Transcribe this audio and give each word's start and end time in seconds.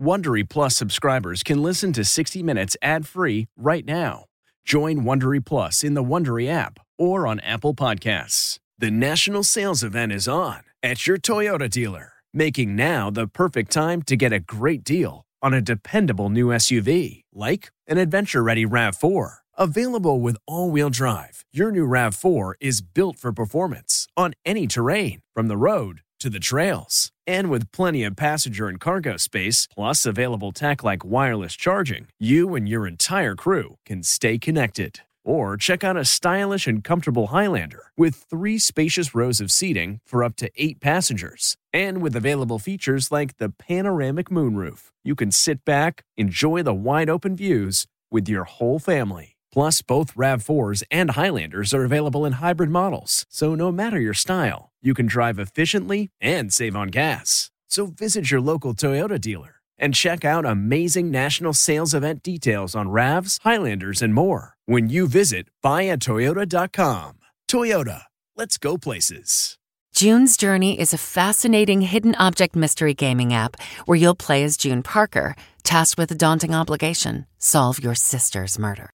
Wondery 0.00 0.48
Plus 0.48 0.76
subscribers 0.76 1.44
can 1.44 1.62
listen 1.62 1.92
to 1.92 2.04
60 2.04 2.42
Minutes 2.42 2.76
ad-free 2.82 3.46
right 3.56 3.84
now. 3.86 4.24
Join 4.64 5.04
Wondery 5.04 5.44
Plus 5.44 5.84
in 5.84 5.94
the 5.94 6.02
Wondery 6.02 6.48
app 6.48 6.80
or 6.98 7.28
on 7.28 7.38
Apple 7.40 7.74
Podcasts. 7.74 8.58
The 8.76 8.90
national 8.90 9.44
sales 9.44 9.84
event 9.84 10.10
is 10.10 10.26
on 10.26 10.62
at 10.82 11.06
your 11.06 11.16
Toyota 11.16 11.70
dealer, 11.70 12.14
making 12.32 12.74
now 12.74 13.08
the 13.08 13.28
perfect 13.28 13.70
time 13.70 14.02
to 14.02 14.16
get 14.16 14.32
a 14.32 14.40
great 14.40 14.82
deal 14.82 15.26
on 15.40 15.54
a 15.54 15.60
dependable 15.60 16.28
new 16.28 16.48
SUV 16.48 17.22
like 17.32 17.70
an 17.86 17.98
adventure-ready 17.98 18.66
RAV4. 18.66 19.34
Available 19.56 20.20
with 20.20 20.36
all-wheel 20.48 20.90
drive, 20.90 21.44
your 21.52 21.70
new 21.70 21.86
RAV4 21.86 22.54
is 22.60 22.80
built 22.80 23.16
for 23.16 23.32
performance 23.32 24.08
on 24.16 24.34
any 24.44 24.66
terrain, 24.66 25.20
from 25.34 25.46
the 25.46 25.56
road 25.56 26.00
to 26.24 26.30
the 26.30 26.40
trails. 26.40 27.12
And 27.26 27.50
with 27.50 27.70
plenty 27.70 28.02
of 28.02 28.16
passenger 28.16 28.66
and 28.66 28.80
cargo 28.80 29.18
space, 29.18 29.68
plus 29.74 30.06
available 30.06 30.52
tech 30.52 30.82
like 30.82 31.04
wireless 31.04 31.54
charging, 31.54 32.06
you 32.18 32.54
and 32.54 32.66
your 32.66 32.86
entire 32.86 33.34
crew 33.34 33.76
can 33.84 34.02
stay 34.02 34.38
connected. 34.38 35.00
Or 35.22 35.58
check 35.58 35.84
out 35.84 35.98
a 35.98 36.04
stylish 36.04 36.66
and 36.66 36.82
comfortable 36.82 37.26
Highlander 37.26 37.84
with 37.98 38.14
three 38.14 38.58
spacious 38.58 39.14
rows 39.14 39.38
of 39.38 39.50
seating 39.50 40.00
for 40.06 40.24
up 40.24 40.36
to 40.36 40.50
eight 40.56 40.80
passengers. 40.80 41.58
And 41.74 42.00
with 42.00 42.16
available 42.16 42.58
features 42.58 43.12
like 43.12 43.36
the 43.36 43.50
panoramic 43.50 44.30
moonroof, 44.30 44.92
you 45.02 45.14
can 45.14 45.30
sit 45.30 45.62
back, 45.62 46.04
enjoy 46.16 46.62
the 46.62 46.74
wide 46.74 47.10
open 47.10 47.36
views 47.36 47.86
with 48.10 48.30
your 48.30 48.44
whole 48.44 48.78
family. 48.78 49.36
Plus, 49.52 49.82
both 49.82 50.14
RAV4s 50.16 50.82
and 50.90 51.10
Highlanders 51.12 51.72
are 51.74 51.84
available 51.84 52.24
in 52.24 52.34
hybrid 52.34 52.70
models, 52.70 53.24
so 53.28 53.54
no 53.54 53.70
matter 53.70 54.00
your 54.00 54.14
style, 54.14 54.72
you 54.84 54.94
can 54.94 55.06
drive 55.06 55.38
efficiently 55.38 56.10
and 56.20 56.52
save 56.52 56.76
on 56.76 56.88
gas. 56.88 57.50
So 57.68 57.86
visit 57.86 58.30
your 58.30 58.40
local 58.40 58.74
Toyota 58.74 59.20
dealer 59.20 59.56
and 59.78 59.94
check 59.94 60.24
out 60.24 60.46
amazing 60.46 61.10
national 61.10 61.52
sales 61.54 61.94
event 61.94 62.22
details 62.22 62.76
on 62.76 62.88
RAVs, 62.88 63.40
Highlanders, 63.42 64.00
and 64.02 64.14
more 64.14 64.56
when 64.66 64.88
you 64.88 65.08
visit 65.08 65.48
buyatoyota.com. 65.64 67.18
Toyota, 67.50 68.02
let's 68.36 68.58
go 68.58 68.78
places. 68.78 69.58
June's 69.94 70.36
Journey 70.36 70.78
is 70.78 70.92
a 70.92 70.98
fascinating 70.98 71.80
hidden 71.80 72.14
object 72.16 72.56
mystery 72.56 72.94
gaming 72.94 73.32
app 73.32 73.56
where 73.84 73.96
you'll 73.96 74.16
play 74.16 74.42
as 74.42 74.56
June 74.56 74.82
Parker, 74.82 75.36
tasked 75.62 75.98
with 75.98 76.10
a 76.10 76.16
daunting 76.16 76.54
obligation 76.54 77.26
solve 77.38 77.82
your 77.82 77.94
sister's 77.94 78.58
murder. 78.58 78.93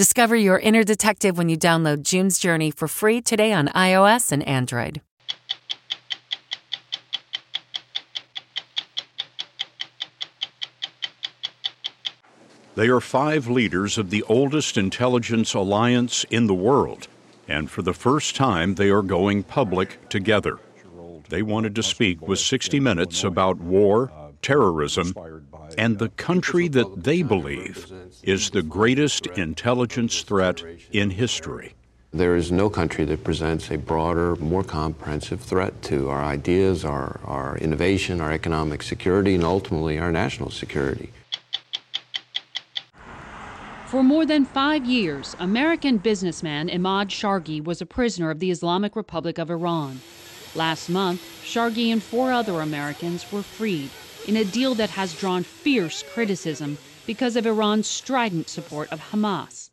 Discover 0.00 0.36
your 0.36 0.58
inner 0.58 0.82
detective 0.82 1.36
when 1.36 1.50
you 1.50 1.58
download 1.58 2.04
June's 2.04 2.38
Journey 2.38 2.70
for 2.70 2.88
free 2.88 3.20
today 3.20 3.52
on 3.52 3.68
iOS 3.68 4.32
and 4.32 4.42
Android. 4.48 5.02
They 12.76 12.88
are 12.88 13.02
five 13.02 13.46
leaders 13.48 13.98
of 13.98 14.08
the 14.08 14.22
oldest 14.22 14.78
intelligence 14.78 15.52
alliance 15.52 16.24
in 16.30 16.46
the 16.46 16.54
world, 16.54 17.06
and 17.46 17.70
for 17.70 17.82
the 17.82 17.92
first 17.92 18.34
time, 18.34 18.76
they 18.76 18.88
are 18.88 19.02
going 19.02 19.42
public 19.42 20.08
together. 20.08 20.60
They 21.28 21.42
wanted 21.42 21.74
to 21.74 21.82
speak 21.82 22.26
with 22.26 22.38
60 22.38 22.80
Minutes 22.80 23.22
about 23.22 23.58
war, 23.58 24.10
terrorism, 24.40 25.12
and 25.78 25.98
the 25.98 26.08
country 26.10 26.68
that 26.68 27.04
they 27.04 27.22
believe 27.22 27.92
is 28.22 28.50
the 28.50 28.62
greatest 28.62 29.26
intelligence 29.26 30.22
threat 30.22 30.62
in 30.92 31.10
history. 31.10 31.74
There 32.12 32.34
is 32.34 32.50
no 32.50 32.68
country 32.68 33.04
that 33.04 33.22
presents 33.22 33.70
a 33.70 33.78
broader, 33.78 34.34
more 34.36 34.64
comprehensive 34.64 35.40
threat 35.40 35.80
to 35.82 36.10
our 36.10 36.24
ideas, 36.24 36.84
our, 36.84 37.20
our 37.24 37.56
innovation, 37.58 38.20
our 38.20 38.32
economic 38.32 38.82
security, 38.82 39.36
and 39.36 39.44
ultimately 39.44 39.96
our 39.98 40.10
national 40.10 40.50
security. 40.50 41.12
For 43.86 44.02
more 44.02 44.26
than 44.26 44.44
five 44.44 44.84
years, 44.84 45.36
American 45.38 45.98
businessman 45.98 46.68
Emad 46.68 47.08
Shargi 47.08 47.62
was 47.62 47.80
a 47.80 47.86
prisoner 47.86 48.30
of 48.30 48.40
the 48.40 48.50
Islamic 48.50 48.96
Republic 48.96 49.38
of 49.38 49.50
Iran. 49.50 50.00
Last 50.56 50.88
month, 50.88 51.20
Shargi 51.44 51.92
and 51.92 52.02
four 52.02 52.32
other 52.32 52.60
Americans 52.60 53.30
were 53.30 53.42
freed 53.42 53.90
in 54.26 54.36
a 54.36 54.44
deal 54.44 54.74
that 54.74 54.90
has 54.90 55.14
drawn 55.18 55.42
fierce 55.42 56.02
criticism 56.12 56.78
because 57.06 57.36
of 57.36 57.46
Iran's 57.46 57.86
strident 57.86 58.48
support 58.48 58.92
of 58.92 59.00
Hamas. 59.00 59.70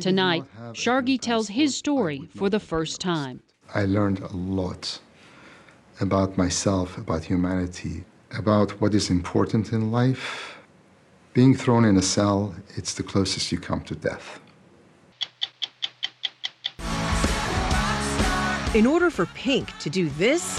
Tonight, 0.00 0.44
Shargi 0.72 1.20
tells 1.20 1.48
his 1.48 1.76
story 1.76 2.28
for 2.36 2.50
the 2.50 2.58
first 2.58 3.00
time. 3.00 3.42
I 3.74 3.84
learned 3.84 4.20
a 4.20 4.36
lot 4.36 4.98
about 6.00 6.36
myself, 6.36 6.98
about 6.98 7.24
humanity, 7.24 8.04
about 8.36 8.72
what 8.80 8.94
is 8.94 9.10
important 9.10 9.72
in 9.72 9.92
life. 9.92 10.56
Being 11.34 11.54
thrown 11.54 11.84
in 11.84 11.96
a 11.96 12.02
cell, 12.02 12.54
it's 12.76 12.94
the 12.94 13.02
closest 13.02 13.52
you 13.52 13.58
come 13.58 13.82
to 13.82 13.94
death. 13.94 14.40
In 18.74 18.86
order 18.86 19.10
for 19.10 19.26
Pink 19.26 19.76
to 19.78 19.90
do 19.90 20.08
this 20.10 20.58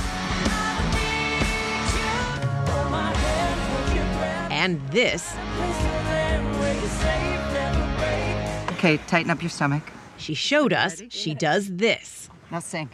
and 4.63 4.79
this, 4.91 5.35
Okay, 8.77 8.97
tighten 9.07 9.29
up 9.29 9.41
your 9.41 9.49
stomach. 9.49 9.83
she 10.17 10.33
showed 10.33 10.71
us 10.71 11.01
she 11.09 11.33
does 11.35 11.67
this. 11.75 12.29
Now 12.49 12.59
sing. 12.59 12.89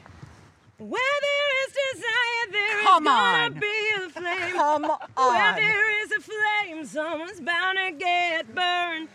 Where 0.78 1.18
there 1.28 1.50
is 1.64 1.72
desire, 1.94 2.46
there 2.52 2.80
is 2.80 2.86
Come 2.88 3.04
gonna 3.04 3.46
on. 3.46 3.54
be 3.60 3.78
a 3.98 4.10
flame. 4.10 4.54
Come 4.56 4.82
Where 4.84 5.50
on. 5.50 5.56
there 5.56 6.04
is 6.04 6.12
a 6.12 6.22
flame, 6.22 6.86
someone's 6.86 7.40
bound 7.40 7.78
to 7.86 7.92
get 7.92 8.54
burned. 8.56 9.10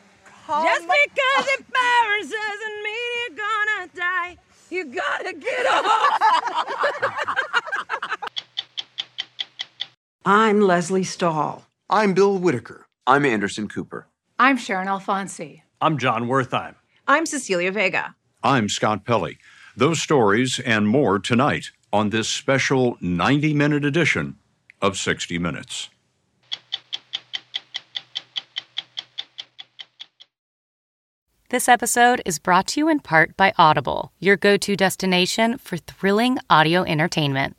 Come 0.46 0.64
Just 0.64 0.82
because 0.82 1.46
it 1.58 1.64
burns 1.78 2.30
doesn't 2.30 2.78
mean 2.86 3.10
you're 3.18 3.36
gonna 3.46 3.88
die. 3.96 4.36
You 4.70 4.84
gotta 4.86 5.32
get 5.32 5.66
up. 5.66 5.84
I'm 10.24 10.60
Lesley 10.60 11.04
Stahl. 11.04 11.64
I'm 11.90 12.14
Bill 12.14 12.38
Whitaker. 12.38 12.86
I'm 13.06 13.26
Anderson 13.26 13.68
Cooper. 13.68 14.08
I'm 14.38 14.56
Sharon 14.56 14.88
Alfonsi. 14.88 15.60
I'm 15.82 15.98
Jon 15.98 16.28
Wertheim. 16.28 16.76
I'm 17.06 17.26
Cecilia 17.26 17.70
Vega. 17.70 18.16
I'm 18.42 18.70
Scott 18.70 19.04
Pelley. 19.04 19.36
Those 19.76 20.00
stories 20.00 20.58
and 20.60 20.88
more 20.88 21.18
tonight 21.18 21.72
on 21.92 22.08
this 22.08 22.26
special 22.26 22.96
90 23.02 23.52
minute 23.52 23.84
edition 23.84 24.36
of 24.80 24.96
60 24.96 25.38
Minutes. 25.38 25.90
This 31.50 31.68
episode 31.68 32.22
is 32.24 32.38
brought 32.38 32.66
to 32.68 32.80
you 32.80 32.88
in 32.88 33.00
part 33.00 33.36
by 33.36 33.52
Audible, 33.58 34.10
your 34.18 34.36
go 34.36 34.56
to 34.56 34.74
destination 34.74 35.58
for 35.58 35.76
thrilling 35.76 36.38
audio 36.48 36.82
entertainment. 36.84 37.58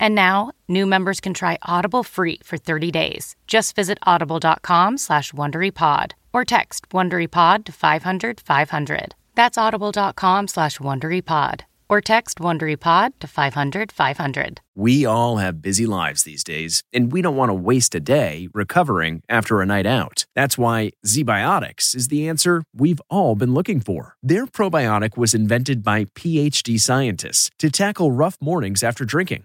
And 0.00 0.14
now, 0.14 0.50
new 0.66 0.86
members 0.86 1.20
can 1.20 1.34
try 1.34 1.58
Audible 1.62 2.02
free 2.02 2.40
for 2.42 2.56
30 2.56 2.90
days. 2.90 3.36
Just 3.46 3.76
visit 3.76 3.98
audible.com 4.02 4.96
slash 4.96 5.32
WonderyPod 5.32 6.12
or 6.32 6.44
text 6.44 6.88
WonderyPod 6.88 7.64
to 7.66 7.72
500 7.72 8.40
500. 8.40 9.14
That's 9.34 9.58
audible.com 9.58 10.48
slash 10.48 10.78
WonderyPod. 10.78 11.60
or 11.90 12.00
text 12.00 12.38
WonderyPod 12.38 13.10
to 13.18 13.26
500 13.26 13.90
500. 13.92 14.60
We 14.76 15.04
all 15.04 15.38
have 15.38 15.60
busy 15.60 15.86
lives 15.86 16.22
these 16.22 16.44
days, 16.44 16.82
and 16.92 17.12
we 17.12 17.20
don't 17.20 17.36
want 17.36 17.50
to 17.50 17.54
waste 17.54 17.94
a 17.96 18.00
day 18.00 18.48
recovering 18.54 19.22
after 19.28 19.60
a 19.60 19.66
night 19.66 19.86
out. 19.86 20.24
That's 20.36 20.56
why 20.56 20.92
ZBiotics 21.04 21.96
is 21.96 22.08
the 22.08 22.28
answer 22.28 22.62
we've 22.74 23.02
all 23.10 23.34
been 23.34 23.52
looking 23.52 23.80
for. 23.80 24.14
Their 24.22 24.46
probiotic 24.46 25.16
was 25.16 25.34
invented 25.34 25.82
by 25.82 26.04
PhD 26.04 26.78
scientists 26.78 27.50
to 27.58 27.70
tackle 27.70 28.12
rough 28.12 28.36
mornings 28.40 28.84
after 28.84 29.04
drinking. 29.04 29.44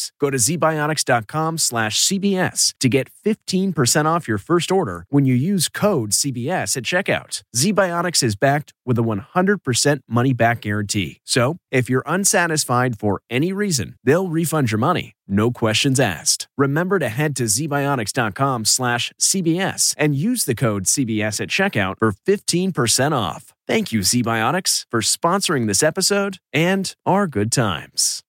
Go 0.21 0.29
to 0.29 0.37
zbiotics.com 0.37 1.57
slash 1.57 1.99
CBS 2.05 2.75
to 2.79 2.87
get 2.87 3.09
15% 3.25 4.05
off 4.05 4.27
your 4.27 4.37
first 4.37 4.71
order 4.71 5.07
when 5.09 5.25
you 5.25 5.33
use 5.33 5.67
code 5.67 6.11
CBS 6.11 6.77
at 6.77 6.83
checkout. 6.83 7.41
ZBiotics 7.55 8.21
is 8.21 8.35
backed 8.35 8.71
with 8.85 8.99
a 8.99 9.01
100% 9.01 9.99
money 10.07 10.33
back 10.33 10.61
guarantee. 10.61 11.21
So 11.25 11.57
if 11.71 11.89
you're 11.89 12.03
unsatisfied 12.05 12.99
for 12.99 13.23
any 13.31 13.51
reason, 13.51 13.95
they'll 14.03 14.27
refund 14.27 14.71
your 14.71 14.77
money. 14.77 15.13
No 15.27 15.49
questions 15.49 15.99
asked. 15.99 16.47
Remember 16.55 16.99
to 16.99 17.09
head 17.09 17.35
to 17.37 17.45
zbiotics.com 17.45 18.65
slash 18.65 19.11
CBS 19.19 19.95
and 19.97 20.13
use 20.13 20.45
the 20.45 20.53
code 20.53 20.83
CBS 20.83 21.41
at 21.41 21.49
checkout 21.49 21.95
for 21.97 22.11
15% 22.11 23.11
off. 23.11 23.53
Thank 23.65 23.91
you, 23.91 24.01
ZBiotics, 24.01 24.85
for 24.91 25.01
sponsoring 25.01 25.65
this 25.65 25.81
episode 25.81 26.37
and 26.53 26.93
our 27.07 27.25
good 27.25 27.51
times. 27.51 28.21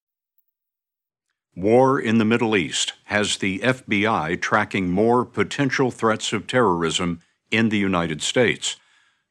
War 1.54 2.00
in 2.00 2.16
the 2.16 2.25
Middle 2.25 2.56
East 2.56 2.94
has 3.04 3.37
the 3.37 3.58
FBI 3.58 4.40
tracking 4.40 4.90
more 4.90 5.26
potential 5.26 5.90
threats 5.90 6.32
of 6.32 6.46
terrorism 6.46 7.20
in 7.50 7.69
the 7.69 7.78
United 7.78 8.22
States. 8.22 8.76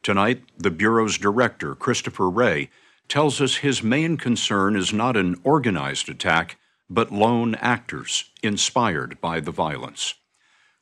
Tonight, 0.04 0.44
the 0.56 0.70
Bureau's 0.70 1.18
director, 1.18 1.74
Christopher 1.74 2.30
Wray, 2.30 2.70
tells 3.08 3.42
us 3.42 3.58
his 3.58 3.82
main 3.82 4.18
concern 4.18 4.76
is 4.76 4.94
not 4.94 5.18
an 5.18 5.42
organized 5.44 6.10
attack, 6.10 6.58
but 6.92 7.12
lone 7.12 7.56
actors 7.56 8.26
inspired 8.44 9.20
by 9.20 9.40
the 9.40 9.52
violence. 9.52 10.14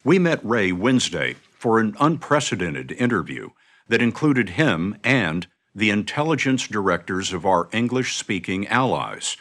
We 0.04 0.20
met 0.20 0.44
Wray 0.44 0.74
Wednesday 0.74 1.36
for 1.52 1.80
an 1.80 1.96
unprecedented 2.02 2.92
interview 2.92 3.52
that 3.88 4.02
included 4.02 4.52
him 4.52 4.98
and 5.06 5.48
the 5.74 5.90
intelligence 5.90 6.68
directors 6.68 7.32
of 7.32 7.46
our 7.46 7.70
English 7.72 8.18
speaking 8.18 8.68
allies 8.68 9.38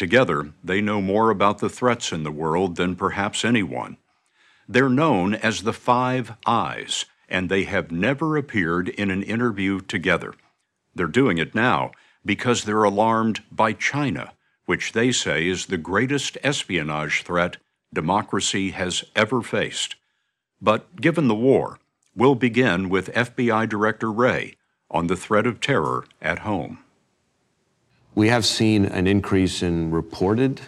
Together, 0.00 0.54
they 0.64 0.80
know 0.80 1.02
more 1.02 1.28
about 1.28 1.58
the 1.58 1.68
threats 1.68 2.10
in 2.10 2.22
the 2.22 2.32
world 2.32 2.76
than 2.76 2.96
perhaps 2.96 3.44
anyone. 3.44 3.98
They're 4.66 4.88
known 4.88 5.34
as 5.34 5.60
the 5.60 5.74
Five 5.74 6.32
Eyes, 6.46 7.04
and 7.28 7.50
they 7.50 7.64
have 7.64 7.90
never 7.90 8.38
appeared 8.38 8.88
in 8.88 9.10
an 9.10 9.22
interview 9.22 9.78
together. 9.80 10.32
They're 10.94 11.06
doing 11.06 11.36
it 11.36 11.54
now 11.54 11.90
because 12.24 12.64
they're 12.64 12.82
alarmed 12.82 13.42
by 13.52 13.74
China, 13.74 14.32
which 14.64 14.92
they 14.92 15.12
say 15.12 15.46
is 15.46 15.66
the 15.66 15.76
greatest 15.76 16.38
espionage 16.42 17.22
threat 17.22 17.58
democracy 17.92 18.70
has 18.70 19.04
ever 19.14 19.42
faced. 19.42 19.96
But 20.62 21.02
given 21.02 21.28
the 21.28 21.34
war, 21.34 21.78
we'll 22.16 22.36
begin 22.36 22.88
with 22.88 23.12
FBI 23.12 23.68
Director 23.68 24.10
Wray 24.10 24.54
on 24.90 25.08
the 25.08 25.16
threat 25.16 25.46
of 25.46 25.60
terror 25.60 26.06
at 26.22 26.38
home. 26.38 26.78
We 28.14 28.28
have 28.28 28.44
seen 28.44 28.86
an 28.86 29.06
increase 29.06 29.62
in 29.62 29.90
reported 29.90 30.60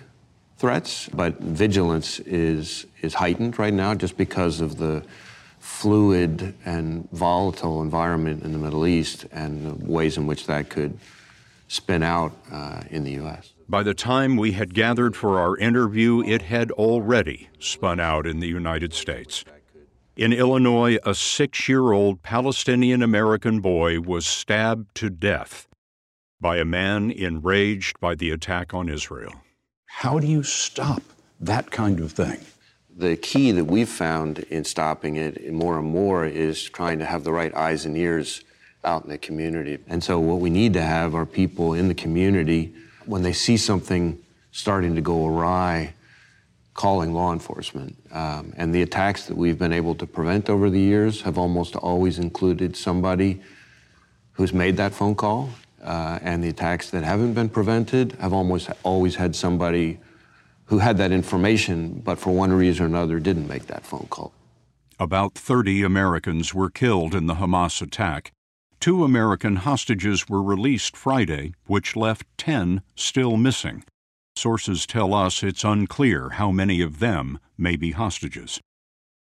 threats, 0.59 1.09
but 1.09 1.41
vigilance 1.41 2.21
is, 2.21 2.87
is 3.01 3.15
heightened 3.15 3.59
right 3.59 3.75
now 3.75 3.95
just 3.95 4.17
because 4.17 4.61
of 4.61 4.77
the 4.77 5.03
fluid 5.59 6.55
and 6.65 7.11
volatile 7.11 7.83
environment 7.83 8.45
in 8.45 8.53
the 8.53 8.59
Middle 8.59 8.87
East 8.87 9.27
and 9.33 9.67
the 9.67 9.93
ways 9.93 10.17
in 10.17 10.27
which 10.27 10.47
that 10.47 10.69
could 10.69 10.97
spin 11.67 12.03
out 12.03 12.33
uh, 12.53 12.83
in 12.91 13.03
the 13.03 13.13
U.S. 13.13 13.55
By 13.69 13.83
the 13.83 13.95
time 13.95 14.37
we 14.37 14.53
had 14.53 14.73
gathered 14.73 15.17
for 15.17 15.41
our 15.41 15.57
interview, 15.57 16.23
it 16.23 16.43
had 16.43 16.71
already 16.73 17.49
spun 17.59 17.99
out 17.99 18.27
in 18.27 18.39
the 18.39 18.49
United 18.49 18.93
States. 18.93 19.45
In 20.17 20.33
Illinois, 20.33 20.99
a 21.05 21.15
six 21.15 21.69
year 21.69 21.93
old 21.93 22.23
Palestinian 22.23 23.03
American 23.03 23.61
boy 23.61 23.99
was 23.99 24.27
stabbed 24.27 24.95
to 24.97 25.11
death 25.11 25.67
by 26.43 26.57
a 26.57 26.65
man 26.65 27.13
enraged 27.13 28.01
by 28.01 28.17
the 28.17 28.33
attack 28.33 28.75
on 28.75 28.89
Israel. 28.89 29.33
How 29.87 30.19
do 30.19 30.27
you 30.27 30.43
stop 30.43 31.03
that 31.41 31.71
kind 31.71 32.01
of 32.01 32.11
thing? 32.11 32.41
The 32.95 33.17
key 33.17 33.53
that 33.53 33.65
we've 33.65 33.89
found 33.89 34.41
in 34.41 34.65
stopping 34.65 35.17
it 35.17 35.53
more 35.53 35.79
and 35.79 35.89
more 35.89 36.27
is 36.27 36.63
trying 36.63 36.99
to 36.99 37.07
have 37.07 37.23
the 37.23 37.33
right 37.33 37.55
eyes 37.55 37.87
and 37.87 37.97
ears 37.97 38.43
out 38.85 39.05
in 39.05 39.11
the 39.11 39.19
community. 39.19 39.79
And 39.87 40.03
so, 40.03 40.19
what 40.19 40.41
we 40.41 40.51
need 40.51 40.73
to 40.75 40.83
have 40.83 41.15
are 41.15 41.25
people 41.25 41.75
in 41.75 41.87
the 41.87 41.95
community, 41.95 42.75
when 43.07 43.23
they 43.23 43.33
see 43.33 43.57
something 43.57 44.21
starting 44.51 44.97
to 44.97 45.01
go 45.01 45.27
awry, 45.27 45.95
calling 46.75 47.15
law 47.15 47.33
enforcement. 47.33 47.97
Um, 48.11 48.53
and 48.57 48.75
the 48.75 48.83
attacks 48.83 49.27
that 49.27 49.37
we've 49.37 49.59
been 49.59 49.73
able 49.73 49.95
to 49.95 50.07
prevent 50.07 50.51
over 50.51 50.69
the 50.69 50.81
years 50.81 51.23
have 51.23 51.39
almost 51.39 51.77
always 51.77 52.19
included 52.19 52.77
somebody 52.77 53.41
who's 54.33 54.53
made 54.53 54.77
that 54.79 54.93
phone 54.93 55.15
call 55.15 55.51
uh, 55.83 56.19
and 56.23 56.43
the 56.43 56.49
attacks 56.49 56.91
that 56.91 57.05
haven't 57.05 57.35
been 57.35 57.49
prevented 57.49 58.13
have 58.13 58.33
almost 58.33 58.71
always 58.83 59.17
had 59.17 59.35
somebody 59.35 59.99
who 60.67 60.79
had 60.79 60.97
that 60.99 61.13
information, 61.13 62.01
but 62.05 62.19
for 62.19 62.35
one 62.35 62.53
reason 62.53 62.85
or 62.85 62.89
another 62.89 63.19
didn't 63.19 63.49
make 63.49 63.67
that 63.67 63.85
phone 63.85 64.07
call. 64.09 64.33
About 64.99 65.35
30 65.35 65.83
Americans 65.83 66.55
were 66.55 66.71
killed 66.71 67.15
in 67.15 67.27
the 67.27 67.35
Hamas 67.35 67.83
attack. 67.83 68.33
Two 68.81 69.05
American 69.05 69.57
hostages 69.57 70.29
were 70.29 70.43
released 70.43 70.97
Friday, 70.97 71.55
which 71.67 71.97
left 71.97 72.27
10 72.39 72.83
still 72.97 73.37
missing. 73.37 73.85
Sources 74.35 74.87
tell 74.87 75.13
us 75.13 75.43
it's 75.43 75.65
unclear 75.65 76.31
how 76.31 76.51
many 76.51 76.81
of 76.81 76.99
them 76.99 77.39
may 77.59 77.77
be 77.77 77.93
hostages. 77.93 78.61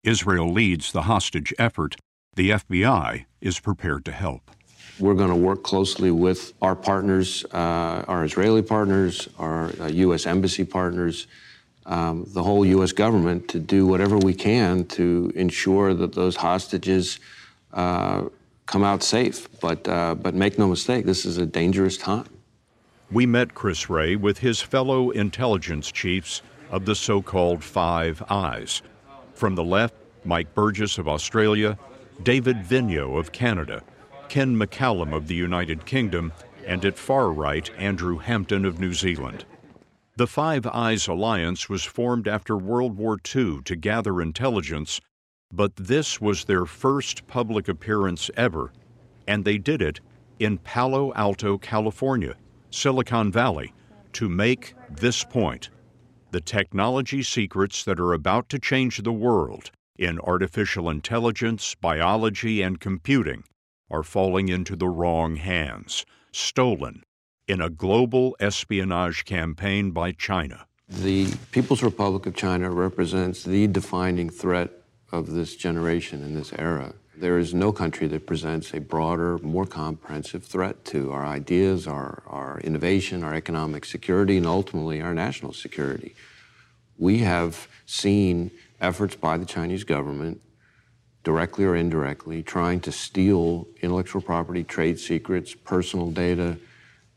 Israel 0.03 0.51
leads 0.51 0.91
the 0.91 1.03
hostage 1.03 1.53
effort. 1.57 1.95
The 2.35 2.51
FBI 2.51 3.25
is 3.41 3.59
prepared 3.59 4.05
to 4.05 4.11
help. 4.11 4.51
We're 4.99 5.13
going 5.13 5.29
to 5.29 5.35
work 5.35 5.63
closely 5.63 6.11
with 6.11 6.53
our 6.61 6.75
partners, 6.75 7.45
uh, 7.53 8.03
our 8.07 8.25
Israeli 8.25 8.61
partners, 8.61 9.29
our 9.39 9.71
uh, 9.79 9.87
U.S. 9.87 10.25
embassy 10.25 10.65
partners, 10.65 11.27
um, 11.85 12.25
the 12.33 12.43
whole 12.43 12.65
U.S. 12.65 12.91
government 12.91 13.47
to 13.49 13.59
do 13.59 13.87
whatever 13.87 14.17
we 14.17 14.33
can 14.33 14.83
to 14.87 15.31
ensure 15.35 15.93
that 15.93 16.13
those 16.13 16.35
hostages 16.35 17.19
uh, 17.71 18.25
come 18.65 18.83
out 18.83 19.01
safe. 19.01 19.47
But, 19.61 19.87
uh, 19.87 20.15
but 20.15 20.35
make 20.35 20.59
no 20.59 20.67
mistake, 20.67 21.05
this 21.05 21.25
is 21.25 21.37
a 21.37 21.45
dangerous 21.45 21.95
time. 21.95 22.27
We 23.09 23.25
met 23.25 23.55
Chris 23.55 23.89
Wray 23.89 24.17
with 24.17 24.39
his 24.39 24.61
fellow 24.61 25.11
intelligence 25.11 25.91
chiefs 25.91 26.41
of 26.69 26.85
the 26.85 26.93
so 26.93 27.21
called 27.21 27.63
Five 27.63 28.21
Eyes. 28.29 28.81
From 29.33 29.55
the 29.55 29.63
left, 29.63 29.95
Mike 30.25 30.53
Burgess 30.53 30.97
of 30.97 31.07
Australia, 31.07 31.79
David 32.21 32.57
Vigneault 32.57 33.17
of 33.17 33.31
Canada, 33.31 33.81
Ken 34.29 34.55
McCallum 34.55 35.11
of 35.11 35.27
the 35.27 35.33
United 35.33 35.87
Kingdom, 35.87 36.31
and 36.63 36.85
at 36.85 36.99
far 36.99 37.31
right, 37.31 37.67
Andrew 37.79 38.19
Hampton 38.19 38.63
of 38.63 38.79
New 38.79 38.93
Zealand. 38.93 39.43
The 40.17 40.27
Five 40.27 40.67
Eyes 40.67 41.07
Alliance 41.07 41.67
was 41.67 41.83
formed 41.83 42.27
after 42.27 42.55
World 42.55 42.95
War 42.95 43.17
II 43.35 43.61
to 43.63 43.75
gather 43.75 44.21
intelligence, 44.21 45.01
but 45.51 45.75
this 45.75 46.21
was 46.21 46.45
their 46.45 46.67
first 46.67 47.25
public 47.25 47.67
appearance 47.67 48.29
ever, 48.37 48.71
and 49.27 49.43
they 49.43 49.57
did 49.57 49.81
it 49.81 49.99
in 50.37 50.59
Palo 50.59 51.11
Alto, 51.15 51.57
California, 51.57 52.35
Silicon 52.69 53.31
Valley, 53.31 53.73
to 54.13 54.29
make 54.29 54.75
this 54.91 55.23
point 55.23 55.71
the 56.29 56.41
technology 56.41 57.23
secrets 57.23 57.83
that 57.83 57.99
are 57.99 58.13
about 58.13 58.47
to 58.49 58.59
change 58.59 59.01
the 59.01 59.11
world 59.11 59.71
in 59.97 60.19
artificial 60.19 60.87
intelligence, 60.87 61.73
biology, 61.81 62.61
and 62.61 62.79
computing 62.79 63.43
are 63.89 64.03
falling 64.03 64.49
into 64.49 64.75
the 64.75 64.89
wrong 64.89 65.35
hands, 65.35 66.05
stolen 66.31 67.03
in 67.47 67.61
a 67.61 67.69
global 67.69 68.35
espionage 68.39 69.25
campaign 69.25 69.91
by 69.91 70.11
China. 70.11 70.67
The 70.87 71.33
People's 71.51 71.83
Republic 71.83 72.25
of 72.25 72.35
China 72.35 72.69
represents 72.71 73.43
the 73.43 73.67
defining 73.67 74.29
threat 74.29 74.71
of 75.11 75.31
this 75.31 75.55
generation 75.55 76.23
in 76.23 76.35
this 76.35 76.53
era. 76.53 76.93
There 77.15 77.37
is 77.37 77.53
no 77.53 77.71
country 77.71 78.07
that 78.07 78.25
presents 78.25 78.73
a 78.73 78.79
broader, 78.79 79.37
more 79.39 79.65
comprehensive 79.65 80.43
threat 80.43 80.85
to 80.85 81.11
our 81.11 81.25
ideas, 81.25 81.85
our, 81.85 82.23
our 82.27 82.61
innovation, 82.61 83.23
our 83.23 83.35
economic 83.35 83.83
security, 83.85 84.37
and 84.37 84.45
ultimately 84.45 85.01
our 85.01 85.13
national 85.13 85.53
security. 85.53 86.15
We 86.97 87.19
have 87.19 87.67
seen 87.85 88.51
efforts 88.79 89.15
by 89.15 89.37
the 89.37 89.45
Chinese 89.45 89.83
government, 89.83 90.41
directly 91.23 91.65
or 91.65 91.75
indirectly, 91.75 92.41
trying 92.43 92.79
to 92.81 92.91
steal 92.91 93.67
intellectual 93.81 94.21
property, 94.21 94.63
trade 94.63 94.99
secrets, 94.99 95.53
personal 95.53 96.11
data, 96.11 96.57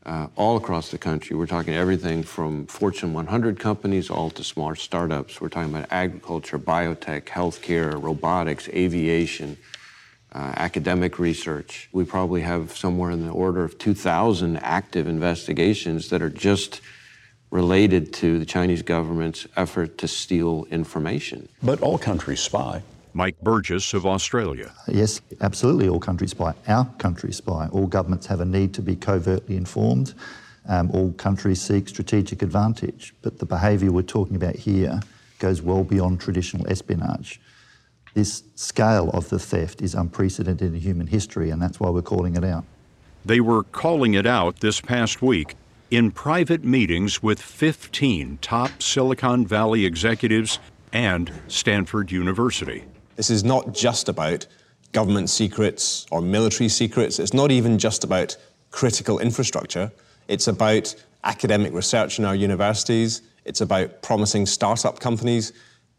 uh, 0.05 0.27
all 0.35 0.57
across 0.57 0.91
the 0.91 0.97
country. 0.97 1.35
We're 1.35 1.47
talking 1.47 1.73
everything 1.73 2.23
from 2.23 2.67
Fortune 2.67 3.13
100 3.13 3.59
companies 3.59 4.09
all 4.09 4.29
to 4.31 4.43
small 4.43 4.75
startups. 4.75 5.39
We're 5.39 5.49
talking 5.49 5.73
about 5.73 5.87
agriculture, 5.91 6.59
biotech, 6.59 7.23
healthcare, 7.23 8.01
robotics, 8.01 8.67
aviation, 8.69 9.57
uh, 10.33 10.53
academic 10.57 11.19
research. 11.19 11.89
We 11.93 12.03
probably 12.03 12.41
have 12.41 12.75
somewhere 12.75 13.11
in 13.11 13.25
the 13.25 13.31
order 13.31 13.63
of 13.63 13.77
2,000 13.77 14.57
active 14.57 15.07
investigations 15.07 16.09
that 16.09 16.21
are 16.21 16.29
just 16.29 16.81
related 17.51 18.11
to 18.13 18.39
the 18.39 18.45
Chinese 18.45 18.81
government's 18.81 19.47
effort 19.55 19.97
to 19.99 20.07
steal 20.07 20.65
information. 20.71 21.47
But 21.61 21.81
all 21.81 21.99
countries 21.99 22.41
spy. 22.41 22.81
Mike 23.13 23.39
Burgess 23.41 23.93
of 23.93 24.05
Australia. 24.05 24.71
Yes, 24.87 25.21
absolutely, 25.41 25.87
all 25.87 25.99
countries 25.99 26.31
spy. 26.31 26.53
Our 26.67 26.85
countries 26.97 27.37
spy. 27.37 27.67
All 27.71 27.87
governments 27.87 28.25
have 28.27 28.41
a 28.41 28.45
need 28.45 28.73
to 28.75 28.81
be 28.81 28.95
covertly 28.95 29.55
informed. 29.55 30.13
Um, 30.67 30.89
all 30.91 31.11
countries 31.13 31.61
seek 31.61 31.87
strategic 31.87 32.41
advantage. 32.41 33.13
But 33.21 33.39
the 33.39 33.45
behaviour 33.45 33.91
we're 33.91 34.01
talking 34.01 34.35
about 34.35 34.55
here 34.55 35.01
goes 35.39 35.61
well 35.61 35.83
beyond 35.83 36.21
traditional 36.21 36.67
espionage. 36.69 37.39
This 38.13 38.43
scale 38.55 39.09
of 39.09 39.29
the 39.29 39.39
theft 39.39 39.81
is 39.81 39.95
unprecedented 39.95 40.73
in 40.73 40.79
human 40.79 41.07
history, 41.07 41.49
and 41.49 41.61
that's 41.61 41.79
why 41.79 41.89
we're 41.89 42.01
calling 42.01 42.35
it 42.35 42.43
out. 42.43 42.63
They 43.25 43.39
were 43.39 43.63
calling 43.63 44.13
it 44.13 44.25
out 44.25 44.59
this 44.59 44.81
past 44.81 45.21
week 45.21 45.55
in 45.89 46.11
private 46.11 46.63
meetings 46.63 47.21
with 47.21 47.41
15 47.41 48.39
top 48.41 48.81
Silicon 48.81 49.45
Valley 49.45 49.85
executives 49.85 50.59
and 50.91 51.31
Stanford 51.47 52.11
University. 52.11 52.83
This 53.15 53.29
is 53.29 53.43
not 53.43 53.73
just 53.73 54.09
about 54.09 54.47
government 54.91 55.29
secrets 55.29 56.05
or 56.11 56.21
military 56.21 56.69
secrets. 56.69 57.19
It's 57.19 57.33
not 57.33 57.51
even 57.51 57.77
just 57.77 58.03
about 58.03 58.35
critical 58.71 59.19
infrastructure. 59.19 59.91
It's 60.27 60.47
about 60.47 60.95
academic 61.23 61.73
research 61.73 62.19
in 62.19 62.25
our 62.25 62.35
universities. 62.35 63.21
It's 63.45 63.61
about 63.61 64.01
promising 64.01 64.45
startup 64.45 64.99
companies. 64.99 65.53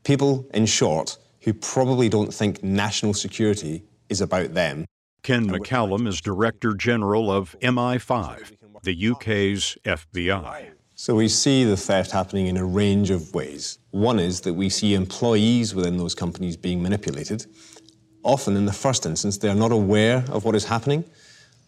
People, 0.05 0.47
in 0.55 0.67
short, 0.67 1.19
who 1.43 1.53
probably 1.53 2.09
don't 2.09 2.33
think 2.33 2.63
national 2.63 3.15
security 3.15 3.85
is 4.09 4.21
about 4.21 4.55
them. 4.55 4.87
Ken 5.23 5.49
McCallum 5.49 6.07
is 6.07 6.21
Director 6.21 6.75
General 6.75 7.31
of 7.31 7.57
MI5, 7.61 8.53
the 8.83 9.09
UK's 9.09 9.79
FBI. 9.85 10.74
So 11.05 11.15
we 11.15 11.29
see 11.29 11.65
the 11.65 11.77
theft 11.77 12.13
happening 12.13 12.47
in 12.47 12.57
a 12.57 12.65
range 12.65 13.11
of 13.11 13.35
ways. 13.35 13.77
One 13.91 14.19
is 14.19 14.41
that 14.41 14.55
we 14.55 14.71
see 14.71 14.95
employees 14.95 15.75
within 15.75 15.99
those 15.99 16.15
companies 16.15 16.57
being 16.57 16.83
manipulated. 16.83 17.45
Often, 18.23 18.57
in 18.57 18.65
the 18.65 18.73
first 18.73 19.05
instance, 19.05 19.37
they 19.37 19.51
are 19.51 19.55
not 19.55 19.71
aware 19.71 20.25
of 20.31 20.47
what 20.47 20.55
is 20.55 20.65
happening. 20.65 21.05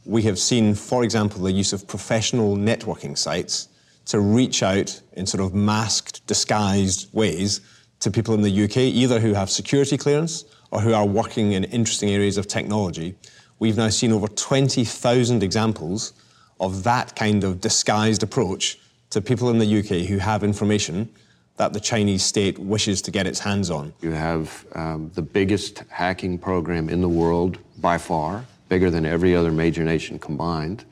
We 0.06 0.22
have 0.22 0.38
seen, 0.38 0.74
for 0.74 1.04
example, 1.04 1.42
the 1.42 1.52
use 1.52 1.74
of 1.74 1.86
professional 1.86 2.56
networking 2.56 3.18
sites 3.18 3.68
to 4.06 4.20
reach 4.20 4.62
out 4.62 5.02
in 5.12 5.26
sort 5.26 5.42
of 5.42 5.54
masked, 5.54 6.26
disguised 6.26 7.12
ways 7.12 7.60
to 8.00 8.10
people 8.10 8.32
in 8.32 8.40
the 8.40 8.64
UK, 8.64 8.78
either 8.78 9.20
who 9.20 9.34
have 9.34 9.50
security 9.50 9.98
clearance 9.98 10.46
or 10.70 10.80
who 10.80 10.94
are 10.94 11.04
working 11.04 11.52
in 11.52 11.64
interesting 11.64 12.08
areas 12.08 12.38
of 12.38 12.48
technology. 12.48 13.14
We've 13.58 13.76
now 13.76 13.90
seen 13.90 14.14
over 14.14 14.28
20,000 14.28 15.42
examples 15.42 16.14
of 16.58 16.84
that 16.84 17.14
kind 17.14 17.44
of 17.44 17.60
disguised 17.60 18.22
approach 18.22 18.78
to 19.10 19.20
people 19.20 19.50
in 19.50 19.58
the 19.58 19.78
UK 19.78 20.06
who 20.06 20.18
have 20.18 20.42
information 20.42 21.08
that 21.56 21.72
the 21.72 21.80
Chinese 21.80 22.22
state 22.22 22.58
wishes 22.58 23.00
to 23.02 23.10
get 23.10 23.26
its 23.26 23.40
hands 23.40 23.70
on. 23.70 23.92
You 24.02 24.10
have 24.10 24.66
um, 24.74 25.10
the 25.14 25.22
biggest 25.22 25.78
hacking 25.88 26.38
program 26.38 26.88
in 26.88 27.00
the 27.00 27.08
world 27.08 27.58
by 27.78 27.98
far, 27.98 28.44
bigger 28.68 28.90
than 28.90 29.06
every 29.06 29.34
other 29.34 29.50
major 29.50 29.84
nation 29.84 30.18
combined, 30.18 30.84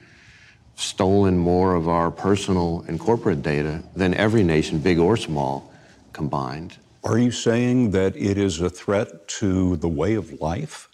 stolen 0.76 1.38
more 1.38 1.74
of 1.74 1.88
our 1.88 2.10
personal 2.10 2.84
and 2.88 2.98
corporate 2.98 3.42
data 3.42 3.82
than 3.94 4.14
every 4.14 4.42
nation, 4.42 4.78
big 4.78 4.98
or 4.98 5.16
small, 5.16 5.72
combined. 6.12 6.78
Are 7.04 7.18
you 7.18 7.30
saying 7.30 7.90
that 7.90 8.16
it 8.16 8.38
is 8.38 8.60
a 8.60 8.70
threat 8.70 9.28
to 9.40 9.76
the 9.76 9.88
way 9.88 10.14
of 10.14 10.40
life 10.40 10.88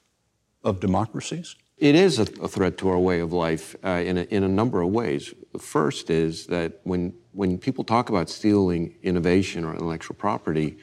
of 0.64 0.80
democracies? 0.80 1.54
It 1.80 1.94
is 1.94 2.18
a, 2.18 2.26
threat 2.26 2.76
to 2.78 2.90
our 2.90 2.98
way 2.98 3.20
of 3.20 3.32
life 3.32 3.74
uh, 3.82 4.02
in, 4.04 4.18
a, 4.18 4.22
in 4.24 4.44
a 4.44 4.48
number 4.48 4.82
of 4.82 4.90
ways. 4.90 5.32
The 5.54 5.58
first 5.58 6.10
is 6.10 6.46
that 6.48 6.80
when, 6.84 7.14
when 7.32 7.56
people 7.56 7.84
talk 7.84 8.10
about 8.10 8.28
stealing 8.28 8.96
innovation 9.02 9.64
or 9.64 9.72
intellectual 9.72 10.14
property, 10.14 10.76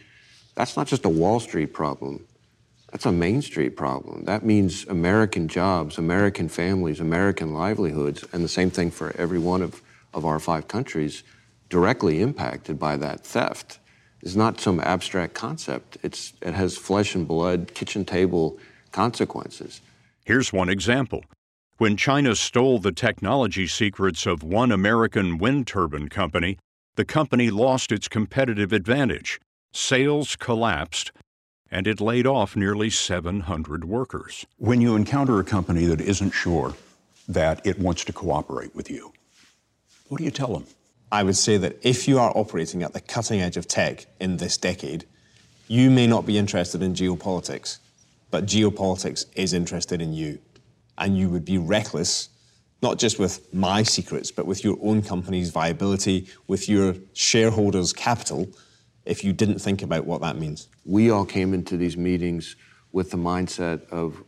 that's 0.55 0.75
not 0.75 0.87
just 0.87 1.05
a 1.05 1.09
Wall 1.09 1.39
Street 1.39 1.71
problem. 1.71 2.25
That's 2.91 3.05
a 3.05 3.11
Main 3.11 3.43
Street 3.43 3.77
problem. 3.77 4.25
That 4.25 4.43
means 4.43 4.87
American 4.87 5.47
jobs, 5.47 5.99
American 5.99 6.49
families, 6.49 6.99
American 6.99 7.53
livelihoods, 7.53 8.25
and 8.33 8.43
the 8.43 8.47
same 8.47 8.71
thing 8.71 8.89
for 8.89 9.15
every 9.17 9.39
one 9.39 9.61
of, 9.61 9.83
of 10.15 10.25
our 10.25 10.39
five 10.39 10.67
countries 10.67 11.21
directly 11.69 12.21
impacted 12.21 12.79
by 12.79 12.97
that 12.97 13.23
theft. 13.23 13.77
It's 14.23 14.35
not 14.35 14.59
some 14.59 14.79
abstract 14.79 15.35
concept. 15.35 15.97
It's, 16.01 16.33
it 16.41 16.55
has 16.55 16.75
flesh 16.75 17.13
and 17.13 17.27
blood, 17.27 17.75
kitchen 17.75 18.03
table 18.03 18.57
consequences. 18.91 19.81
Here's 20.27 20.51
one 20.51 20.67
example. 20.67 21.23
When 21.77 21.95
China 21.95 22.35
stole 22.35 22.79
the 22.79 22.91
technology 22.91 23.65
secrets 23.65 24.25
of 24.25 24.43
one 24.43 24.73
American 24.73 25.37
wind 25.37 25.67
turbine 25.67 26.09
company, 26.09 26.57
the 26.97 27.05
company 27.05 27.49
lost 27.49 27.93
its 27.93 28.09
competitive 28.09 28.73
advantage. 28.73 29.39
Sales 29.71 30.35
collapsed, 30.35 31.13
and 31.71 31.87
it 31.87 32.01
laid 32.01 32.27
off 32.27 32.57
nearly 32.57 32.89
700 32.89 33.85
workers. 33.85 34.45
When 34.57 34.81
you 34.81 34.97
encounter 34.97 35.39
a 35.39 35.45
company 35.45 35.85
that 35.85 36.01
isn't 36.01 36.31
sure 36.31 36.73
that 37.29 37.65
it 37.65 37.79
wants 37.79 38.03
to 38.03 38.11
cooperate 38.11 38.75
with 38.75 38.91
you, 38.91 39.13
what 40.09 40.17
do 40.17 40.25
you 40.25 40.31
tell 40.31 40.51
them? 40.51 40.65
I 41.09 41.23
would 41.23 41.37
say 41.37 41.55
that 41.55 41.77
if 41.83 42.05
you 42.05 42.19
are 42.19 42.35
operating 42.35 42.83
at 42.83 42.91
the 42.91 42.99
cutting 42.99 43.39
edge 43.39 43.55
of 43.55 43.65
tech 43.65 44.07
in 44.19 44.35
this 44.35 44.57
decade, 44.57 45.05
you 45.69 45.89
may 45.89 46.05
not 46.05 46.25
be 46.25 46.37
interested 46.37 46.81
in 46.81 46.95
geopolitics 46.95 47.77
but 48.31 48.45
geopolitics 48.45 49.25
is 49.35 49.53
interested 49.53 50.01
in 50.01 50.13
you. 50.13 50.39
And 50.97 51.17
you 51.17 51.29
would 51.29 51.45
be 51.45 51.57
reckless, 51.57 52.29
not 52.81 52.97
just 52.97 53.19
with 53.19 53.53
my 53.53 53.83
secrets, 53.83 54.31
but 54.31 54.45
with 54.45 54.63
your 54.63 54.77
own 54.81 55.01
company's 55.01 55.51
viability, 55.51 56.27
with 56.47 56.67
your 56.67 56.95
shareholders' 57.13 57.93
capital, 57.93 58.47
if 59.05 59.23
you 59.23 59.31
didn't 59.31 59.59
think 59.59 59.81
about 59.81 60.05
what 60.05 60.21
that 60.21 60.37
means. 60.37 60.67
We 60.85 61.09
all 61.09 61.25
came 61.25 61.53
into 61.53 61.77
these 61.77 61.95
meetings 61.95 62.55
with 62.91 63.11
the 63.11 63.17
mindset 63.17 63.87
of 63.89 64.23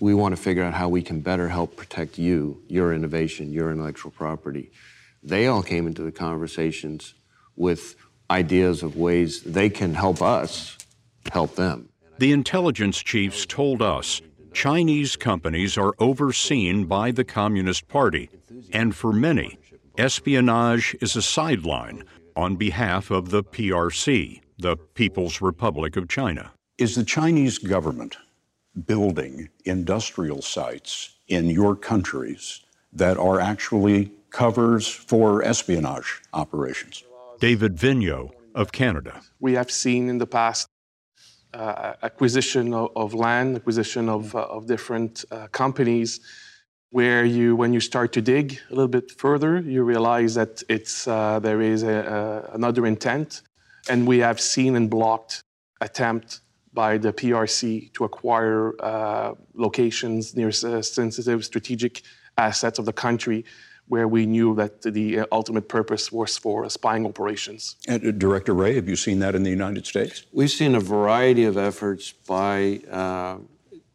we 0.00 0.14
want 0.14 0.36
to 0.36 0.40
figure 0.40 0.62
out 0.62 0.74
how 0.74 0.88
we 0.88 1.02
can 1.02 1.20
better 1.20 1.48
help 1.48 1.76
protect 1.76 2.18
you, 2.18 2.62
your 2.68 2.92
innovation, 2.92 3.52
your 3.52 3.70
intellectual 3.70 4.10
property. 4.10 4.70
They 5.22 5.46
all 5.46 5.62
came 5.62 5.86
into 5.86 6.02
the 6.02 6.12
conversations 6.12 7.14
with 7.56 7.96
ideas 8.30 8.82
of 8.82 8.96
ways 8.96 9.42
they 9.42 9.70
can 9.70 9.94
help 9.94 10.20
us 10.20 10.76
help 11.32 11.54
them. 11.54 11.88
The 12.18 12.32
intelligence 12.32 13.02
chiefs 13.02 13.44
told 13.44 13.82
us 13.82 14.22
Chinese 14.52 15.16
companies 15.16 15.76
are 15.76 15.94
overseen 15.98 16.84
by 16.84 17.10
the 17.10 17.24
Communist 17.24 17.88
Party, 17.88 18.30
and 18.72 18.94
for 18.94 19.12
many, 19.12 19.58
espionage 19.98 20.96
is 21.00 21.16
a 21.16 21.22
sideline 21.22 22.04
on 22.36 22.54
behalf 22.54 23.10
of 23.10 23.30
the 23.30 23.42
PRC, 23.42 24.40
the 24.58 24.76
People's 24.76 25.40
Republic 25.40 25.96
of 25.96 26.08
China. 26.08 26.52
Is 26.78 26.94
the 26.94 27.04
Chinese 27.04 27.58
government 27.58 28.16
building 28.86 29.48
industrial 29.64 30.40
sites 30.40 31.16
in 31.26 31.50
your 31.50 31.74
countries 31.74 32.60
that 32.92 33.16
are 33.16 33.40
actually 33.40 34.12
covers 34.30 34.86
for 34.86 35.42
espionage 35.42 36.22
operations? 36.32 37.02
David 37.40 37.76
Vigneault 37.76 38.30
of 38.54 38.70
Canada. 38.70 39.20
We 39.40 39.54
have 39.54 39.70
seen 39.70 40.08
in 40.08 40.18
the 40.18 40.26
past 40.28 40.68
acquisition 42.02 42.74
of, 42.74 42.90
of, 42.96 43.14
land, 43.14 43.56
acquisition 43.56 44.08
of, 44.08 44.34
uh, 44.34 44.40
of 44.40 44.66
different 44.66 45.24
uh, 45.30 45.46
companies, 45.48 46.20
where 46.90 47.24
you, 47.24 47.56
when 47.56 47.72
you 47.72 47.80
start 47.80 48.12
to 48.12 48.22
dig 48.22 48.58
a 48.70 48.74
little 48.74 48.88
bit 48.88 49.10
further, 49.10 49.60
you 49.60 49.82
realize 49.82 50.34
that 50.34 50.62
it's 50.68 51.08
uh, 51.08 51.38
there 51.40 51.60
is 51.60 51.82
a, 51.82 52.48
a, 52.50 52.54
another 52.54 52.86
intent, 52.86 53.42
and 53.88 54.06
we 54.06 54.18
have 54.18 54.40
seen 54.40 54.76
and 54.76 54.88
blocked 54.88 55.42
attempt 55.80 56.40
by 56.72 56.98
the 56.98 57.12
PRC 57.12 57.92
to 57.94 58.04
acquire 58.04 58.74
uh, 58.82 59.34
locations 59.54 60.36
near 60.36 60.50
sensitive 60.52 61.44
strategic 61.44 62.02
assets 62.36 62.78
of 62.78 62.84
the 62.84 62.92
country 62.92 63.44
where 63.88 64.08
we 64.08 64.26
knew 64.26 64.54
that 64.54 64.82
the 64.82 65.20
ultimate 65.30 65.68
purpose 65.68 66.10
was 66.10 66.38
for 66.38 66.68
spying 66.70 67.04
operations. 67.06 67.76
And 67.86 68.06
uh, 68.06 68.10
Director 68.12 68.54
Wray, 68.54 68.74
have 68.74 68.88
you 68.88 68.96
seen 68.96 69.18
that 69.18 69.34
in 69.34 69.42
the 69.42 69.50
United 69.50 69.86
States? 69.86 70.24
We've 70.32 70.50
seen 70.50 70.74
a 70.74 70.80
variety 70.80 71.44
of 71.44 71.56
efforts 71.56 72.12
by 72.12 72.80
uh, 72.90 73.38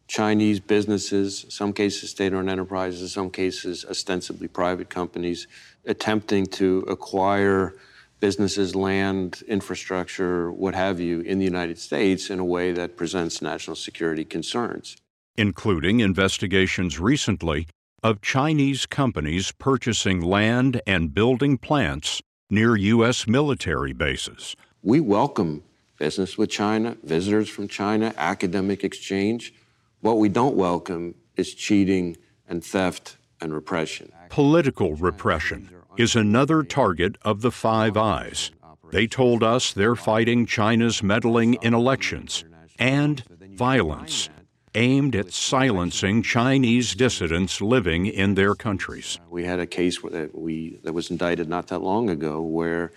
Chinese 0.06 0.60
businesses, 0.60 1.46
some 1.48 1.72
cases 1.72 2.10
state-owned 2.10 2.50
enterprises, 2.50 3.12
some 3.12 3.30
cases 3.30 3.84
ostensibly 3.84 4.48
private 4.48 4.90
companies, 4.90 5.46
attempting 5.86 6.46
to 6.46 6.80
acquire 6.88 7.76
businesses, 8.20 8.74
land, 8.74 9.42
infrastructure, 9.48 10.52
what 10.52 10.74
have 10.74 11.00
you, 11.00 11.20
in 11.20 11.38
the 11.38 11.44
United 11.44 11.78
States 11.78 12.30
in 12.30 12.38
a 12.38 12.44
way 12.44 12.70
that 12.72 12.96
presents 12.96 13.40
national 13.40 13.74
security 13.74 14.24
concerns. 14.24 14.96
Including 15.36 16.00
investigations 16.00 17.00
recently 17.00 17.66
of 18.02 18.20
Chinese 18.20 18.86
companies 18.86 19.52
purchasing 19.52 20.20
land 20.20 20.80
and 20.86 21.12
building 21.14 21.58
plants 21.58 22.22
near 22.48 22.76
U.S. 22.76 23.26
military 23.26 23.92
bases. 23.92 24.56
We 24.82 25.00
welcome 25.00 25.62
business 25.98 26.38
with 26.38 26.50
China, 26.50 26.96
visitors 27.02 27.48
from 27.48 27.68
China, 27.68 28.14
academic 28.16 28.82
exchange. 28.82 29.52
What 30.00 30.18
we 30.18 30.28
don't 30.28 30.56
welcome 30.56 31.14
is 31.36 31.54
cheating 31.54 32.16
and 32.48 32.64
theft 32.64 33.18
and 33.40 33.52
repression. 33.52 34.10
Political 34.30 34.94
repression 34.96 35.68
is 35.98 36.16
another 36.16 36.62
target 36.62 37.16
of 37.22 37.42
the 37.42 37.50
Five 37.50 37.96
Eyes. 37.96 38.50
They 38.90 39.06
told 39.06 39.42
us 39.42 39.72
they're 39.72 39.94
fighting 39.94 40.46
China's 40.46 41.02
meddling 41.02 41.54
in 41.62 41.74
elections 41.74 42.44
and 42.78 43.22
violence 43.54 44.30
aimed 44.74 45.16
at 45.16 45.32
silencing 45.32 46.22
Chinese 46.22 46.94
dissidents 46.94 47.60
living 47.60 48.06
in 48.06 48.34
their 48.34 48.54
countries. 48.54 49.18
We 49.28 49.44
had 49.44 49.58
a 49.58 49.66
case 49.66 50.00
that 50.02 50.36
we 50.36 50.78
that 50.84 50.92
was 50.92 51.10
indicted 51.10 51.48
not 51.48 51.68
that 51.68 51.80
long 51.80 52.08
ago 52.08 52.40
where 52.40 52.92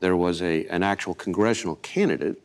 there 0.00 0.16
was 0.16 0.40
a 0.40 0.66
an 0.68 0.82
actual 0.82 1.14
congressional 1.14 1.76
candidate 1.76 2.42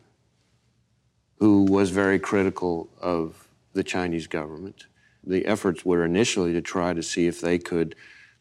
who 1.38 1.64
was 1.64 1.90
very 1.90 2.18
critical 2.18 2.88
of 3.00 3.48
the 3.72 3.82
Chinese 3.82 4.26
government. 4.26 4.86
The 5.24 5.46
efforts 5.46 5.84
were 5.84 6.04
initially 6.04 6.52
to 6.52 6.60
try 6.60 6.92
to 6.92 7.02
see 7.02 7.26
if 7.26 7.40
they 7.40 7.58
could 7.58 7.94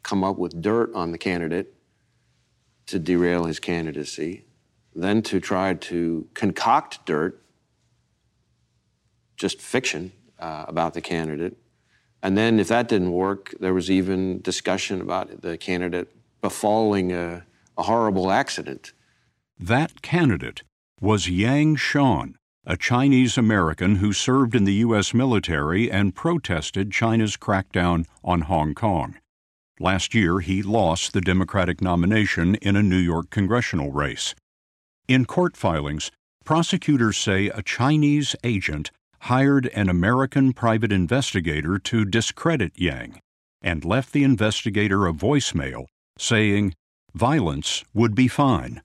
come 0.04 0.24
up 0.24 0.38
with 0.38 0.62
dirt 0.62 0.94
on 0.94 1.12
the 1.12 1.18
candidate 1.18 1.74
to 2.88 3.00
derail 3.00 3.46
his 3.46 3.60
candidacy, 3.60 4.44
then 4.94 5.22
to 5.24 5.40
try 5.40 5.74
to 5.74 6.28
concoct 6.34 7.06
dirt, 7.06 7.42
just 9.38 9.62
fiction, 9.62 10.12
uh, 10.40 10.66
about 10.68 10.94
the 10.94 11.02
candidate. 11.02 11.58
And 12.22 12.38
then, 12.38 12.60
if 12.60 12.70
that 12.70 12.88
didn't 12.88 13.12
work, 13.12 13.54
there 13.60 13.74
was 13.74 13.92
even 13.92 14.42
discussion 14.42 15.02
about 15.02 15.42
the 15.42 15.58
candidate 15.58 16.16
befalling 16.42 17.12
a, 17.12 17.46
a 17.78 17.84
horrible 17.84 18.32
accident. 18.32 18.94
That 19.60 20.02
candidate 20.02 20.64
was 21.02 21.28
Yan 21.28 21.76
Xiong, 21.76 22.36
a 22.66 22.78
Chinese 22.78 23.38
American 23.38 23.98
who 23.98 24.14
served 24.14 24.56
in 24.56 24.64
the 24.64 24.76
U.S. 24.86 25.14
military 25.14 25.92
and 25.92 26.16
protested 26.16 26.92
China's 26.92 27.36
crackdown 27.36 28.06
on 28.24 28.42
Hong 28.42 28.74
Kong. 28.74 29.18
Last 29.80 30.14
year, 30.14 30.40
he 30.40 30.64
lost 30.64 31.12
the 31.12 31.20
Democratic 31.20 31.82
nomination 31.82 32.56
in 32.56 32.78
a 32.78 32.84
New 32.84 32.96
York 32.98 33.30
congressional 33.32 33.92
race. 33.92 34.34
In 35.10 35.26
court 35.26 35.58
filings, 35.58 36.10
prosecutors 36.46 37.18
say 37.18 37.48
a 37.48 37.62
Chinese 37.62 38.36
agent 38.46 38.92
hired 39.24 39.68
an 39.68 39.88
American 39.88 40.52
private 40.52 40.92
investigator 40.92 41.80
to 41.80 42.04
discredit 42.04 42.74
Yan 42.76 43.18
and 43.62 43.86
left 43.86 44.12
the 44.12 44.22
investigator 44.22 45.08
a 45.08 45.14
voicemail 45.14 45.86
saying 46.18 46.74
violence 47.14 47.86
would 47.94 48.14
be 48.16 48.28
fine. 48.28 48.82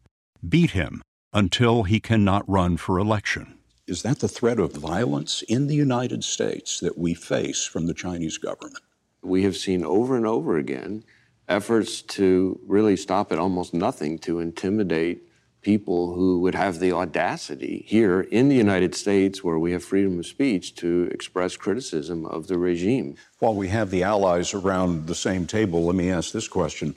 Beat 0.48 0.70
him 0.70 1.02
until 1.32 1.82
he 1.82 1.98
cannot 1.98 2.48
run 2.48 2.76
for 2.76 2.98
election. 2.98 3.58
Is 3.88 4.02
that 4.02 4.20
the 4.20 4.28
threat 4.28 4.60
of 4.60 4.72
violence 4.72 5.42
in 5.48 5.66
the 5.66 5.74
United 5.74 6.22
States 6.22 6.78
that 6.80 6.96
we 6.96 7.14
face 7.14 7.64
from 7.64 7.86
the 7.86 7.94
Chinese 7.94 8.38
government? 8.38 8.78
We 9.22 9.42
have 9.42 9.56
seen 9.56 9.84
over 9.84 10.16
and 10.16 10.26
over 10.26 10.56
again 10.56 11.02
efforts 11.48 12.00
to 12.02 12.60
really 12.64 12.96
stop 12.96 13.32
at 13.32 13.40
almost 13.40 13.74
nothing 13.74 14.20
to 14.20 14.38
intimidate 14.38 15.27
people 15.68 16.14
who 16.14 16.40
would 16.40 16.54
have 16.54 16.78
the 16.78 16.92
audacity 16.92 17.84
here 17.86 18.22
in 18.22 18.48
the 18.48 18.56
United 18.56 18.94
States, 18.94 19.44
where 19.44 19.58
we 19.58 19.72
have 19.72 19.84
freedom 19.84 20.18
of 20.18 20.24
speech, 20.24 20.74
to 20.74 21.10
express 21.12 21.58
criticism 21.58 22.24
of 22.24 22.46
the 22.46 22.56
regime. 22.56 23.14
While 23.38 23.54
we 23.54 23.68
have 23.68 23.90
the 23.90 24.02
allies 24.02 24.54
around 24.54 25.06
the 25.06 25.14
same 25.14 25.46
table, 25.46 25.84
let 25.84 25.94
me 25.94 26.10
ask 26.10 26.32
this 26.32 26.48
question. 26.48 26.94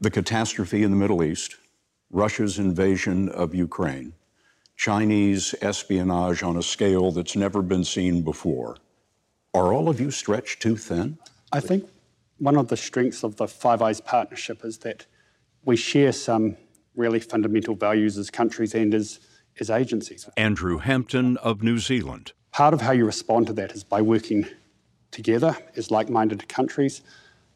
The 0.00 0.10
catastrophe 0.10 0.82
in 0.82 0.90
the 0.90 0.98
Middle 0.98 1.24
East, 1.24 1.56
Russia's 2.10 2.58
invasion 2.58 3.30
of 3.30 3.54
Ukraine, 3.54 4.12
Chinese 4.76 5.54
espionage 5.62 6.42
on 6.42 6.58
a 6.58 6.62
scale 6.62 7.10
that's 7.10 7.36
never 7.36 7.62
been 7.62 7.84
seen 7.84 8.20
before. 8.20 8.76
Are 9.54 9.72
all 9.72 9.88
of 9.88 9.98
you 9.98 10.10
stretched 10.10 10.60
too 10.60 10.76
thin? 10.76 11.16
I 11.52 11.60
think 11.60 11.88
one 12.36 12.58
of 12.58 12.68
the 12.68 12.76
strengths 12.76 13.22
of 13.24 13.36
the 13.36 13.48
Five 13.48 13.80
Eyes 13.80 14.02
partnership 14.02 14.62
is 14.62 14.76
that 14.80 15.06
we 15.64 15.76
share 15.76 16.12
some 16.12 16.58
really 16.96 17.20
fundamental 17.20 17.74
values 17.74 18.18
as 18.18 18.30
countries 18.30 18.74
and 18.74 18.94
as, 18.94 19.20
as 19.60 19.70
agencies. 19.70 20.28
Andrew 20.36 20.78
Hampton 20.78 21.36
of 21.38 21.62
New 21.62 21.78
Zealand. 21.78 22.32
Part 22.52 22.74
of 22.74 22.80
how 22.80 22.92
you 22.92 23.04
respond 23.04 23.46
to 23.48 23.52
that 23.54 23.72
is 23.72 23.82
by 23.84 24.00
working 24.00 24.46
together 25.10 25.56
as 25.76 25.90
like 25.90 26.08
minded 26.08 26.48
countries. 26.48 27.02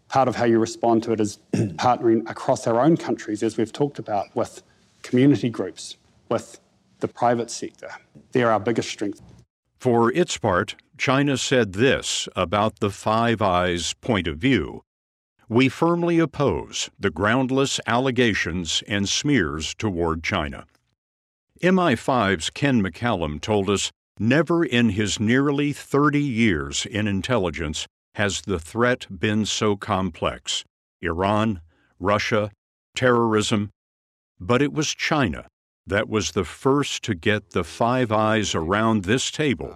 Part 0.09 0.29
of 0.29 0.37
how 0.37 0.45
you 0.45 0.59
respond 0.59 1.03
to 1.05 1.13
it 1.13 1.21
is 1.21 1.39
partnering 1.53 2.29
across 2.31 2.67
our 2.67 2.81
own 2.81 2.97
countries, 2.97 3.43
as 3.43 3.57
we've 3.57 3.73
talked 3.73 3.99
about, 3.99 4.35
with 4.35 4.63
community 5.03 5.51
groups, 5.51 5.97
with 6.29 6.59
the 7.01 7.09
private 7.09 7.51
sector. 7.51 7.91
They're 8.33 8.51
our 8.51 8.61
biggest 8.61 8.89
strength. 8.89 9.21
For 9.79 10.13
its 10.13 10.37
part, 10.39 10.75
China 10.97 11.37
said 11.37 11.75
this 11.75 12.29
about 12.35 12.81
the 12.81 12.91
Five 12.91 13.41
Eyes 13.41 13.95
point 13.95 14.27
of 14.27 14.39
view 14.39 14.83
we 15.49 15.69
firmly 15.69 16.19
oppose 16.19 16.91
the 17.01 17.11
groundless 17.11 17.81
allegations 17.87 18.83
and 18.87 19.09
smears 19.09 19.75
toward 19.75 20.23
China. 20.23 20.67
MI5's 21.63 22.51
Ken 22.51 22.83
McCallum 22.83 23.41
told 23.41 23.71
us 23.71 23.91
never 24.19 24.65
in 24.65 24.91
his 24.91 25.19
nearly 25.19 25.73
30 25.73 26.21
years 26.21 26.87
in 26.87 27.07
intelligence 27.07 27.87
has 28.15 28.43
the 28.43 28.59
threat 28.59 29.07
been 29.11 29.47
so 29.47 29.77
complex 29.77 30.65
Iran, 31.01 31.61
Russia, 31.99 32.51
terrorism. 32.95 33.71
But 34.41 34.61
it 34.61 34.73
was 34.73 34.95
China 34.95 35.47
that 35.87 36.09
was 36.09 36.33
the 36.33 36.45
first 36.45 37.03
to 37.05 37.15
get 37.15 37.51
the 37.51 37.65
Five 37.65 38.13
Eyes 38.13 38.55
around 38.55 39.05
this 39.05 39.31
table 39.31 39.75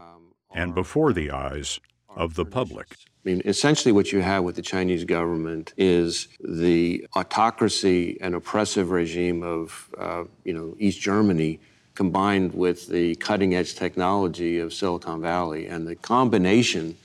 and 0.54 0.74
before 0.74 1.12
the 1.12 1.30
eyes 1.30 1.80
of 2.14 2.34
the 2.34 2.44
public. 2.44 2.96
I 3.24 3.28
mean, 3.28 3.42
essentially, 3.44 3.92
what 3.92 4.10
you 4.10 4.20
have 4.20 4.42
with 4.42 4.56
the 4.56 4.62
Chinese 4.62 5.04
government 5.04 5.74
is 5.76 6.26
the 6.40 7.06
autocracy 7.14 8.18
and 8.20 8.34
oppressive 8.34 8.90
regime 8.90 9.44
of, 9.44 9.88
uh, 9.96 10.24
you 10.44 10.52
know, 10.52 10.74
East 10.80 11.00
Germany 11.00 11.60
combined 11.94 12.52
with 12.52 12.88
the 12.88 13.14
cutting 13.16 13.54
edge 13.54 13.76
technology 13.76 14.58
of 14.58 14.72
Silicon 14.72 15.20
Valley. 15.20 15.68
And 15.68 15.86
the 15.86 15.94
combination 15.94 16.96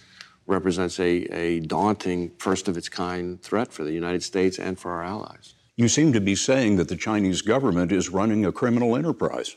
represents 0.48 1.00
a, 1.00 1.26
a 1.32 1.60
daunting, 1.60 2.32
first 2.40 2.68
of 2.68 2.78
its 2.78 2.90
kind 2.90 3.40
threat 3.44 3.72
for 3.72 3.84
the 3.84 3.92
United 3.92 4.24
States 4.24 4.58
and 4.58 4.80
for 4.80 4.94
our 4.94 5.04
allies. 5.04 5.54
You 5.76 5.88
seem 5.88 6.14
to 6.14 6.22
be 6.22 6.36
saying 6.36 6.78
that 6.78 6.88
the 6.88 6.96
Chinese 6.96 7.44
government 7.44 7.92
is 7.92 8.10
running 8.10 8.44
a 8.44 8.52
criminal 8.52 8.96
enterprise. 8.96 9.56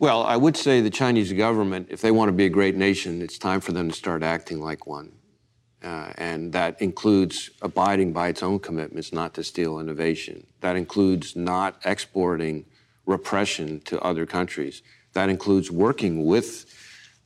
Well, 0.00 0.22
I 0.22 0.36
would 0.36 0.56
say 0.56 0.82
the 0.82 0.90
Chinese 0.90 1.32
government, 1.32 1.88
if 1.90 2.02
they 2.02 2.10
want 2.10 2.28
to 2.28 2.32
be 2.32 2.44
a 2.44 2.50
great 2.50 2.76
nation, 2.76 3.22
it's 3.22 3.38
time 3.38 3.60
for 3.60 3.72
them 3.72 3.88
to 3.88 3.96
start 3.96 4.22
acting 4.22 4.60
like 4.60 4.86
one. 4.86 5.12
Uh, 5.82 6.12
and 6.18 6.52
that 6.52 6.80
includes 6.82 7.50
abiding 7.62 8.12
by 8.12 8.28
its 8.28 8.42
own 8.42 8.58
commitments 8.58 9.12
not 9.12 9.32
to 9.34 9.44
steal 9.44 9.78
innovation. 9.78 10.44
That 10.60 10.76
includes 10.76 11.36
not 11.36 11.80
exporting 11.84 12.64
repression 13.06 13.80
to 13.82 14.00
other 14.00 14.26
countries. 14.26 14.82
That 15.12 15.28
includes 15.28 15.70
working 15.70 16.26
with 16.26 16.66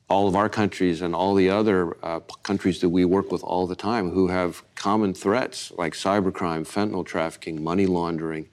all 0.09 0.27
of 0.27 0.35
our 0.35 0.49
countries 0.49 1.01
and 1.01 1.15
all 1.15 1.33
the 1.33 1.49
other 1.49 1.97
uh, 2.05 2.19
countries 2.43 2.79
that 2.81 2.89
we 2.89 3.05
work 3.05 3.31
with 3.31 3.43
all 3.43 3.65
the 3.65 3.75
time 3.75 4.11
who 4.11 4.27
have 4.27 4.61
common 4.75 5.13
threats 5.13 5.71
like 5.71 5.93
cybercrime, 5.93 6.67
fentanyl 6.67 7.05
trafficking, 7.05 7.63
money 7.63 7.87
laundering. 7.87 8.47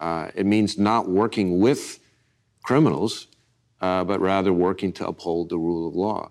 Uh, 0.00 0.28
it 0.34 0.44
means 0.44 0.76
not 0.76 1.08
working 1.08 1.60
with 1.60 2.00
criminals, 2.64 3.28
uh, 3.80 4.02
but 4.02 4.20
rather 4.20 4.52
working 4.52 4.92
to 4.92 5.06
uphold 5.06 5.48
the 5.48 5.58
rule 5.58 5.86
of 5.86 5.94
law. 5.94 6.30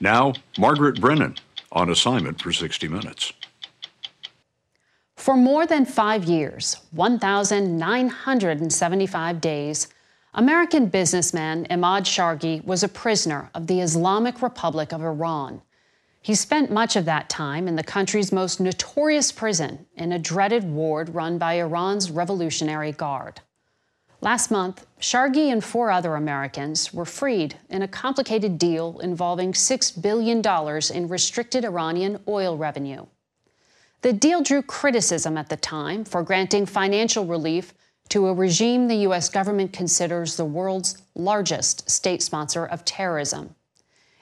Now, 0.00 0.32
Margaret 0.58 1.00
Brennan 1.00 1.36
on 1.72 1.90
assignment 1.90 2.42
for 2.42 2.52
60 2.52 2.88
Minutes. 2.88 3.32
For 5.16 5.36
more 5.36 5.66
than 5.66 5.84
five 5.84 6.24
years, 6.24 6.76
1,975 6.92 9.40
days, 9.40 9.88
American 10.34 10.86
businessman 10.86 11.66
Emad 11.70 12.02
Shargi 12.02 12.64
was 12.64 12.82
a 12.82 12.88
prisoner 12.88 13.50
of 13.54 13.66
the 13.66 13.80
Islamic 13.80 14.42
Republic 14.42 14.92
of 14.92 15.02
Iran. 15.02 15.62
He 16.20 16.34
spent 16.34 16.70
much 16.70 16.94
of 16.94 17.06
that 17.06 17.28
time 17.28 17.68
in 17.68 17.76
the 17.76 17.82
country's 17.82 18.32
most 18.32 18.60
notorious 18.60 19.32
prison 19.32 19.86
in 19.96 20.12
a 20.12 20.18
dreaded 20.18 20.64
ward 20.64 21.14
run 21.14 21.38
by 21.38 21.54
Iran's 21.54 22.10
Revolutionary 22.10 22.92
Guard. 22.92 23.40
Last 24.26 24.50
month, 24.50 24.84
Shargi 25.00 25.52
and 25.52 25.62
four 25.62 25.88
other 25.88 26.16
Americans 26.16 26.92
were 26.92 27.04
freed 27.04 27.58
in 27.70 27.82
a 27.82 27.86
complicated 27.86 28.58
deal 28.58 28.98
involving 28.98 29.52
$6 29.52 30.02
billion 30.02 30.42
in 30.92 31.08
restricted 31.08 31.64
Iranian 31.64 32.18
oil 32.26 32.56
revenue. 32.56 33.06
The 34.02 34.12
deal 34.12 34.42
drew 34.42 34.62
criticism 34.62 35.38
at 35.38 35.48
the 35.48 35.56
time 35.56 36.04
for 36.04 36.24
granting 36.24 36.66
financial 36.66 37.24
relief 37.24 37.72
to 38.08 38.26
a 38.26 38.34
regime 38.34 38.88
the 38.88 38.96
U.S. 39.06 39.28
government 39.28 39.72
considers 39.72 40.36
the 40.36 40.44
world's 40.44 41.00
largest 41.14 41.88
state 41.88 42.20
sponsor 42.20 42.66
of 42.66 42.84
terrorism. 42.84 43.54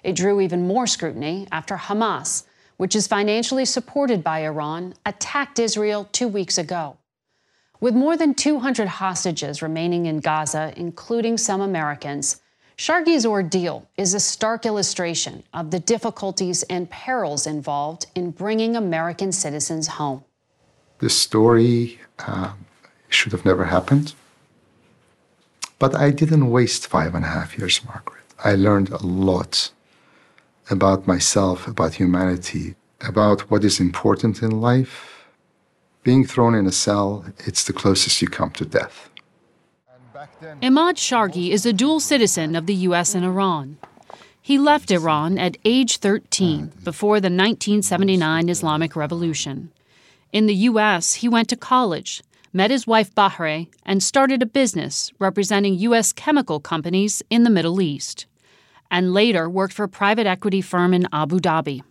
It 0.03 0.17
drew 0.17 0.43
even 0.43 0.67
more 0.67 0.87
scrutiny 0.87 1.49
after 1.51 1.77
Hamas, 1.79 2.45
which 2.77 2.95
is 2.95 3.07
financially 3.07 3.65
supported 3.65 4.23
by 4.23 4.41
Iran, 4.41 4.93
attacked 5.07 5.59
Israel 5.59 6.11
two 6.13 6.29
weeks 6.29 6.59
ago. 6.59 6.99
With 7.85 7.95
more 7.95 8.17
than 8.17 8.33
200 8.33 8.89
hostages 8.89 9.61
remaining 9.61 10.07
in 10.07 10.21
Gaza, 10.21 10.73
including 10.75 11.37
some 11.37 11.61
Americans, 11.61 12.41
Shargi's 12.77 13.27
ordeal 13.27 13.87
is 13.99 14.15
a 14.15 14.21
stark 14.21 14.65
illustration 14.65 15.43
of 15.53 15.71
the 15.71 15.81
difficulties 15.81 16.63
and 16.63 16.89
perils 16.89 17.47
involved 17.47 18.07
in 18.15 18.31
bringing 18.31 18.75
American 18.75 19.33
citizens 19.33 19.87
home. 19.99 20.25
This 21.01 21.15
story 21.15 22.01
um, 22.27 22.65
should 23.11 23.33
have 23.33 23.45
never 23.45 23.67
happened. 23.67 24.15
But 25.79 25.95
I 25.95 26.11
didn't 26.11 26.51
waste 26.51 26.87
five 26.87 27.15
and 27.15 27.27
a 27.27 27.29
half 27.29 27.59
years, 27.59 27.85
Margaret. 27.85 28.25
I 28.43 28.55
learned 28.55 28.93
a 28.93 29.05
lot 29.05 29.71
about 30.71 31.07
myself, 31.07 31.69
about 31.69 31.93
humanity, 31.93 32.77
about 33.03 33.43
what 33.51 33.63
is 33.63 33.79
important 33.79 34.41
in 34.41 34.63
life 34.63 35.14
being 36.05 36.25
thrown 36.25 36.55
in 36.55 36.67
a 36.67 36.73
cell, 36.73 37.25
it's 37.39 37.65
the 37.65 37.73
closest 37.73 38.23
you 38.23 38.29
come 38.29 38.51
to 38.51 38.65
death. 38.65 39.11
Emad 40.63 40.97
Shargi 40.97 41.51
is 41.51 41.67
a 41.67 41.73
dual 41.73 41.99
citizen 41.99 42.55
of 42.55 42.67
the 42.67 42.75
U.S. 42.89 43.15
and 43.15 43.25
Iran. 43.25 43.79
He 44.41 44.59
left 44.59 44.91
Iran 44.91 45.39
at 45.39 45.57
age 45.65 45.97
13 45.99 46.73
before 46.85 47.17
the 47.17 47.27
1979 47.27 48.49
Islamic 48.49 48.95
Revolution. 48.95 49.73
In 50.33 50.47
the 50.47 50.55
U.S., 50.71 51.15
he 51.15 51.29
went 51.29 51.49
to 51.49 51.57
college, 51.57 52.23
met 52.53 52.71
his 52.71 52.87
wife 52.87 53.15
Bahre, 53.15 53.69
and 53.87 54.03
started 54.03 54.43
a 54.43 54.47
business 54.47 55.11
representing 55.19 55.75
U.S. 55.75 56.13
chemical 56.13 56.61
companies 56.61 57.23
in 57.31 57.45
the 57.45 57.51
Middle 57.51 57.81
East, 57.81 58.27
and 58.91 59.15
later 59.15 59.49
worked 59.49 59.73
for 59.73 59.85
a 59.85 59.89
private 59.89 60.27
equity 60.27 60.61
firm 60.61 60.93
in 60.93 61.09
Abu 61.13 61.39
Dhabi. 61.41 61.83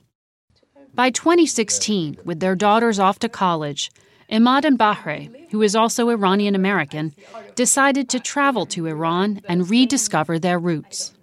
By 0.95 1.09
2016, 1.09 2.19
with 2.23 2.39
their 2.39 2.53
daughters 2.53 2.99
off 2.99 3.17
to 3.19 3.29
college, 3.29 3.89
Emad 4.31 4.63
and 4.63 4.77
Bahre, 4.77 5.49
who 5.49 5.63
is 5.63 5.75
also 5.75 6.09
Iranian 6.09 6.53
American, 6.53 7.15
decided 7.55 8.09
to 8.09 8.19
travel 8.19 8.67
to 8.67 8.85
Iran 8.85 9.41
and 9.49 9.67
rediscover 9.67 10.37
their 10.37 10.59
roots. 10.59 11.13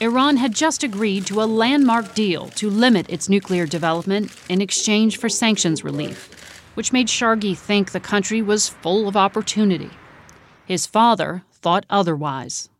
Iran 0.00 0.38
had 0.38 0.56
just 0.56 0.82
agreed 0.82 1.24
to 1.26 1.40
a 1.40 1.46
landmark 1.46 2.14
deal 2.16 2.48
to 2.56 2.68
limit 2.68 3.08
its 3.08 3.28
nuclear 3.28 3.64
development 3.64 4.34
in 4.48 4.60
exchange 4.60 5.18
for 5.18 5.28
sanctions 5.28 5.84
relief, 5.84 6.28
which 6.74 6.92
made 6.92 7.06
Shargi 7.06 7.56
think 7.56 7.92
the 7.92 8.00
country 8.00 8.42
was 8.42 8.68
full 8.68 9.06
of 9.06 9.16
opportunity. 9.16 9.90
His 10.66 10.84
father 10.84 11.44
thought 11.52 11.86
otherwise. 11.88 12.70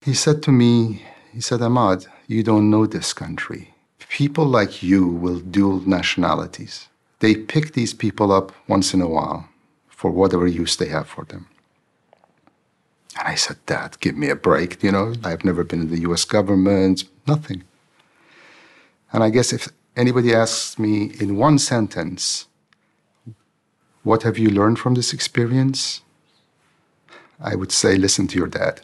He 0.00 0.14
said 0.14 0.42
to 0.42 0.50
me, 0.52 1.04
he 1.32 1.40
said, 1.40 1.60
Emad, 1.60 2.08
you 2.26 2.42
don't 2.42 2.70
know 2.70 2.86
this 2.86 3.12
country. 3.12 3.75
People 4.08 4.46
like 4.46 4.82
you 4.82 5.06
will 5.06 5.40
dual 5.40 5.80
nationalities 5.80 6.88
they 7.20 7.34
pick 7.34 7.72
these 7.72 7.94
people 7.94 8.30
up 8.32 8.52
once 8.68 8.92
in 8.92 9.00
a 9.00 9.08
while 9.08 9.48
for 9.88 10.10
whatever 10.10 10.46
use 10.46 10.76
they 10.76 10.88
have 10.88 11.08
for 11.08 11.24
them. 11.24 11.48
And 13.18 13.28
I 13.28 13.34
said, 13.34 13.56
Dad, 13.64 13.98
give 14.00 14.16
me 14.16 14.28
a 14.28 14.36
break. 14.36 14.82
You 14.82 14.92
know, 14.92 15.14
I've 15.24 15.44
never 15.44 15.64
been 15.64 15.80
in 15.80 15.90
the 15.90 16.00
US 16.00 16.24
government, 16.24 17.04
nothing. 17.26 17.64
And 19.12 19.22
I 19.22 19.30
guess 19.30 19.52
if 19.52 19.68
anybody 19.96 20.34
asks 20.34 20.78
me 20.78 21.12
in 21.18 21.36
one 21.36 21.58
sentence, 21.58 22.46
what 24.02 24.22
have 24.22 24.38
you 24.38 24.50
learned 24.50 24.78
from 24.78 24.94
this 24.94 25.12
experience? 25.12 26.02
I 27.40 27.54
would 27.54 27.72
say, 27.72 27.96
listen 27.96 28.26
to 28.28 28.38
your 28.38 28.46
dad. 28.46 28.82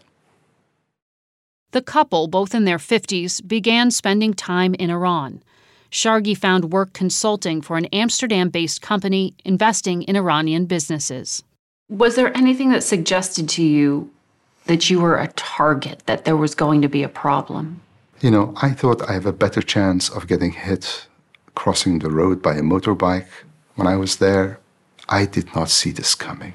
The 1.72 1.82
couple, 1.82 2.28
both 2.28 2.54
in 2.54 2.64
their 2.64 2.78
50s, 2.78 3.46
began 3.46 3.90
spending 3.90 4.32
time 4.32 4.74
in 4.74 4.90
Iran 4.90 5.42
Shargi 5.92 6.34
found 6.34 6.72
work 6.72 6.94
consulting 6.94 7.60
for 7.60 7.76
an 7.76 7.84
Amsterdam 7.86 8.48
based 8.48 8.80
company 8.80 9.34
investing 9.44 10.02
in 10.02 10.16
Iranian 10.16 10.64
businesses. 10.64 11.42
Was 11.90 12.16
there 12.16 12.34
anything 12.34 12.70
that 12.70 12.82
suggested 12.82 13.48
to 13.50 13.62
you 13.62 14.10
that 14.64 14.88
you 14.88 15.00
were 15.00 15.18
a 15.18 15.28
target, 15.36 16.02
that 16.06 16.24
there 16.24 16.36
was 16.36 16.54
going 16.54 16.80
to 16.80 16.88
be 16.88 17.02
a 17.02 17.08
problem? 17.08 17.82
You 18.22 18.30
know, 18.30 18.54
I 18.62 18.70
thought 18.70 19.08
I 19.08 19.12
have 19.12 19.26
a 19.26 19.32
better 19.32 19.60
chance 19.60 20.08
of 20.08 20.26
getting 20.26 20.52
hit 20.52 21.06
crossing 21.54 21.98
the 21.98 22.10
road 22.10 22.40
by 22.40 22.54
a 22.54 22.62
motorbike. 22.62 23.28
When 23.74 23.86
I 23.86 23.96
was 23.96 24.16
there, 24.16 24.60
I 25.10 25.26
did 25.26 25.54
not 25.54 25.68
see 25.68 25.90
this 25.90 26.14
coming. 26.14 26.54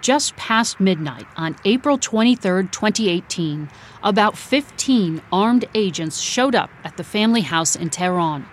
Just 0.00 0.36
past 0.36 0.78
midnight 0.78 1.26
on 1.36 1.56
April 1.64 1.98
23, 1.98 2.68
2018, 2.68 3.68
about 4.02 4.36
15 4.36 5.22
armed 5.32 5.64
agents 5.74 6.20
showed 6.20 6.54
up 6.54 6.70
at 6.84 6.96
the 6.96 7.04
family 7.04 7.40
house 7.40 7.74
in 7.76 7.90
Tehran. 7.90 8.46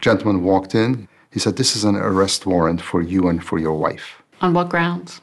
Gentleman 0.00 0.42
walked 0.42 0.74
in. 0.74 1.08
He 1.30 1.40
said, 1.40 1.56
This 1.56 1.76
is 1.76 1.84
an 1.84 1.96
arrest 1.96 2.46
warrant 2.46 2.80
for 2.80 3.02
you 3.02 3.28
and 3.28 3.42
for 3.42 3.58
your 3.58 3.74
wife. 3.74 4.22
On 4.40 4.54
what 4.54 4.68
grounds? 4.68 5.20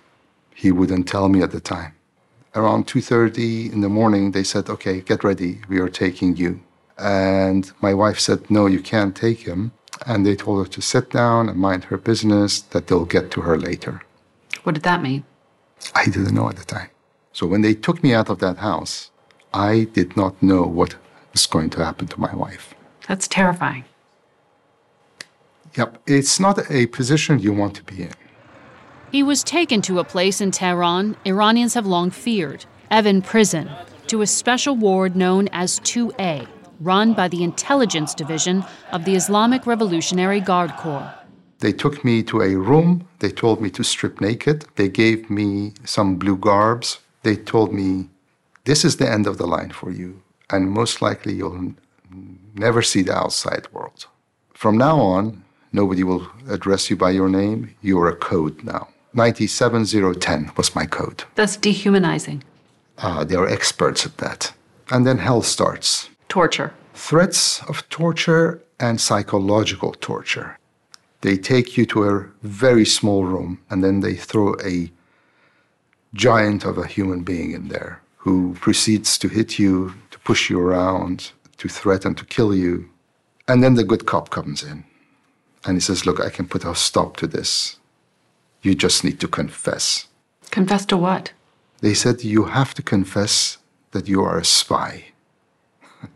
He 0.55 0.71
wouldn't 0.71 1.07
tell 1.07 1.29
me 1.29 1.41
at 1.41 1.51
the 1.51 1.59
time. 1.59 1.93
Around 2.55 2.85
2:30 2.85 3.73
in 3.73 3.81
the 3.81 3.89
morning, 3.89 4.31
they 4.31 4.43
said, 4.43 4.69
"Okay, 4.69 5.01
get 5.01 5.23
ready. 5.23 5.61
We 5.67 5.79
are 5.79 5.89
taking 5.89 6.35
you." 6.35 6.59
And 6.99 7.71
my 7.81 7.95
wife 7.95 8.19
said, 8.19 8.51
"No, 8.51 8.67
you 8.67 8.79
can't 8.79 9.15
take 9.15 9.39
him." 9.47 9.71
And 10.05 10.23
they 10.23 10.35
told 10.35 10.59
her 10.59 10.71
to 10.71 10.81
sit 10.81 11.09
down 11.09 11.49
and 11.49 11.57
mind 11.57 11.85
her 11.85 11.97
business, 11.97 12.61
that 12.61 12.85
they'll 12.85 13.05
get 13.05 13.31
to 13.31 13.41
her 13.41 13.57
later. 13.57 14.03
What 14.63 14.75
did 14.75 14.83
that 14.83 15.01
mean? 15.01 15.23
I 15.95 16.05
didn't 16.05 16.33
know 16.33 16.49
at 16.49 16.57
the 16.57 16.65
time. 16.65 16.89
So 17.31 17.47
when 17.47 17.61
they 17.61 17.73
took 17.73 18.03
me 18.03 18.13
out 18.13 18.29
of 18.29 18.39
that 18.39 18.57
house, 18.57 19.11
I 19.53 19.87
did 19.93 20.15
not 20.15 20.41
know 20.41 20.63
what 20.63 20.95
was 21.31 21.45
going 21.45 21.69
to 21.71 21.83
happen 21.83 22.07
to 22.07 22.19
my 22.19 22.33
wife. 22.35 22.73
That's 23.07 23.27
terrifying. 23.27 23.85
Yep, 25.75 26.01
it's 26.05 26.39
not 26.39 26.71
a 26.71 26.85
position 26.87 27.39
you 27.39 27.53
want 27.53 27.75
to 27.75 27.83
be 27.83 28.03
in. 28.03 28.11
He 29.11 29.23
was 29.23 29.43
taken 29.43 29.81
to 29.83 29.99
a 29.99 30.03
place 30.03 30.41
in 30.41 30.51
Tehran 30.51 31.15
Iranians 31.25 31.73
have 31.73 31.85
long 31.85 32.11
feared 32.11 32.65
Evin 32.91 33.23
Prison, 33.23 33.71
to 34.07 34.21
a 34.21 34.27
special 34.27 34.75
ward 34.75 35.15
known 35.15 35.49
as 35.51 35.79
2A, 35.79 36.47
run 36.79 37.13
by 37.13 37.27
the 37.27 37.43
intelligence 37.43 38.13
division 38.13 38.63
of 38.91 39.05
the 39.05 39.15
Islamic 39.15 39.65
Revolutionary 39.65 40.39
Guard 40.39 40.71
Corps. 40.77 41.11
They 41.63 41.71
took 41.71 42.03
me 42.03 42.23
to 42.23 42.41
a 42.41 42.57
room. 42.57 43.07
They 43.19 43.31
told 43.31 43.61
me 43.61 43.69
to 43.69 43.85
strip 43.85 44.19
naked. 44.19 44.65
They 44.75 44.89
gave 44.89 45.29
me 45.29 45.71
some 45.85 46.17
blue 46.17 46.35
garbs. 46.35 46.99
They 47.21 47.37
told 47.37 47.71
me, 47.71 48.09
This 48.65 48.83
is 48.83 48.97
the 48.97 49.09
end 49.09 49.27
of 49.27 49.37
the 49.37 49.47
line 49.47 49.69
for 49.69 49.89
you, 49.89 50.21
and 50.49 50.69
most 50.69 51.01
likely 51.01 51.35
you'll 51.35 51.75
never 52.53 52.81
see 52.81 53.01
the 53.01 53.15
outside 53.15 53.71
world. 53.71 54.07
From 54.53 54.77
now 54.77 54.99
on, 54.99 55.45
nobody 55.71 56.03
will 56.03 56.27
address 56.49 56.89
you 56.89 56.97
by 56.97 57.11
your 57.11 57.29
name. 57.29 57.73
You're 57.81 58.09
a 58.09 58.15
code 58.17 58.61
now. 58.65 58.89
97010 59.13 60.51
was 60.57 60.75
my 60.75 60.85
code. 60.85 61.23
That's 61.35 61.55
dehumanizing. 61.55 62.43
Uh, 62.97 63.23
they 63.23 63.35
are 63.35 63.47
experts 63.47 64.05
at 64.05 64.17
that. 64.17 64.51
And 64.91 65.07
then 65.07 65.19
hell 65.19 65.41
starts. 65.41 66.09
Torture. 66.27 66.73
Threats 66.93 67.63
of 67.69 67.87
torture 67.87 68.61
and 68.81 68.99
psychological 68.99 69.93
torture. 69.93 70.57
They 71.23 71.37
take 71.37 71.77
you 71.77 71.85
to 71.85 72.03
a 72.03 72.25
very 72.41 72.85
small 72.85 73.23
room 73.23 73.61
and 73.69 73.81
then 73.81 74.01
they 74.01 74.13
throw 74.13 74.55
a 74.61 74.91
giant 76.13 76.65
of 76.65 76.77
a 76.77 76.85
human 76.85 77.23
being 77.23 77.53
in 77.53 77.69
there 77.69 78.01
who 78.17 78.55
proceeds 78.59 79.17
to 79.19 79.29
hit 79.29 79.57
you, 79.57 79.93
to 80.11 80.19
push 80.19 80.49
you 80.49 80.59
around, 80.59 81.31
to 81.57 81.69
threaten 81.69 82.13
to 82.15 82.25
kill 82.25 82.53
you. 82.53 82.89
And 83.47 83.63
then 83.63 83.75
the 83.75 83.85
good 83.85 84.05
cop 84.05 84.31
comes 84.31 84.63
in 84.63 84.83
and 85.63 85.77
he 85.77 85.79
says, 85.79 86.05
Look, 86.05 86.19
I 86.19 86.29
can 86.29 86.45
put 86.45 86.65
a 86.65 86.75
stop 86.75 87.15
to 87.17 87.27
this. 87.27 87.77
You 88.61 88.75
just 88.75 89.05
need 89.05 89.21
to 89.21 89.27
confess. 89.29 90.07
Confess 90.51 90.85
to 90.87 90.97
what? 90.97 91.31
They 91.79 91.93
said, 91.93 92.25
You 92.25 92.45
have 92.45 92.73
to 92.73 92.81
confess 92.81 93.59
that 93.91 94.09
you 94.09 94.21
are 94.23 94.37
a 94.37 94.45
spy. 94.45 95.05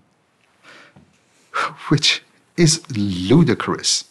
Which 1.88 2.24
is 2.58 2.84
ludicrous. 2.92 4.04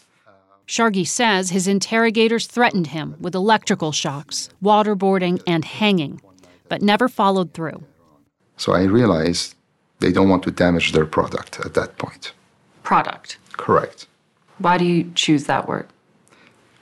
Shargi 0.66 1.06
says 1.06 1.50
his 1.50 1.68
interrogators 1.68 2.46
threatened 2.46 2.88
him 2.88 3.14
with 3.20 3.34
electrical 3.34 3.92
shocks, 3.92 4.48
waterboarding, 4.62 5.40
and 5.46 5.64
hanging, 5.64 6.20
but 6.68 6.82
never 6.82 7.08
followed 7.08 7.54
through. 7.54 7.84
So 8.56 8.72
I 8.72 8.82
realized 8.82 9.54
they 10.00 10.10
don't 10.10 10.28
want 10.28 10.42
to 10.42 10.50
damage 10.50 10.92
their 10.92 11.06
product 11.06 11.60
at 11.60 11.74
that 11.74 11.98
point. 11.98 12.32
Product. 12.82 13.38
Correct. 13.52 14.06
Why 14.58 14.76
do 14.78 14.84
you 14.84 15.12
choose 15.14 15.44
that 15.44 15.68
word? 15.68 15.86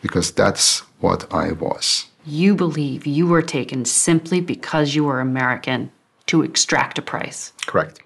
Because 0.00 0.30
that's 0.30 0.80
what 1.00 1.32
I 1.32 1.52
was. 1.52 2.06
You 2.24 2.54
believe 2.54 3.06
you 3.06 3.26
were 3.26 3.42
taken 3.42 3.84
simply 3.84 4.40
because 4.40 4.94
you 4.94 5.04
were 5.04 5.20
American 5.20 5.90
to 6.26 6.42
extract 6.42 6.98
a 6.98 7.02
price. 7.02 7.52
Correct. 7.66 8.00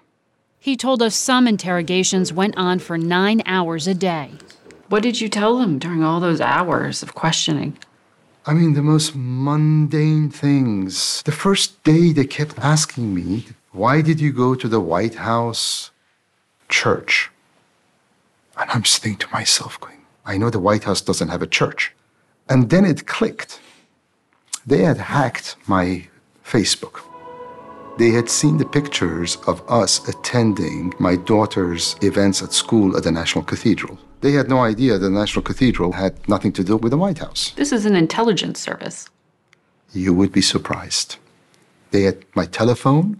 He 0.59 0.75
told 0.75 1.01
us 1.01 1.15
some 1.15 1.47
interrogations 1.47 2.33
went 2.33 2.57
on 2.57 2.79
for 2.79 2.97
nine 2.97 3.41
hours 3.45 3.87
a 3.87 3.93
day. 3.93 4.31
What 4.89 5.03
did 5.03 5.21
you 5.21 5.29
tell 5.29 5.59
them 5.59 5.77
during 5.77 6.03
all 6.03 6.19
those 6.19 6.41
hours 6.41 7.03
of 7.03 7.13
questioning? 7.13 7.77
I 8.47 8.53
mean, 8.53 8.73
the 8.73 8.81
most 8.81 9.15
mundane 9.15 10.31
things. 10.31 11.21
The 11.23 11.31
first 11.31 11.83
day 11.83 12.11
they 12.11 12.25
kept 12.25 12.57
asking 12.57 13.13
me, 13.13 13.45
Why 13.71 14.01
did 14.01 14.19
you 14.19 14.33
go 14.33 14.55
to 14.55 14.67
the 14.67 14.79
White 14.79 15.15
House 15.15 15.91
church? 16.69 17.29
And 18.57 18.69
I'm 18.71 18.81
just 18.81 19.03
thinking 19.03 19.27
to 19.27 19.31
myself, 19.31 19.79
going, 19.79 20.01
I 20.25 20.37
know 20.37 20.49
the 20.49 20.59
White 20.59 20.85
House 20.85 21.01
doesn't 21.01 21.29
have 21.29 21.43
a 21.43 21.47
church. 21.47 21.93
And 22.49 22.71
then 22.71 22.83
it 22.83 23.05
clicked. 23.05 23.59
They 24.65 24.79
had 24.79 24.97
hacked 24.97 25.55
my 25.67 26.07
Facebook. 26.43 27.08
They 27.99 28.11
had 28.11 28.29
seen 28.29 28.55
the 28.55 28.65
pictures 28.65 29.35
of 29.45 29.61
us 29.69 30.07
attending 30.07 30.93
my 30.99 31.17
daughter's 31.17 31.97
events 32.01 32.41
at 32.41 32.53
school 32.53 32.95
at 32.95 33.03
the 33.03 33.11
National 33.11 33.43
Cathedral. 33.43 33.99
They 34.21 34.31
had 34.31 34.47
no 34.47 34.59
idea 34.59 34.97
the 34.97 35.09
National 35.09 35.43
Cathedral 35.43 35.91
had 35.91 36.13
nothing 36.29 36.53
to 36.53 36.63
do 36.63 36.77
with 36.77 36.91
the 36.91 36.97
White 36.97 37.17
House. 37.17 37.51
This 37.57 37.73
is 37.73 37.85
an 37.85 37.97
intelligence 37.97 38.57
service. 38.57 39.09
You 39.91 40.13
would 40.13 40.31
be 40.31 40.39
surprised. 40.39 41.17
They 41.91 42.03
had 42.03 42.23
my 42.35 42.45
telephone, 42.45 43.19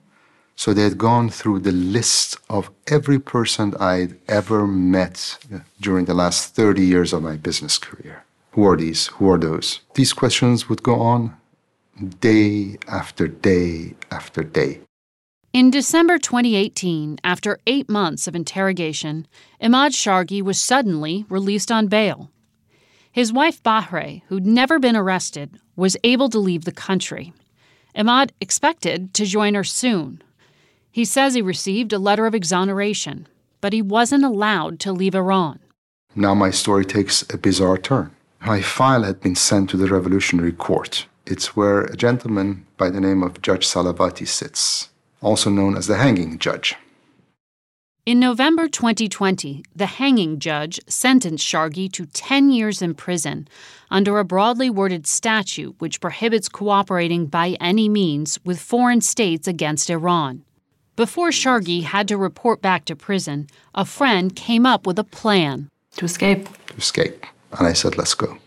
so 0.55 0.73
they 0.73 0.83
had 0.83 0.97
gone 0.97 1.29
through 1.29 1.59
the 1.59 1.73
list 1.73 2.37
of 2.49 2.71
every 2.87 3.19
person 3.19 3.75
I'd 3.81 4.15
ever 4.29 4.65
met 4.65 5.39
during 5.81 6.05
the 6.05 6.13
last 6.13 6.55
30 6.55 6.85
years 6.85 7.11
of 7.11 7.21
my 7.21 7.35
business 7.35 7.77
career. 7.77 8.23
Who 8.51 8.63
are 8.63 8.77
these? 8.77 9.07
Who 9.07 9.29
are 9.29 9.37
those? 9.37 9.81
These 9.95 10.13
questions 10.13 10.69
would 10.69 10.83
go 10.83 11.01
on 11.01 11.35
day 11.99 12.77
after 12.87 13.27
day 13.27 13.95
after 14.11 14.43
day. 14.43 14.81
In 15.51 15.71
December 15.71 16.19
2018, 16.19 17.19
after 17.23 17.59
eight 17.65 17.89
months 17.89 18.27
of 18.27 18.35
interrogation, 18.35 19.27
Emad 19.61 19.91
Shargi 19.91 20.41
was 20.41 20.61
suddenly 20.61 21.25
released 21.27 21.71
on 21.71 21.87
bail. 21.87 22.29
His 23.11 23.33
wife 23.33 23.61
Bahre, 23.63 24.21
who'd 24.27 24.45
never 24.45 24.77
been 24.77 24.95
arrested, 24.95 25.59
was 25.75 25.97
able 26.03 26.29
to 26.29 26.37
leave 26.37 26.65
the 26.65 26.71
country. 26.71 27.33
Emad 27.95 28.29
expected 28.39 29.13
to 29.15 29.25
join 29.25 29.55
her 29.55 29.63
soon. 29.63 30.21
He 30.91 31.03
says 31.03 31.33
he 31.33 31.41
received 31.41 31.91
a 31.91 31.99
letter 31.99 32.27
of 32.27 32.35
exoneration, 32.35 33.27
but 33.59 33.73
he 33.73 33.81
wasn't 33.81 34.23
allowed 34.23 34.79
to 34.81 34.93
leave 34.93 35.15
Iran. 35.15 35.59
Now 36.15 36.35
my 36.35 36.51
story 36.51 36.85
takes 36.85 37.23
a 37.33 37.37
bizarre 37.37 37.77
turn. 37.77 38.11
My 38.45 38.61
file 38.61 39.03
had 39.03 39.19
been 39.19 39.35
sent 39.35 39.71
to 39.71 39.77
the 39.77 39.87
Revolutionary 39.87 40.53
Court. 40.53 41.07
It's 41.29 41.55
where 41.55 41.81
a 41.81 41.95
gentleman 41.95 42.65
by 42.75 42.89
the 42.89 42.99
name 42.99 43.21
of 43.21 43.39
Judge 43.43 43.67
Salavati 43.67 44.27
sits, 44.27 44.89
also 45.21 45.51
known 45.51 45.77
as 45.77 45.85
the 45.85 45.97
hanging 45.97 46.39
judge. 46.39 46.75
In 48.03 48.19
November 48.19 48.67
2020, 48.67 49.63
the 49.75 49.85
hanging 49.85 50.39
judge 50.39 50.79
sentenced 50.87 51.45
Shargi 51.45 51.91
to 51.91 52.07
10 52.07 52.49
years 52.49 52.81
in 52.81 52.95
prison 52.95 53.47
under 53.91 54.17
a 54.17 54.25
broadly 54.25 54.71
worded 54.71 55.05
statute 55.05 55.75
which 55.77 56.01
prohibits 56.01 56.49
cooperating 56.49 57.27
by 57.27 57.55
any 57.61 57.87
means 57.87 58.39
with 58.43 58.59
foreign 58.59 59.01
states 59.01 59.47
against 59.47 59.91
Iran. 59.91 60.43
Before 60.95 61.29
Shargi 61.29 61.83
had 61.83 62.07
to 62.07 62.17
report 62.17 62.59
back 62.59 62.85
to 62.85 62.95
prison, 62.95 63.45
a 63.75 63.85
friend 63.85 64.35
came 64.35 64.65
up 64.65 64.87
with 64.87 64.97
a 64.97 65.03
plan 65.03 65.69
to 65.97 66.05
escape. 66.05 66.49
To 66.69 66.77
escape. 66.77 67.23
And 67.59 67.67
I 67.67 67.73
said, 67.73 67.99
let's 67.99 68.15
go. 68.15 68.39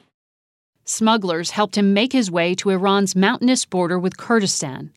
Smugglers 0.84 1.50
helped 1.50 1.76
him 1.78 1.94
make 1.94 2.12
his 2.12 2.30
way 2.30 2.54
to 2.56 2.70
Iran's 2.70 3.14
mountainous 3.14 3.64
border 3.64 3.98
with 3.98 4.16
Kurdistan, 4.16 4.90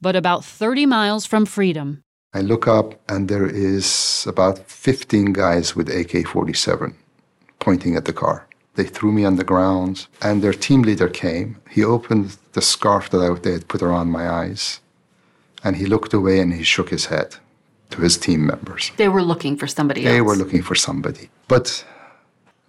but 0.00 0.16
about 0.16 0.44
30 0.44 0.86
miles 0.86 1.26
from 1.26 1.46
freedom. 1.46 2.02
I 2.34 2.40
look 2.40 2.66
up, 2.66 3.00
and 3.08 3.28
there 3.28 3.46
is 3.46 4.24
about 4.28 4.58
15 4.70 5.32
guys 5.32 5.74
with 5.76 5.88
AK 5.88 6.26
47 6.26 6.94
pointing 7.60 7.96
at 7.96 8.04
the 8.04 8.12
car. 8.12 8.46
They 8.74 8.84
threw 8.84 9.10
me 9.12 9.24
on 9.24 9.36
the 9.36 9.44
ground, 9.44 10.06
and 10.22 10.42
their 10.42 10.52
team 10.52 10.82
leader 10.82 11.08
came. 11.08 11.56
He 11.70 11.82
opened 11.82 12.36
the 12.52 12.62
scarf 12.62 13.10
that 13.10 13.18
I, 13.20 13.34
they 13.38 13.52
had 13.52 13.68
put 13.68 13.82
around 13.82 14.10
my 14.10 14.28
eyes, 14.28 14.80
and 15.64 15.76
he 15.76 15.86
looked 15.86 16.12
away 16.14 16.40
and 16.40 16.54
he 16.54 16.62
shook 16.62 16.90
his 16.90 17.06
head 17.06 17.36
to 17.90 18.00
his 18.00 18.16
team 18.16 18.46
members. 18.46 18.92
They 18.96 19.08
were 19.08 19.22
looking 19.22 19.56
for 19.56 19.66
somebody 19.66 20.04
they 20.04 20.18
else. 20.18 20.26
were 20.28 20.36
looking 20.36 20.62
for 20.62 20.74
somebody. 20.74 21.30
But 21.48 21.84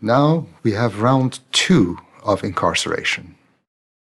now 0.02 0.48
we 0.64 0.72
have 0.72 1.02
round 1.02 1.40
two 1.52 2.00
of 2.24 2.44
incarceration. 2.44 3.36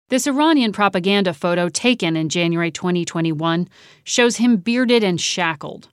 This 0.09 0.27
Iranian 0.27 0.72
propaganda 0.72 1.33
photo 1.33 1.68
taken 1.68 2.16
in 2.16 2.29
January 2.29 2.70
2021 2.70 3.68
shows 4.05 4.37
him 4.37 4.59
bearded 4.59 5.03
and 5.03 5.20
shackled, 5.20 5.88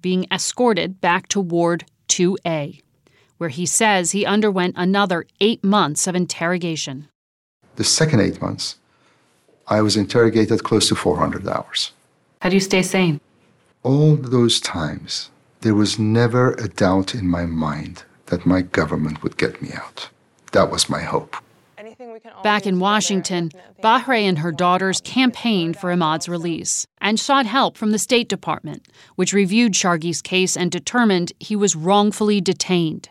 being 0.00 0.26
escorted 0.30 1.00
back 1.00 1.26
to 1.28 1.40
Ward 1.40 1.84
2A, 2.08 2.80
where 3.38 3.48
he 3.48 3.66
says 3.66 4.12
he 4.12 4.24
underwent 4.24 4.74
another 4.76 5.26
eight 5.40 5.64
months 5.64 6.06
of 6.06 6.14
interrogation. 6.14 7.08
The 7.76 7.84
second 7.84 8.20
eight 8.20 8.40
months, 8.40 8.76
I 9.66 9.80
was 9.80 9.96
interrogated 9.96 10.62
close 10.62 10.88
to 10.90 10.94
400 10.94 11.48
hours. 11.48 11.92
How 12.42 12.50
do 12.50 12.54
you 12.54 12.60
stay 12.60 12.82
sane? 12.82 13.20
All 13.82 14.14
those 14.14 14.60
times, 14.60 15.30
there 15.62 15.74
was 15.74 15.98
never 15.98 16.52
a 16.52 16.68
doubt 16.68 17.14
in 17.14 17.26
my 17.26 17.46
mind 17.46 18.04
that 18.26 18.46
my 18.46 18.62
government 18.62 19.22
would 19.22 19.36
get 19.36 19.60
me 19.60 19.70
out. 19.74 20.10
That 20.52 20.70
was 20.70 20.88
my 20.88 21.00
hope. 21.00 21.36
Back 22.42 22.66
in 22.66 22.80
Washington, 22.80 23.50
Bahre 23.82 24.22
and 24.22 24.38
her 24.38 24.50
daughters 24.50 25.02
campaigned 25.02 25.76
for 25.76 25.90
Emad's 25.90 26.26
release 26.26 26.86
and 26.98 27.20
sought 27.20 27.44
help 27.44 27.76
from 27.76 27.90
the 27.90 27.98
State 27.98 28.30
Department, 28.30 28.88
which 29.14 29.34
reviewed 29.34 29.74
Shargi's 29.74 30.22
case 30.22 30.56
and 30.56 30.70
determined 30.70 31.32
he 31.38 31.54
was 31.54 31.76
wrongfully 31.76 32.40
detained. 32.40 33.10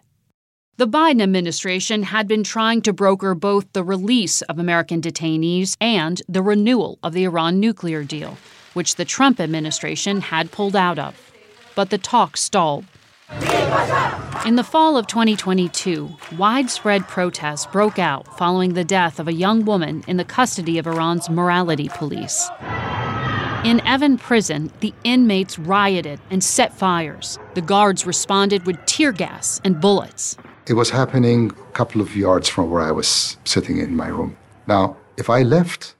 The 0.77 0.87
Biden 0.87 1.21
administration 1.21 2.03
had 2.03 2.27
been 2.27 2.43
trying 2.43 2.81
to 2.81 2.93
broker 2.93 3.35
both 3.35 3.71
the 3.73 3.83
release 3.83 4.41
of 4.43 4.57
American 4.57 4.99
detainees 4.99 5.77
and 5.79 6.19
the 6.27 6.41
renewal 6.41 6.97
of 7.03 7.13
the 7.13 7.25
Iran 7.25 7.59
nuclear 7.59 8.03
deal, 8.03 8.37
which 8.73 8.95
the 8.95 9.05
Trump 9.05 9.39
administration 9.39 10.21
had 10.21 10.51
pulled 10.51 10.75
out 10.75 10.97
of. 10.97 11.31
But 11.75 11.91
the 11.91 11.99
talks 11.99 12.41
stalled. 12.41 12.85
In 14.45 14.57
the 14.57 14.63
fall 14.63 14.97
of 14.97 15.07
2022, 15.07 16.09
widespread 16.37 17.07
protests 17.07 17.65
broke 17.65 17.97
out 17.97 18.37
following 18.37 18.73
the 18.73 18.83
death 18.83 19.19
of 19.19 19.27
a 19.27 19.33
young 19.33 19.63
woman 19.63 20.03
in 20.07 20.17
the 20.17 20.25
custody 20.25 20.77
of 20.77 20.85
Iran's 20.85 21.29
morality 21.29 21.89
police. 21.89 22.49
In 23.63 23.79
Evin 23.79 24.19
prison, 24.19 24.69
the 24.81 24.93
inmates 25.05 25.57
rioted 25.57 26.19
and 26.29 26.43
set 26.43 26.73
fires. 26.73 27.39
The 27.53 27.61
guards 27.61 28.05
responded 28.05 28.65
with 28.65 28.85
tear 28.85 29.13
gas 29.13 29.61
and 29.63 29.79
bullets. 29.79 30.35
It 30.67 30.73
was 30.73 30.89
happening 30.89 31.51
a 31.51 31.71
couple 31.71 32.01
of 32.01 32.15
yards 32.15 32.49
from 32.49 32.69
where 32.69 32.81
I 32.81 32.91
was 32.91 33.37
sitting 33.45 33.77
in 33.77 33.95
my 33.95 34.07
room. 34.07 34.35
Now, 34.67 34.97
if 35.15 35.29
I 35.29 35.43
left, 35.43 35.95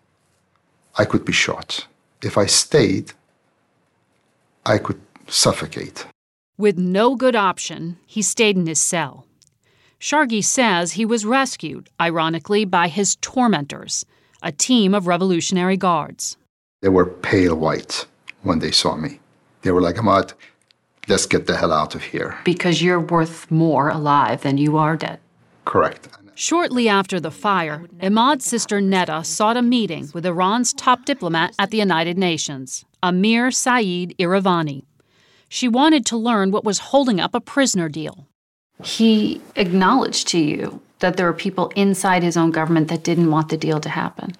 I 0.98 1.06
could 1.06 1.24
be 1.24 1.32
shot. 1.32 1.88
If 2.22 2.38
I 2.38 2.46
stayed, 2.46 3.14
I 4.66 4.78
could 4.78 5.00
suffocate. 5.28 6.06
With 6.58 6.78
no 6.78 7.16
good 7.16 7.36
option, 7.36 7.98
he 8.06 8.22
stayed 8.22 8.56
in 8.56 8.68
his 8.68 8.80
cell. 8.80 9.26
Shargi 10.00 10.44
says 10.44 10.92
he 10.92 11.06
was 11.06 11.26
rescued, 11.26 11.90
ironically, 12.00 12.64
by 12.64 12.90
his 12.90 13.16
tormentors, 13.22 14.06
a 14.44 14.52
team 14.52 14.94
of 14.94 15.08
Revolutionary 15.08 15.78
Guards. 15.78 16.38
They 16.82 16.90
were 16.90 17.06
pale 17.06 17.56
white 17.56 18.06
when 18.44 18.60
they 18.60 18.70
saw 18.70 18.96
me. 18.96 19.20
They 19.64 19.72
were 19.72 19.82
like, 19.82 19.96
Emad, 19.96 20.34
let's 21.08 21.26
get 21.26 21.48
the 21.48 21.58
hell 21.58 21.72
out 21.74 21.96
of 21.96 22.04
here. 22.04 22.38
Because 22.44 22.84
you're 22.84 23.00
worth 23.00 23.50
more 23.50 23.90
alive 23.90 24.44
than 24.44 24.60
you 24.60 24.78
are 24.78 24.96
dead. 24.96 25.20
Correct. 25.66 26.10
Shortly 26.36 26.88
after 26.88 27.20
the 27.20 27.32
fire, 27.32 27.88
Emad's 28.00 28.46
sister 28.46 28.80
Neda 28.80 29.26
sought 29.26 29.58
a 29.58 29.62
meeting 29.62 30.10
with 30.14 30.26
Iran's 30.26 30.74
top 30.74 31.06
diplomat 31.06 31.56
at 31.58 31.72
the 31.72 31.78
United 31.78 32.18
Nations, 32.18 32.86
Amir 33.02 33.50
Saeed 33.50 34.16
Iravani. 34.20 34.84
She 35.54 35.68
wanted 35.68 36.04
to 36.08 36.18
learn 36.18 36.50
what 36.50 36.64
was 36.66 36.80
holding 36.80 37.20
up 37.20 37.36
a 37.36 37.40
prisoner 37.40 37.88
deal. 37.88 38.26
He 38.84 39.40
acknowledged 39.56 40.28
to 40.30 40.40
you 40.40 40.82
that 40.98 41.16
there 41.16 41.28
were 41.28 41.46
people 41.46 41.72
inside 41.76 42.24
his 42.24 42.36
own 42.36 42.50
government 42.50 42.88
that 42.88 43.04
didn't 43.04 43.30
want 43.30 43.50
the 43.50 43.58
deal 43.58 43.80
to 43.82 43.90
happen. 43.90 44.34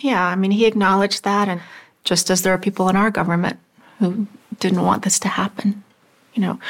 Yeah, 0.00 0.20
I 0.20 0.34
mean, 0.34 0.50
he 0.50 0.66
acknowledged 0.66 1.22
that, 1.22 1.46
and 1.46 1.60
just 2.02 2.28
as 2.28 2.42
there 2.42 2.52
are 2.52 2.58
people 2.58 2.88
in 2.88 2.96
our 2.96 3.12
government 3.12 3.60
who 4.00 4.26
didn't 4.58 4.82
want 4.82 5.04
this 5.04 5.20
to 5.20 5.28
happen. 5.28 5.84
You 6.34 6.42
know, 6.42 6.60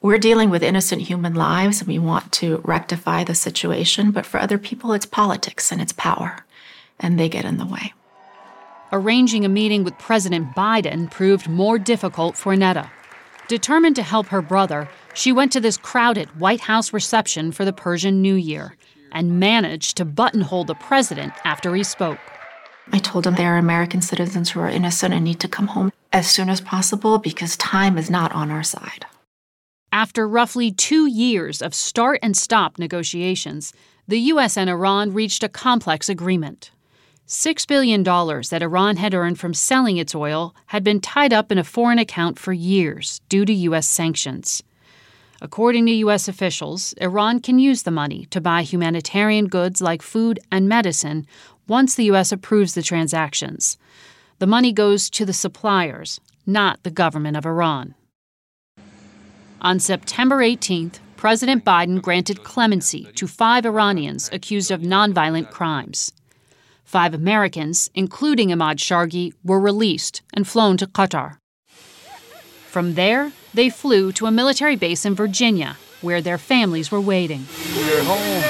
we're 0.00 0.18
dealing 0.18 0.48
with 0.48 0.62
innocent 0.62 1.02
human 1.02 1.34
lives 1.34 1.80
and 1.80 1.88
we 1.88 1.98
want 1.98 2.30
to 2.34 2.58
rectify 2.58 3.24
the 3.24 3.34
situation, 3.34 4.12
but 4.12 4.24
for 4.24 4.38
other 4.38 4.56
people, 4.56 4.92
it's 4.92 5.04
politics 5.04 5.72
and 5.72 5.82
it's 5.82 5.92
power, 5.92 6.46
and 7.00 7.18
they 7.18 7.28
get 7.28 7.44
in 7.44 7.56
the 7.56 7.66
way. 7.66 7.92
Arranging 8.92 9.44
a 9.44 9.48
meeting 9.48 9.82
with 9.82 9.98
President 9.98 10.54
Biden 10.54 11.10
proved 11.10 11.48
more 11.48 11.76
difficult 11.76 12.36
for 12.36 12.54
Neda. 12.54 12.88
Determined 13.52 13.96
to 13.96 14.02
help 14.02 14.28
her 14.28 14.40
brother, 14.40 14.88
she 15.12 15.30
went 15.30 15.52
to 15.52 15.60
this 15.60 15.76
crowded 15.76 16.40
White 16.40 16.60
House 16.60 16.94
reception 16.94 17.52
for 17.52 17.66
the 17.66 17.72
Persian 17.74 18.22
New 18.22 18.34
Year 18.34 18.78
and 19.12 19.38
managed 19.38 19.98
to 19.98 20.06
buttonhole 20.06 20.64
the 20.64 20.74
president 20.74 21.34
after 21.44 21.74
he 21.74 21.84
spoke. 21.84 22.18
I 22.94 22.98
told 22.98 23.26
him 23.26 23.34
there 23.34 23.54
are 23.54 23.58
American 23.58 24.00
citizens 24.00 24.48
who 24.48 24.60
are 24.60 24.70
innocent 24.70 25.12
and 25.12 25.22
need 25.22 25.38
to 25.40 25.48
come 25.48 25.66
home 25.66 25.92
as 26.14 26.30
soon 26.30 26.48
as 26.48 26.62
possible 26.62 27.18
because 27.18 27.58
time 27.58 27.98
is 27.98 28.08
not 28.08 28.32
on 28.32 28.50
our 28.50 28.62
side. 28.62 29.04
After 29.92 30.26
roughly 30.26 30.72
two 30.72 31.06
years 31.06 31.60
of 31.60 31.74
start 31.74 32.20
and 32.22 32.34
stop 32.34 32.78
negotiations, 32.78 33.74
the 34.08 34.20
U.S. 34.32 34.56
and 34.56 34.70
Iran 34.70 35.12
reached 35.12 35.44
a 35.44 35.50
complex 35.50 36.08
agreement. 36.08 36.70
$6 37.32 37.66
billion 37.66 38.02
that 38.02 38.62
Iran 38.62 38.98
had 38.98 39.14
earned 39.14 39.40
from 39.40 39.54
selling 39.54 39.96
its 39.96 40.14
oil 40.14 40.54
had 40.66 40.84
been 40.84 41.00
tied 41.00 41.32
up 41.32 41.50
in 41.50 41.56
a 41.56 41.64
foreign 41.64 41.98
account 41.98 42.38
for 42.38 42.52
years 42.52 43.22
due 43.30 43.46
to 43.46 43.52
U.S. 43.70 43.88
sanctions. 43.88 44.62
According 45.40 45.86
to 45.86 45.92
U.S. 45.92 46.28
officials, 46.28 46.92
Iran 47.00 47.40
can 47.40 47.58
use 47.58 47.84
the 47.84 47.90
money 47.90 48.26
to 48.26 48.40
buy 48.42 48.60
humanitarian 48.60 49.46
goods 49.46 49.80
like 49.80 50.02
food 50.02 50.40
and 50.52 50.68
medicine 50.68 51.26
once 51.66 51.94
the 51.94 52.04
U.S. 52.04 52.32
approves 52.32 52.74
the 52.74 52.82
transactions. 52.82 53.78
The 54.38 54.46
money 54.46 54.70
goes 54.70 55.08
to 55.08 55.24
the 55.24 55.32
suppliers, 55.32 56.20
not 56.44 56.82
the 56.82 56.90
government 56.90 57.38
of 57.38 57.46
Iran. 57.46 57.94
On 59.62 59.80
September 59.80 60.40
18th, 60.40 60.98
President 61.16 61.64
Biden 61.64 62.02
granted 62.02 62.44
clemency 62.44 63.04
to 63.14 63.26
five 63.26 63.64
Iranians 63.64 64.28
accused 64.34 64.70
of 64.70 64.82
nonviolent 64.82 65.50
crimes. 65.50 66.12
Five 66.92 67.14
Americans, 67.14 67.90
including 67.94 68.50
Emad 68.50 68.76
Shargi, 68.76 69.32
were 69.42 69.58
released 69.58 70.20
and 70.34 70.46
flown 70.46 70.76
to 70.76 70.86
Qatar. 70.86 71.38
From 72.66 72.96
there, 72.96 73.32
they 73.54 73.70
flew 73.70 74.12
to 74.12 74.26
a 74.26 74.30
military 74.30 74.76
base 74.76 75.06
in 75.06 75.14
Virginia, 75.14 75.78
where 76.02 76.20
their 76.20 76.36
families 76.36 76.92
were 76.92 77.00
waiting. 77.00 77.46
We're 77.74 78.04
home. 78.04 78.42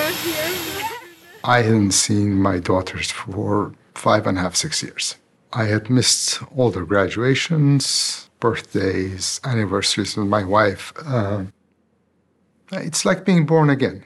I 1.45 1.63
hadn't 1.63 1.93
seen 1.93 2.35
my 2.35 2.59
daughters 2.59 3.13
for 3.13 3.75
five 3.95 4.27
and 4.27 4.37
a 4.37 4.41
half, 4.41 4.57
six 4.57 4.83
years. 4.83 5.15
I 5.53 5.67
had 5.67 5.89
missed 5.89 6.43
all 6.57 6.73
their 6.73 6.85
graduations, 6.85 8.29
birthdays, 8.41 9.41
anniversaries 9.45 10.17
with 10.17 10.27
my 10.27 10.43
wife. 10.43 10.93
Uh, 11.07 11.45
it's 12.73 13.05
like 13.05 13.25
being 13.25 13.47
born 13.47 13.71
again. 13.71 14.05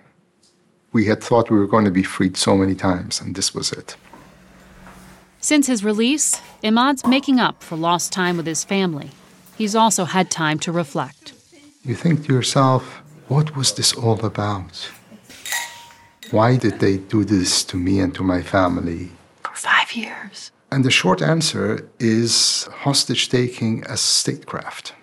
We 0.92 1.06
had 1.06 1.22
thought 1.22 1.50
we 1.50 1.56
were 1.56 1.66
going 1.66 1.86
to 1.86 1.90
be 1.90 2.02
freed 2.02 2.36
so 2.36 2.54
many 2.54 2.74
times, 2.74 3.18
and 3.18 3.34
this 3.34 3.54
was 3.54 3.72
it. 3.72 3.96
Since 5.46 5.68
his 5.68 5.84
release, 5.84 6.40
Emad's 6.64 7.06
making 7.06 7.38
up 7.38 7.62
for 7.62 7.76
lost 7.76 8.12
time 8.12 8.36
with 8.36 8.46
his 8.46 8.64
family. 8.64 9.10
He's 9.56 9.76
also 9.76 10.04
had 10.04 10.28
time 10.28 10.58
to 10.58 10.72
reflect. 10.72 11.34
You 11.84 11.94
think 11.94 12.26
to 12.26 12.32
yourself, 12.32 12.82
what 13.28 13.54
was 13.54 13.72
this 13.72 13.92
all 13.94 14.18
about? 14.26 14.90
Why 16.32 16.56
did 16.56 16.80
they 16.80 16.96
do 16.96 17.22
this 17.22 17.62
to 17.66 17.76
me 17.76 18.00
and 18.00 18.12
to 18.16 18.24
my 18.24 18.42
family? 18.42 19.10
For 19.44 19.54
five 19.54 19.92
years. 19.92 20.50
And 20.72 20.84
the 20.84 20.90
short 20.90 21.22
answer 21.22 21.88
is 22.00 22.68
hostage 22.82 23.28
taking 23.28 23.84
as 23.84 24.00
statecraft. 24.00 24.94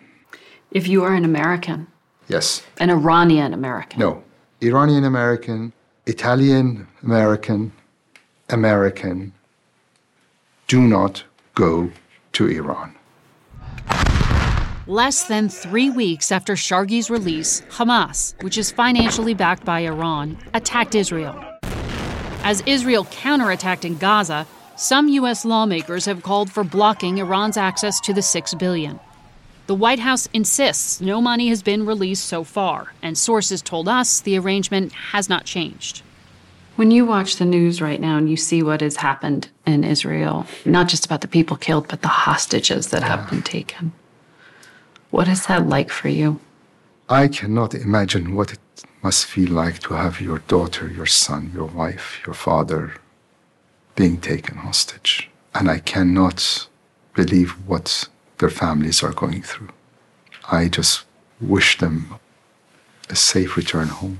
If 0.72 0.90
you 0.90 1.06
are 1.06 1.14
an 1.16 1.24
American, 1.24 1.88
Yes. 2.28 2.64
an 2.82 2.90
Iranian 2.90 3.54
American, 3.54 3.98
No. 3.98 4.24
Iranian 4.62 5.06
American, 5.06 5.72
Italian 6.06 6.88
American, 7.02 7.72
American, 8.50 9.32
do 10.68 10.82
not 10.82 11.24
go 11.56 11.92
to 12.34 12.48
Iran. 12.48 12.96
Less 14.86 15.24
than 15.24 15.48
three 15.48 15.90
weeks 15.90 16.32
after 16.32 16.56
Shargi's 16.56 17.10
release, 17.10 17.62
Hamas, 17.70 18.42
which 18.44 18.58
is 18.58 18.70
financially 18.70 19.34
backed 19.34 19.64
by 19.64 19.80
Iran, 19.82 20.38
attacked 20.54 20.94
Israel. 20.94 21.42
As 22.44 22.62
Israel 22.66 23.06
counterattacked 23.06 23.86
in 23.86 23.98
Gaza, 23.98 24.46
some 24.76 25.08
U.S. 25.08 25.46
lawmakers 25.46 26.06
have 26.06 26.24
called 26.24 26.52
for 26.52 26.64
blocking 26.66 27.20
Iran's 27.20 27.56
access 27.56 28.02
to 28.02 28.14
the 28.14 28.22
6 28.22 28.56
billion. 28.56 29.00
The 29.68 29.76
White 29.76 30.00
House 30.00 30.28
insists 30.34 31.00
no 31.00 31.22
money 31.22 31.48
has 31.48 31.64
been 31.64 31.86
released 31.86 32.26
so 32.26 32.44
far, 32.44 32.94
and 33.02 33.18
sources 33.18 33.62
told 33.62 33.88
us 33.88 34.20
the 34.20 34.38
arrangement 34.38 34.92
has 34.92 35.30
not 35.30 35.46
changed. 35.46 36.02
When 36.76 36.90
you 36.90 37.06
watch 37.06 37.36
the 37.36 37.46
news 37.46 37.82
right 37.82 38.02
now 38.02 38.18
and 38.18 38.28
you 38.28 38.36
see 38.36 38.64
what 38.64 38.82
has 38.82 38.96
happened 38.98 39.50
in 39.66 39.84
Israel, 39.84 40.48
not 40.66 40.88
just 40.88 41.06
about 41.06 41.22
the 41.22 41.28
people 41.28 41.56
killed, 41.56 41.88
but 41.88 42.02
the 42.02 42.08
hostages 42.08 42.90
that 42.90 43.04
have 43.04 43.30
been 43.30 43.44
taken, 43.44 43.92
what 45.12 45.28
is 45.28 45.46
that 45.46 45.68
like 45.68 45.92
for 45.92 46.10
you? 46.10 46.40
I 47.08 47.28
cannot 47.28 47.76
imagine 47.76 48.34
what 48.36 48.54
it 48.54 48.60
must 49.04 49.28
feel 49.28 49.52
like 49.52 49.80
to 49.80 49.94
have 49.94 50.20
your 50.20 50.40
daughter, 50.40 50.88
your 50.88 51.06
son, 51.06 51.52
your 51.54 51.66
wife, 51.66 52.22
your 52.26 52.34
father 52.34 52.96
being 53.96 54.20
taken 54.20 54.58
hostage. 54.58 55.30
And 55.54 55.70
I 55.70 55.78
cannot 55.78 56.68
believe 57.14 57.52
what 57.68 58.10
their 58.40 58.50
families 58.50 59.04
are 59.04 59.14
going 59.14 59.44
through. 59.44 59.70
I 60.52 60.70
just 60.70 61.06
wish 61.40 61.78
them 61.78 62.16
a 63.10 63.16
safe 63.16 63.56
return 63.56 63.90
home. 63.90 64.20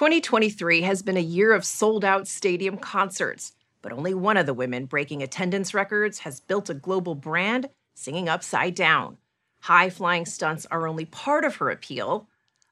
Twenty 0.00 0.22
twenty 0.22 0.48
three 0.48 0.80
has 0.80 1.02
been 1.02 1.18
a 1.18 1.20
year 1.20 1.52
of 1.52 1.62
sold 1.62 2.06
out 2.06 2.26
stadium 2.26 2.78
concerts, 2.78 3.52
but 3.82 3.92
only 3.92 4.14
one 4.14 4.38
of 4.38 4.46
the 4.46 4.54
women 4.54 4.86
breaking 4.86 5.22
attendance 5.22 5.74
records 5.74 6.20
has 6.20 6.40
built 6.40 6.70
a 6.70 6.74
global 6.74 7.14
brand 7.14 7.68
singing 7.92 8.26
upside 8.26 8.74
down. 8.74 9.18
High 9.64 9.90
flying 9.90 10.24
stunts 10.24 10.64
are 10.70 10.88
only 10.88 11.04
part 11.04 11.44
of 11.44 11.56
her 11.56 11.68
appeal. 11.68 12.28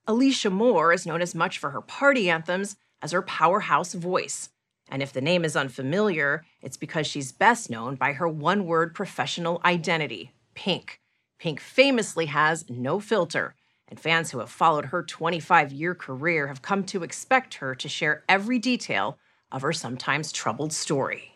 Alecia 0.09 0.51
Moore 0.51 0.91
is 0.91 1.05
known 1.05 1.21
as 1.21 1.35
much 1.35 1.59
for 1.59 1.69
her 1.69 1.83
party 1.83 2.31
anthems 2.31 2.77
as 3.03 3.13
her 3.13 3.21
powerhouse 3.21 3.93
voice. 3.93 4.49
And 4.89 5.03
if 5.03 5.13
the 5.13 5.21
name 5.21 5.45
is 5.45 5.55
unfamiliar, 5.55 6.47
it's 6.63 6.79
because 6.79 7.07
she's 7.07 7.31
best 7.31 7.69
known 7.69 7.97
by 7.97 8.15
her 8.15 8.27
one 8.27 8.65
word 8.65 8.95
professional 8.95 9.61
identity, 9.67 10.33
Pink. 10.55 10.99
Pink 11.39 11.61
famously 11.61 12.25
has 12.25 12.71
no 12.71 12.99
filter, 12.99 13.55
and 13.89 13.99
fans 13.99 14.31
who 14.31 14.39
have 14.39 14.51
followed 14.51 14.87
her 14.87 15.03
25 15.03 15.73
year 15.73 15.95
career 15.95 16.47
have 16.47 16.63
come 16.63 16.85
to 16.85 17.03
expect 17.03 17.55
her 17.55 17.75
to 17.75 17.89
share 17.89 18.23
every 18.29 18.59
detail 18.59 19.19
of 19.51 19.63
her 19.63 19.73
sometimes 19.73 20.31
troubled 20.33 20.73
story. 20.73 21.35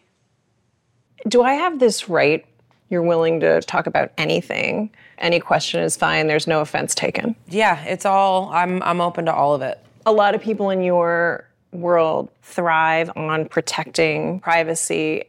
Do 1.29 1.43
I 1.43 1.55
have 1.55 1.79
this 1.79 2.09
right? 2.09 2.45
You're 2.91 3.03
willing 3.03 3.41
to 3.41 3.63
talk 3.63 3.87
about 3.87 4.13
anything. 4.19 4.91
Any 5.19 5.41
question 5.41 5.81
is 5.81 5.97
fine. 5.97 6.27
There's 6.27 6.47
no 6.47 6.61
offense 6.61 6.95
taken. 6.95 7.35
Yeah, 7.49 7.83
it's 7.85 8.05
all, 8.05 8.51
I'm, 8.51 8.83
I'm 8.83 9.01
open 9.01 9.25
to 9.27 9.35
all 9.35 9.55
of 9.55 9.63
it. 9.63 9.79
A 10.05 10.13
lot 10.13 10.35
of 10.35 10.43
people 10.43 10.69
in 10.69 10.83
your 10.83 11.49
world 11.73 12.29
thrive 12.43 13.11
on 13.17 13.49
protecting 13.49 14.41
privacy. 14.41 15.25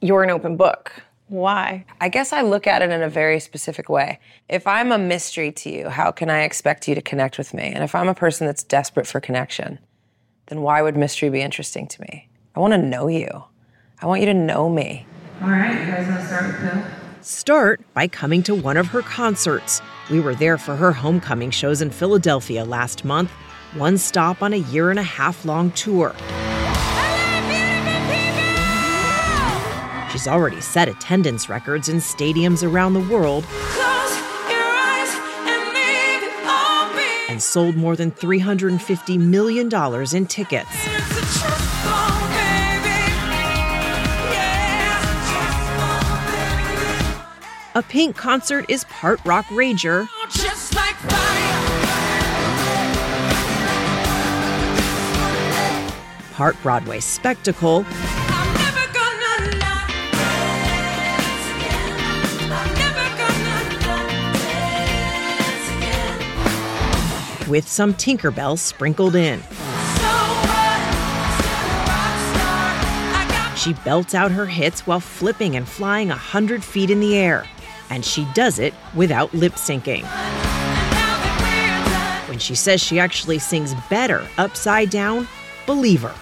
You're 0.00 0.22
an 0.22 0.30
open 0.30 0.56
book. 0.56 1.02
Why? 1.34 1.84
I 2.00 2.10
guess 2.10 2.32
I 2.32 2.42
look 2.42 2.68
at 2.68 2.80
it 2.80 2.90
in 2.90 3.02
a 3.02 3.08
very 3.08 3.40
specific 3.40 3.88
way. 3.88 4.20
If 4.48 4.68
I'm 4.68 4.92
a 4.92 4.98
mystery 4.98 5.50
to 5.50 5.68
you, 5.68 5.88
how 5.88 6.12
can 6.12 6.30
I 6.30 6.42
expect 6.42 6.86
you 6.86 6.94
to 6.94 7.02
connect 7.02 7.38
with 7.38 7.52
me? 7.52 7.64
And 7.64 7.82
if 7.82 7.92
I'm 7.96 8.08
a 8.08 8.14
person 8.14 8.46
that's 8.46 8.62
desperate 8.62 9.08
for 9.08 9.18
connection, 9.18 9.80
then 10.46 10.62
why 10.62 10.80
would 10.80 10.96
mystery 10.96 11.30
be 11.30 11.40
interesting 11.40 11.88
to 11.88 12.00
me? 12.02 12.28
I 12.54 12.60
want 12.60 12.72
to 12.74 12.78
know 12.78 13.08
you. 13.08 13.42
I 14.00 14.06
want 14.06 14.20
you 14.20 14.26
to 14.26 14.34
know 14.34 14.68
me. 14.68 15.06
All 15.42 15.48
right, 15.48 15.72
you 15.72 15.90
guys 15.90 16.06
want 16.06 16.20
to 16.20 16.26
start 16.28 16.46
with 16.46 16.60
Bill? 16.60 16.84
Start 17.20 17.80
by 17.94 18.06
coming 18.06 18.44
to 18.44 18.54
one 18.54 18.76
of 18.76 18.86
her 18.86 19.02
concerts. 19.02 19.82
We 20.12 20.20
were 20.20 20.36
there 20.36 20.56
for 20.56 20.76
her 20.76 20.92
homecoming 20.92 21.50
shows 21.50 21.82
in 21.82 21.90
Philadelphia 21.90 22.64
last 22.64 23.04
month, 23.04 23.32
one 23.72 23.98
stop 23.98 24.40
on 24.40 24.52
a 24.52 24.58
year 24.58 24.90
and 24.90 25.00
a 25.00 25.02
half 25.02 25.44
long 25.44 25.72
tour. 25.72 26.14
She's 30.14 30.28
already 30.28 30.60
set 30.60 30.88
attendance 30.88 31.48
records 31.48 31.88
in 31.88 31.96
stadiums 31.96 32.62
around 32.62 32.92
the 32.94 33.00
world 33.00 33.44
and 37.28 37.42
sold 37.42 37.74
more 37.74 37.96
than 37.96 38.12
$350 38.12 39.18
million 39.18 39.66
in 40.14 40.26
tickets. 40.26 40.70
A 47.74 47.82
Pink 47.82 48.16
concert 48.16 48.66
is 48.68 48.84
part 48.84 49.18
rock 49.24 49.46
rager, 49.46 50.06
part 56.34 56.56
Broadway 56.62 57.00
spectacle, 57.00 57.84
with 67.54 67.68
some 67.68 67.94
Tinkerbell 67.94 68.58
sprinkled 68.58 69.14
in. 69.14 69.40
She 73.56 73.74
belts 73.84 74.12
out 74.12 74.32
her 74.32 74.44
hits 74.44 74.88
while 74.88 74.98
flipping 74.98 75.54
and 75.54 75.68
flying 75.68 76.10
a 76.10 76.16
hundred 76.16 76.64
feet 76.64 76.90
in 76.90 76.98
the 76.98 77.16
air, 77.16 77.46
and 77.90 78.04
she 78.04 78.26
does 78.34 78.58
it 78.58 78.74
without 78.96 79.32
lip 79.34 79.52
syncing. 79.52 80.02
When 82.28 82.40
she 82.40 82.56
says 82.56 82.82
she 82.82 82.98
actually 82.98 83.38
sings 83.38 83.72
better 83.88 84.26
upside 84.36 84.90
down, 84.90 85.28
believe 85.64 86.02
her. 86.02 86.14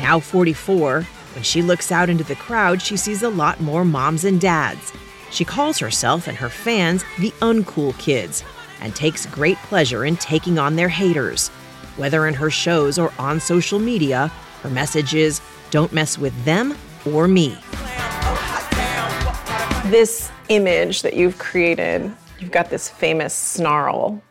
Now 0.00 0.18
44, 0.18 1.06
when 1.34 1.42
she 1.44 1.62
looks 1.62 1.90
out 1.90 2.10
into 2.10 2.24
the 2.24 2.34
crowd, 2.34 2.82
she 2.82 2.96
sees 2.96 3.22
a 3.22 3.28
lot 3.28 3.60
more 3.60 3.84
moms 3.84 4.24
and 4.24 4.40
dads. 4.40 4.92
She 5.30 5.44
calls 5.44 5.78
herself 5.78 6.28
and 6.28 6.36
her 6.36 6.48
fans 6.48 7.04
the 7.18 7.30
uncool 7.40 7.98
kids 7.98 8.44
and 8.80 8.94
takes 8.94 9.26
great 9.26 9.56
pleasure 9.58 10.04
in 10.04 10.16
taking 10.16 10.58
on 10.58 10.76
their 10.76 10.88
haters. 10.88 11.48
Whether 11.96 12.26
in 12.26 12.34
her 12.34 12.50
shows 12.50 12.98
or 12.98 13.12
on 13.18 13.40
social 13.40 13.78
media, 13.78 14.28
her 14.62 14.70
message 14.70 15.14
is 15.14 15.40
don't 15.70 15.92
mess 15.92 16.18
with 16.18 16.44
them 16.44 16.76
or 17.10 17.28
me. 17.28 17.56
This 19.86 20.30
image 20.48 21.02
that 21.02 21.14
you've 21.14 21.38
created, 21.38 22.14
you've 22.38 22.50
got 22.50 22.70
this 22.70 22.88
famous 22.88 23.34
snarl. 23.34 24.22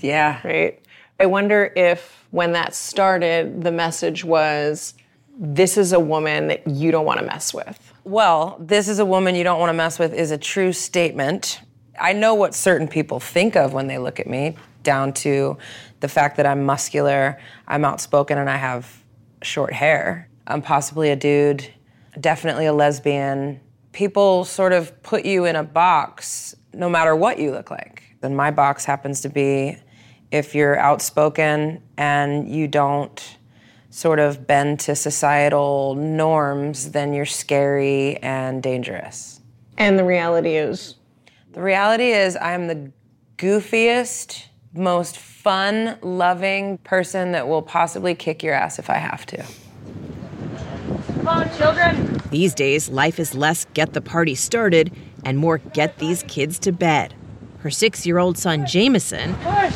Yeah. 0.00 0.40
Right? 0.46 0.80
I 1.18 1.26
wonder 1.26 1.72
if 1.76 2.24
when 2.30 2.52
that 2.52 2.74
started, 2.74 3.62
the 3.62 3.72
message 3.72 4.24
was 4.24 4.94
this 5.38 5.76
is 5.76 5.92
a 5.92 6.00
woman 6.00 6.48
that 6.48 6.66
you 6.66 6.90
don't 6.90 7.04
want 7.04 7.20
to 7.20 7.26
mess 7.26 7.52
with. 7.52 7.92
Well, 8.04 8.56
this 8.60 8.88
is 8.88 8.98
a 8.98 9.04
woman 9.04 9.34
you 9.34 9.44
don't 9.44 9.58
want 9.58 9.70
to 9.70 9.74
mess 9.74 9.98
with 9.98 10.12
is 10.14 10.30
a 10.30 10.38
true 10.38 10.72
statement. 10.72 11.60
I 12.00 12.12
know 12.12 12.34
what 12.34 12.54
certain 12.54 12.88
people 12.88 13.20
think 13.20 13.56
of 13.56 13.72
when 13.72 13.86
they 13.86 13.98
look 13.98 14.20
at 14.20 14.26
me, 14.26 14.56
down 14.82 15.12
to 15.14 15.56
the 16.00 16.08
fact 16.08 16.36
that 16.36 16.46
I'm 16.46 16.64
muscular, 16.64 17.38
I'm 17.66 17.84
outspoken, 17.84 18.38
and 18.38 18.48
I 18.48 18.56
have 18.56 19.02
short 19.42 19.72
hair. 19.72 20.28
I'm 20.46 20.62
possibly 20.62 21.10
a 21.10 21.16
dude, 21.16 21.66
definitely 22.20 22.66
a 22.66 22.72
lesbian. 22.72 23.60
People 23.92 24.44
sort 24.44 24.72
of 24.72 25.02
put 25.02 25.24
you 25.24 25.44
in 25.46 25.56
a 25.56 25.64
box 25.64 26.54
no 26.72 26.88
matter 26.88 27.14
what 27.16 27.38
you 27.38 27.52
look 27.52 27.70
like. 27.70 28.02
And 28.22 28.36
my 28.36 28.50
box 28.50 28.84
happens 28.84 29.20
to 29.22 29.28
be 29.28 29.76
if 30.30 30.54
you're 30.54 30.78
outspoken 30.78 31.82
and 31.96 32.48
you 32.48 32.66
don't 32.66 33.36
sort 33.94 34.18
of 34.18 34.44
bend 34.44 34.80
to 34.80 34.96
societal 34.96 35.94
norms, 35.94 36.90
then 36.90 37.14
you're 37.14 37.24
scary 37.24 38.16
and 38.16 38.60
dangerous. 38.60 39.40
And 39.78 39.96
the 39.96 40.04
reality 40.04 40.56
is? 40.56 40.96
The 41.52 41.62
reality 41.62 42.10
is, 42.10 42.36
I'm 42.40 42.66
the 42.66 42.90
goofiest, 43.38 44.46
most 44.74 45.16
fun 45.16 45.96
loving 46.02 46.78
person 46.78 47.30
that 47.32 47.46
will 47.46 47.62
possibly 47.62 48.16
kick 48.16 48.42
your 48.42 48.52
ass 48.52 48.80
if 48.80 48.90
I 48.90 48.96
have 48.96 49.26
to. 49.26 49.44
Come 51.14 51.28
on, 51.28 51.56
children. 51.56 52.20
These 52.30 52.52
days, 52.54 52.88
life 52.88 53.20
is 53.20 53.36
less 53.36 53.64
get 53.74 53.92
the 53.92 54.00
party 54.00 54.34
started 54.34 54.90
and 55.24 55.38
more 55.38 55.58
get 55.58 55.98
these 55.98 56.24
kids 56.24 56.58
to 56.60 56.72
bed. 56.72 57.14
Her 57.60 57.70
six 57.70 58.04
year 58.04 58.18
old 58.18 58.38
son, 58.38 58.66
Jameson, 58.66 59.36
Push! 59.36 59.74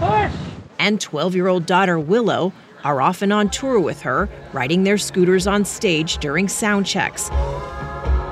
Push! 0.00 0.32
and 0.78 0.98
12 0.98 1.34
year 1.34 1.48
old 1.48 1.66
daughter, 1.66 1.98
Willow, 1.98 2.54
are 2.84 3.00
often 3.00 3.32
on 3.32 3.50
tour 3.50 3.80
with 3.80 4.00
her, 4.02 4.28
riding 4.52 4.84
their 4.84 4.98
scooters 4.98 5.46
on 5.46 5.64
stage 5.64 6.18
during 6.18 6.48
sound 6.48 6.86
checks. 6.86 7.28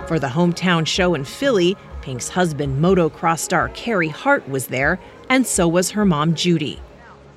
For 0.08 0.18
the 0.20 0.28
hometown 0.28 0.86
show 0.86 1.14
in 1.14 1.24
Philly, 1.24 1.76
Pink's 2.02 2.28
husband, 2.28 2.82
motocross 2.82 3.40
star 3.40 3.68
Carey 3.70 4.08
Hart, 4.08 4.48
was 4.48 4.68
there, 4.68 4.98
and 5.28 5.46
so 5.46 5.66
was 5.66 5.90
her 5.90 6.04
mom, 6.04 6.34
Judy. 6.34 6.80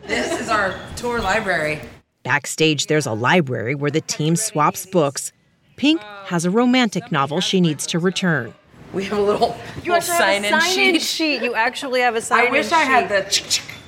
This 0.06 0.40
is 0.40 0.50
our 0.50 0.76
tour 0.96 1.20
library. 1.20 1.82
Backstage, 2.24 2.86
there's 2.88 3.06
a 3.08 3.14
library 3.14 3.74
where 3.76 3.90
the 3.90 4.02
team 4.02 4.36
swaps 4.36 4.86
books. 4.86 5.32
Pink 5.78 6.02
has 6.26 6.46
a 6.46 6.52
romantic 6.52 7.12
novel 7.12 7.40
she 7.40 7.62
needs 7.62 7.88
to 7.88 7.98
return. 8.00 8.54
We 8.94 9.06
have 9.06 9.18
a 9.18 9.22
little, 9.22 9.56
You 9.84 9.94
little 9.94 9.96
actually 9.96 10.14
have 10.14 10.18
sign-in 10.20 10.54
a 10.54 10.62
sign-in 10.62 10.94
sheet. 10.96 11.02
sheet. 11.02 11.42
You 11.44 11.54
actually 11.56 12.02
have 12.02 12.16
a 12.16 12.22
sign-in 12.22 12.46
sheet. 12.46 12.50
I 12.50 12.52
wish 12.52 12.72
I 12.72 12.84
had 12.84 13.10
the 13.10 13.22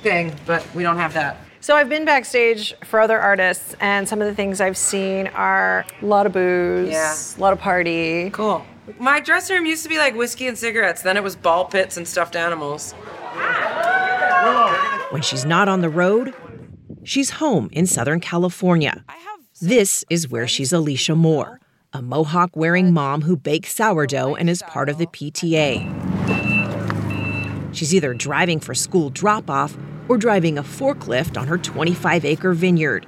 thing, 0.02 0.34
but 0.46 0.66
we 0.74 0.82
don't 0.82 0.96
have 0.96 1.14
that. 1.14 1.41
So 1.62 1.76
I've 1.76 1.88
been 1.88 2.04
backstage 2.04 2.74
for 2.82 2.98
other 2.98 3.20
artists, 3.20 3.76
and 3.80 4.08
some 4.08 4.20
of 4.20 4.26
the 4.26 4.34
things 4.34 4.60
I've 4.60 4.76
seen 4.76 5.28
are 5.28 5.84
a 6.02 6.04
lot 6.04 6.26
of 6.26 6.32
booze, 6.32 6.90
Yeah. 6.90 7.14
a 7.14 7.40
lot 7.40 7.52
of 7.52 7.60
party. 7.60 8.30
Cool. 8.30 8.64
My 8.98 9.20
dressing 9.20 9.54
room 9.56 9.66
used 9.66 9.84
to 9.84 9.88
be 9.88 9.96
like 9.96 10.16
whiskey 10.16 10.48
and 10.48 10.58
cigarettes, 10.58 11.02
then 11.02 11.16
it 11.16 11.22
was 11.22 11.36
ball 11.36 11.66
pits 11.66 11.96
and 11.96 12.08
stuffed 12.08 12.34
animals. 12.34 12.94
When 15.10 15.22
she's 15.22 15.44
not 15.44 15.68
on 15.68 15.82
the 15.82 15.88
road, 15.88 16.34
she's 17.04 17.30
home 17.30 17.68
in 17.72 17.86
Southern 17.86 18.18
California. 18.18 19.04
This 19.60 20.04
is 20.10 20.28
where 20.28 20.48
she's 20.48 20.72
Alecia 20.72 21.16
Moore, 21.16 21.60
a 21.92 22.02
mohawk 22.02 22.56
wearing 22.56 22.92
mom 22.92 23.22
who 23.22 23.36
bakes 23.36 23.72
sourdough 23.72 24.34
and 24.34 24.50
is 24.50 24.62
part 24.62 24.88
of 24.88 24.98
the 24.98 25.06
PTA. 25.06 25.86
She's 27.72 27.94
either 27.94 28.14
driving 28.14 28.58
for 28.58 28.74
school 28.74 29.10
drop 29.10 29.48
off 29.48 29.76
or 30.12 30.18
driving 30.18 30.58
a 30.58 30.62
forklift 30.62 31.40
on 31.40 31.48
her 31.48 31.56
25 31.56 32.26
acre 32.26 32.52
vineyard. 32.52 33.06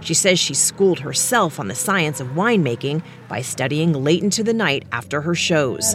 She 0.00 0.14
says 0.14 0.38
she 0.38 0.54
schooled 0.54 1.00
herself 1.00 1.60
on 1.60 1.68
the 1.68 1.74
science 1.74 2.20
of 2.20 2.28
winemaking 2.28 3.02
by 3.28 3.42
studying 3.42 3.92
late 3.92 4.22
into 4.22 4.42
the 4.42 4.54
night 4.54 4.86
after 4.90 5.20
her 5.20 5.34
shows. 5.34 5.92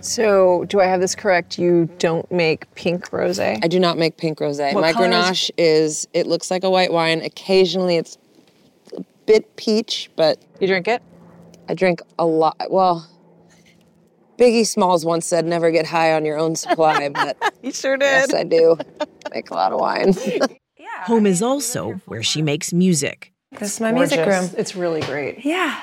So, 0.00 0.64
do 0.68 0.80
I 0.80 0.86
have 0.86 1.00
this 1.00 1.14
correct? 1.14 1.58
You 1.58 1.88
don't 1.98 2.30
make 2.32 2.72
pink 2.74 3.10
rosé? 3.10 3.58
I 3.62 3.68
do 3.68 3.78
not 3.78 3.98
make 3.98 4.16
pink 4.16 4.38
rosé. 4.38 4.72
What 4.72 4.80
My 4.80 4.92
color 4.94 5.08
is- 5.08 5.14
Grenache 5.14 5.50
is, 5.58 6.08
it 6.14 6.26
looks 6.26 6.50
like 6.50 6.64
a 6.64 6.70
white 6.70 6.92
wine. 6.92 7.20
Occasionally 7.20 7.96
it's 7.96 8.16
a 8.96 9.02
bit 9.26 9.54
peach, 9.56 10.10
but. 10.16 10.38
You 10.60 10.66
drink 10.66 10.88
it? 10.88 11.02
I 11.68 11.74
drink 11.74 12.00
a 12.18 12.24
lot. 12.24 12.56
Well, 12.70 13.06
Biggie 14.38 14.66
Smalls 14.66 15.04
once 15.04 15.26
said, 15.26 15.44
never 15.46 15.70
get 15.70 15.86
high 15.86 16.12
on 16.12 16.24
your 16.24 16.38
own 16.38 16.56
supply, 16.56 17.08
but. 17.14 17.36
you 17.62 17.72
sure 17.72 17.96
did. 17.96 18.04
Yes, 18.06 18.34
I 18.34 18.44
do. 18.44 18.76
Make 19.32 19.50
a 19.50 19.54
lot 19.54 19.72
of 19.72 19.80
wine. 19.80 20.14
Home 21.04 21.26
is 21.26 21.42
also 21.42 22.00
where 22.06 22.22
she 22.22 22.42
makes 22.42 22.72
music. 22.72 23.32
This 23.58 23.74
is 23.74 23.80
my 23.80 23.92
music 23.92 24.26
room. 24.26 24.50
It's 24.56 24.74
really 24.74 25.00
great. 25.02 25.44
Yeah. 25.44 25.80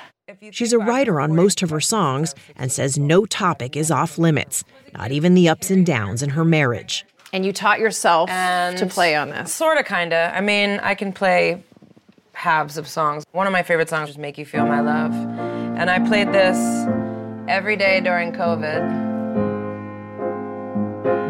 She's 0.52 0.74
a 0.74 0.80
writer 0.80 1.20
on 1.20 1.36
most 1.36 1.62
of 1.62 1.70
her 1.70 1.82
songs 1.82 2.34
and 2.56 2.72
says 2.72 2.98
no 2.98 3.26
topic 3.26 3.76
is 3.76 3.92
off 3.92 4.18
limits, 4.18 4.64
not 4.94 5.12
even 5.12 5.34
the 5.34 5.50
ups 5.50 5.70
and 5.70 5.86
downs 5.86 6.24
in 6.24 6.32
her 6.32 6.46
marriage. 6.46 7.06
And 7.34 7.46
you 7.46 7.54
taught 7.54 7.80
yourself 7.80 8.30
And 8.30 8.78
to 8.78 8.86
play 8.86 9.16
on 9.16 9.30
this. 9.30 9.54
Sorta, 9.54 9.84
kinda. 9.84 10.32
I 10.34 10.42
mean, 10.42 10.80
I 10.82 10.96
can 10.96 11.14
play 11.14 11.64
halves 12.34 12.78
of 12.78 12.88
songs. 12.88 13.24
One 13.32 13.46
of 13.48 13.54
my 13.54 13.64
favorite 13.64 13.90
songs 13.90 14.10
is 14.10 14.18
Make 14.18 14.38
You 14.38 14.46
Feel 14.46 14.66
My 14.66 14.80
Love. 14.82 15.14
And 15.78 15.90
I 15.90 16.00
played 16.00 16.32
this 16.34 16.58
every 17.52 17.76
day 17.76 18.00
during 18.00 18.32
COVID. 18.32 19.12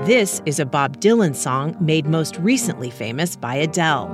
This 0.06 0.40
is 0.46 0.60
a 0.60 0.68
Bob 0.68 0.98
Dylan 0.98 1.36
song 1.36 1.76
made 1.80 2.06
most 2.06 2.38
recently 2.38 2.92
famous 2.92 3.36
by 3.36 3.56
Adele. 3.56 4.06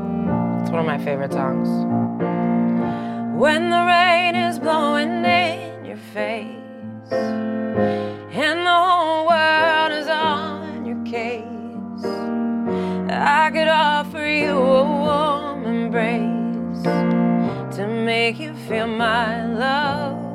It's 0.61 0.69
one 0.71 0.79
of 0.79 0.85
my 0.85 0.97
favorite 0.99 1.33
songs. 1.33 1.67
When 3.37 3.69
the 3.71 3.83
rain 3.83 4.35
is 4.35 4.57
blowing 4.57 5.25
in 5.25 5.83
your 5.83 5.97
face 6.13 7.11
and 7.11 8.65
the 8.65 8.79
whole 8.87 9.27
world 9.27 9.91
is 9.91 10.07
on 10.07 10.85
your 10.85 11.03
case, 11.03 11.43
I 13.11 13.51
could 13.51 13.67
offer 13.67 14.25
you 14.25 14.57
a 14.57 14.83
warm 14.85 15.65
embrace 15.65 16.83
to 17.75 17.85
make 17.85 18.39
you 18.39 18.53
feel 18.53 18.87
my 18.87 19.45
love. 19.45 20.26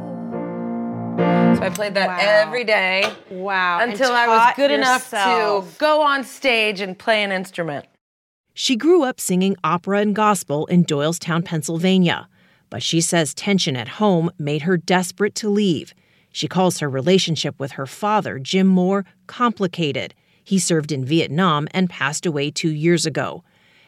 So 1.63 1.67
I 1.67 1.71
mm. 1.71 1.75
played 1.77 1.95
that 1.95 2.19
every 2.21 2.65
day. 2.65 3.13
Wow. 3.31 3.79
Until 3.81 4.13
I 4.13 4.27
was 4.27 4.39
taught 4.39 4.57
good 4.57 4.71
enough 4.73 5.11
to 5.11 5.65
go 5.79 6.03
on 6.03 6.25
stage 6.25 6.81
and 6.81 6.99
play 6.99 7.23
an 7.23 7.31
instrument. 7.31 7.87
She 8.55 8.77
grew 8.77 9.05
up 9.05 9.21
singing 9.21 9.57
opera 9.63 10.01
and 10.01 10.15
gospel 10.15 10.67
in 10.67 10.85
Doylestown, 10.85 11.45
Pennsylvania, 11.45 12.29
but 12.69 12.83
she 12.83 13.01
says 13.01 13.33
tension 13.33 13.77
at 13.77 13.89
home 13.89 14.31
made 14.39 14.63
her 14.63 14.77
desperate 14.77 15.35
to 15.37 15.49
leave. 15.49 15.95
She 16.33 16.49
calls 16.49 16.81
her 16.81 16.91
relationship 16.91 17.59
with 17.61 17.73
her 17.73 17.87
father, 17.87 18.39
Jim 18.39 18.67
Moore, 18.67 19.05
complicated. 19.27 20.15
He 20.43 20.59
served 20.59 20.91
in 20.91 21.05
Vietnam 21.05 21.69
and 21.73 21.89
passed 21.89 22.27
away 22.27 22.51
two 22.51 22.71
years 22.73 23.07
ago. 23.07 23.45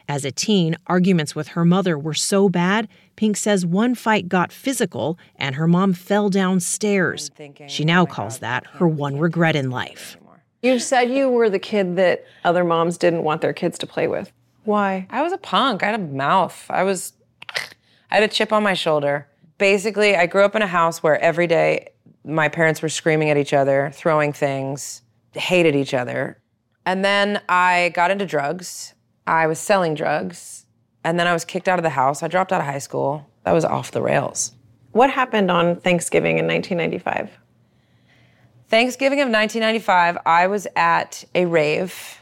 As 0.08 0.24
a 0.24 0.30
teen, 0.30 0.76
arguments 0.86 1.34
with 1.34 1.48
her 1.48 1.64
mother 1.64 1.98
were 1.98 2.14
so 2.14 2.48
bad, 2.48 2.88
Pink 3.16 3.36
says 3.36 3.64
one 3.64 3.94
fight 3.94 4.28
got 4.28 4.52
physical 4.52 5.18
and 5.36 5.54
her 5.54 5.66
mom 5.66 5.94
fell 5.94 6.28
downstairs. 6.28 7.30
She 7.68 7.84
now 7.84 8.04
calls 8.04 8.40
that 8.40 8.66
her 8.74 8.86
one 8.86 9.18
regret 9.18 9.56
in 9.56 9.70
life. 9.70 10.16
You 10.62 10.78
said 10.78 11.10
you 11.10 11.28
were 11.28 11.50
the 11.50 11.58
kid 11.58 11.96
that 11.96 12.24
other 12.42 12.64
moms 12.64 12.96
didn't 12.98 13.22
want 13.22 13.40
their 13.40 13.52
kids 13.52 13.78
to 13.78 13.86
play 13.86 14.08
with. 14.08 14.32
Why? 14.64 15.06
I 15.10 15.22
was 15.22 15.32
a 15.32 15.38
punk. 15.38 15.82
I 15.82 15.86
had 15.86 16.00
a 16.00 16.02
mouth. 16.02 16.66
I 16.70 16.82
was, 16.84 17.12
I 18.10 18.14
had 18.14 18.22
a 18.22 18.28
chip 18.28 18.52
on 18.52 18.62
my 18.62 18.74
shoulder. 18.74 19.28
Basically, 19.58 20.16
I 20.16 20.26
grew 20.26 20.42
up 20.42 20.56
in 20.56 20.62
a 20.62 20.66
house 20.66 21.02
where 21.02 21.20
every 21.20 21.46
day 21.46 21.90
my 22.24 22.48
parents 22.48 22.80
were 22.80 22.88
screaming 22.88 23.30
at 23.30 23.36
each 23.36 23.52
other, 23.52 23.90
throwing 23.94 24.32
things, 24.32 25.02
hated 25.32 25.76
each 25.76 25.92
other. 25.92 26.38
And 26.86 27.04
then 27.04 27.40
I 27.48 27.92
got 27.94 28.10
into 28.10 28.26
drugs. 28.26 28.93
I 29.26 29.46
was 29.46 29.58
selling 29.58 29.94
drugs. 29.94 30.66
And 31.04 31.20
then 31.20 31.26
I 31.26 31.32
was 31.32 31.44
kicked 31.44 31.68
out 31.68 31.78
of 31.78 31.82
the 31.82 31.90
house. 31.90 32.22
I 32.22 32.28
dropped 32.28 32.52
out 32.52 32.60
of 32.60 32.66
high 32.66 32.78
school. 32.78 33.28
That 33.44 33.52
was 33.52 33.64
off 33.64 33.90
the 33.90 34.02
rails. 34.02 34.52
What 34.92 35.10
happened 35.10 35.50
on 35.50 35.76
Thanksgiving 35.76 36.38
in 36.38 36.46
1995? 36.46 37.30
Thanksgiving 38.68 39.20
of 39.20 39.28
1995, 39.28 40.18
I 40.24 40.46
was 40.46 40.66
at 40.74 41.24
a 41.34 41.44
rave 41.44 42.18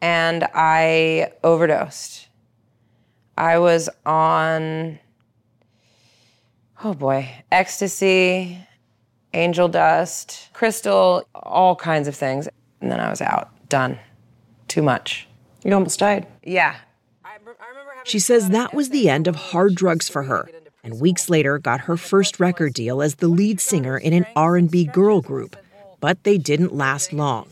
and 0.00 0.46
I 0.54 1.32
overdosed. 1.44 2.28
I 3.36 3.58
was 3.58 3.88
on, 4.06 4.98
oh 6.82 6.94
boy, 6.94 7.28
ecstasy, 7.52 8.58
angel 9.34 9.68
dust, 9.68 10.48
crystal, 10.52 11.28
all 11.34 11.76
kinds 11.76 12.08
of 12.08 12.16
things. 12.16 12.48
And 12.80 12.90
then 12.90 13.00
I 13.00 13.10
was 13.10 13.20
out, 13.20 13.50
done. 13.68 13.98
Too 14.68 14.82
much. 14.82 15.28
You 15.64 15.74
almost 15.74 15.98
died. 15.98 16.26
Yeah. 16.42 16.76
She 18.04 18.18
says 18.18 18.50
that 18.50 18.74
was 18.74 18.90
the 18.90 19.08
end 19.08 19.28
of 19.28 19.36
hard 19.36 19.74
drugs 19.74 20.08
for 20.08 20.22
her, 20.22 20.48
and 20.82 21.00
weeks 21.00 21.28
later 21.28 21.58
got 21.58 21.82
her 21.82 21.96
first 21.96 22.40
record 22.40 22.72
deal 22.72 23.02
as 23.02 23.16
the 23.16 23.28
lead 23.28 23.60
singer 23.60 23.98
in 23.98 24.12
an 24.12 24.26
R&B 24.34 24.86
girl 24.86 25.20
group, 25.20 25.56
but 26.00 26.24
they 26.24 26.38
didn't 26.38 26.74
last 26.74 27.12
long. 27.12 27.48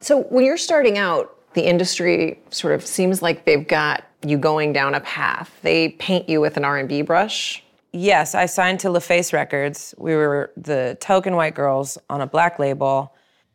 So 0.00 0.22
when 0.24 0.44
you're 0.44 0.56
starting 0.56 0.98
out, 0.98 1.34
the 1.54 1.62
industry 1.62 2.40
sort 2.50 2.74
of 2.74 2.84
seems 2.84 3.22
like 3.22 3.44
they've 3.44 3.66
got 3.66 4.04
you 4.24 4.38
going 4.38 4.72
down 4.72 4.94
a 4.94 5.00
path. 5.00 5.56
They 5.62 5.90
paint 5.90 6.28
you 6.28 6.40
with 6.40 6.56
an 6.56 6.64
R&B 6.64 7.02
brush. 7.02 7.62
Yes, 7.92 8.34
I 8.34 8.46
signed 8.46 8.80
to 8.80 8.88
LaFace 8.88 9.32
Records. 9.32 9.94
We 9.96 10.14
were 10.14 10.52
the 10.56 10.96
token 11.00 11.36
white 11.36 11.54
girls 11.54 11.98
on 12.10 12.20
a 12.20 12.26
black 12.26 12.58
label. 12.58 13.14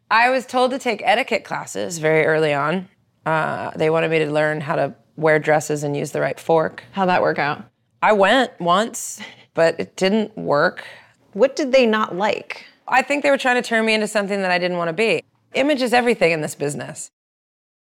I 0.09 0.29
was 0.29 0.45
told 0.45 0.71
to 0.71 0.79
take 0.79 1.01
etiquette 1.03 1.43
classes 1.43 1.99
very 1.99 2.25
early 2.25 2.53
on. 2.53 2.89
Uh, 3.25 3.71
they 3.75 3.89
wanted 3.89 4.11
me 4.11 4.19
to 4.19 4.31
learn 4.31 4.61
how 4.61 4.75
to 4.75 4.93
wear 5.15 5.39
dresses 5.39 5.83
and 5.83 5.95
use 5.95 6.11
the 6.11 6.21
right 6.21 6.39
fork. 6.39 6.83
How'd 6.91 7.09
that 7.09 7.21
work 7.21 7.39
out? 7.39 7.63
I 8.01 8.13
went 8.13 8.51
once, 8.59 9.21
but 9.53 9.79
it 9.79 9.95
didn't 9.95 10.37
work. 10.37 10.85
What 11.33 11.55
did 11.55 11.71
they 11.71 11.85
not 11.85 12.15
like? 12.15 12.65
I 12.87 13.01
think 13.01 13.23
they 13.23 13.29
were 13.29 13.37
trying 13.37 13.61
to 13.61 13.67
turn 13.67 13.85
me 13.85 13.93
into 13.93 14.07
something 14.07 14.41
that 14.41 14.51
I 14.51 14.59
didn't 14.59 14.77
want 14.77 14.89
to 14.89 14.93
be. 14.93 15.23
Image 15.53 15.81
is 15.81 15.93
everything 15.93 16.31
in 16.31 16.41
this 16.41 16.55
business. 16.55 17.11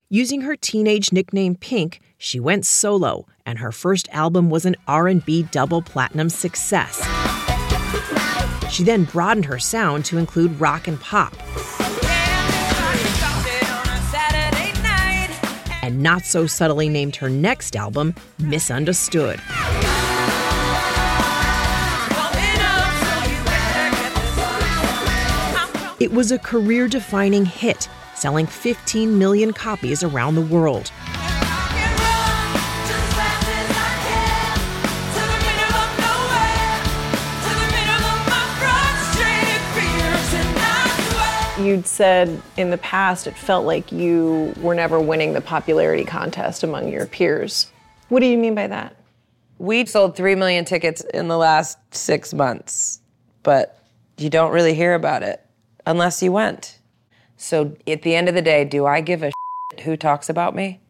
Using 0.09 0.41
her 0.41 0.55
teenage 0.55 1.13
nickname 1.13 1.55
Pink, 1.55 2.01
she 2.17 2.39
went 2.39 2.65
solo, 2.65 3.27
and 3.45 3.59
her 3.59 3.71
first 3.71 4.09
album 4.11 4.49
was 4.49 4.65
an 4.65 4.75
R&B 4.87 5.43
double 5.51 5.81
platinum 5.81 6.29
success. 6.29 6.97
She 8.71 8.83
then 8.83 9.05
broadened 9.05 9.45
her 9.45 9.59
sound 9.59 10.05
to 10.05 10.17
include 10.17 10.59
rock 10.59 10.87
and 10.87 10.99
pop. 10.99 11.33
And 15.89 16.03
not 16.03 16.23
so 16.23 16.45
subtly 16.45 16.87
named 16.87 17.15
her 17.15 17.31
next 17.31 17.75
album 17.75 18.13
Misunderstood. 18.37 19.41
It 25.99 26.11
was 26.11 26.31
a 26.31 26.37
career 26.37 26.87
defining 26.87 27.43
hit, 27.43 27.89
selling 28.13 28.45
15 28.45 29.17
million 29.17 29.51
copies 29.51 30.03
around 30.03 30.35
the 30.35 30.41
world. 30.41 30.91
You'd 41.69 41.85
said 41.85 42.41
in 42.57 42.71
the 42.71 42.79
past 42.79 43.27
it 43.27 43.37
felt 43.37 43.63
like 43.63 43.91
you 43.91 44.55
were 44.59 44.73
never 44.73 44.99
winning 44.99 45.33
the 45.33 45.41
popularity 45.41 46.03
contest 46.03 46.63
among 46.63 46.91
your 46.91 47.05
peers. 47.05 47.71
What 48.07 48.21
do 48.21 48.25
you 48.25 48.39
mean 48.39 48.55
by 48.55 48.65
that? 48.65 48.95
We 49.59 49.85
sold 49.85 50.15
3 50.15 50.33
million 50.33 50.65
tickets 50.65 51.01
in 51.13 51.27
the 51.27 51.37
last 51.37 51.77
six 51.91 52.33
months, 52.33 53.01
but 53.43 53.83
you 54.17 54.31
don't 54.31 54.51
really 54.51 54.73
hear 54.73 54.95
about 54.95 55.21
it 55.21 55.45
unless 55.85 56.23
you 56.23 56.31
went. 56.31 56.79
So 57.37 57.77
at 57.85 58.01
the 58.01 58.15
end 58.15 58.27
of 58.27 58.33
the 58.33 58.41
day, 58.41 58.65
do 58.65 58.87
I 58.87 59.01
give 59.01 59.21
a 59.21 59.29
who 59.83 59.95
talks 59.95 60.27
about 60.27 60.55
me? 60.55 60.81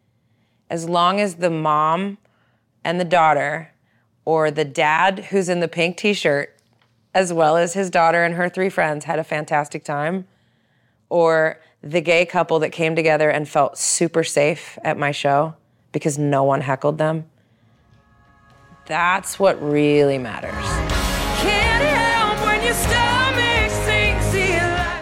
As 0.70 0.88
long 0.88 1.20
as 1.20 1.34
the 1.34 1.50
mom 1.50 2.16
and 2.84 2.98
the 2.98 3.04
daughter 3.04 3.74
or 4.24 4.50
the 4.50 4.64
dad 4.64 5.26
who's 5.26 5.50
in 5.50 5.60
the 5.60 5.68
pink 5.68 5.98
t 5.98 6.14
shirt 6.14 6.56
as 7.14 7.34
well 7.34 7.58
as 7.58 7.74
his 7.74 7.90
daughter 7.90 8.24
and 8.24 8.36
her 8.36 8.48
three 8.48 8.70
friends, 8.70 9.04
had 9.04 9.18
a 9.18 9.24
fantastic 9.24 9.84
time, 9.84 10.26
or 11.10 11.60
the 11.82 12.00
gay 12.00 12.24
couple 12.24 12.58
that 12.60 12.70
came 12.70 12.96
together 12.96 13.28
and 13.28 13.48
felt 13.48 13.76
super 13.76 14.24
safe 14.24 14.78
at 14.82 14.96
my 14.96 15.10
show 15.10 15.54
because 15.92 16.18
no 16.18 16.44
one 16.44 16.62
heckled 16.62 16.98
them. 16.98 17.26
That's 18.86 19.38
what 19.38 19.62
really 19.62 20.18
matters. 20.18 20.54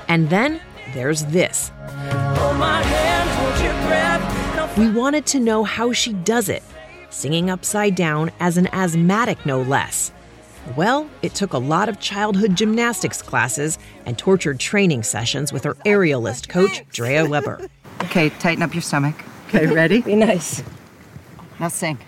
And 0.09 0.31
then 0.31 0.61
there's 0.95 1.25
this. 1.27 1.71
We 4.77 4.91
wanted 4.91 5.27
to 5.27 5.41
know 5.41 5.65
how 5.65 5.93
she 5.93 6.13
does 6.13 6.49
it, 6.49 6.63
singing 7.11 7.51
upside 7.51 7.95
down 7.95 8.31
as 8.41 8.57
an 8.57 8.69
asthmatic, 8.69 9.45
no 9.45 9.61
less. 9.61 10.13
Well, 10.77 11.09
it 11.23 11.35
took 11.35 11.53
a 11.55 11.59
lot 11.59 11.89
of 11.89 11.99
childhood 11.99 12.55
gymnastics 12.57 13.23
classes 13.23 13.79
and 14.07 14.16
tortured 14.19 14.61
training 14.61 15.03
sessions 15.03 15.53
with 15.53 15.64
her 15.64 15.75
aerialist 15.87 16.49
coach, 16.49 16.83
Drea 16.91 17.25
Weber. 17.27 17.69
Okay, 18.05 18.29
tighten 18.31 18.62
up 18.62 18.75
your 18.75 18.83
stomach. 18.83 19.14
Okay, 19.49 19.66
ready? 19.66 20.03
Be 20.03 20.14
nice. 20.14 20.62
Now 21.59 21.69
sing. 21.69 21.99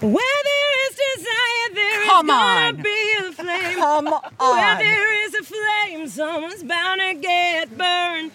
Where 0.00 0.12
there 0.12 0.90
is 0.90 0.96
desire, 0.96 1.74
there 1.74 2.02
is 2.02 2.08
Come 2.08 2.26
gonna 2.28 2.76
on. 2.76 2.82
be 2.82 3.12
a 3.18 3.32
flame. 3.32 3.78
Come 3.78 4.04
Where 4.06 4.20
on. 4.38 4.78
there 4.78 5.24
is 5.26 5.34
a 5.34 5.42
flame, 5.42 6.06
someone's 6.08 6.62
bound 6.62 7.00
to 7.00 7.14
get 7.14 7.76
burned. 7.76 8.30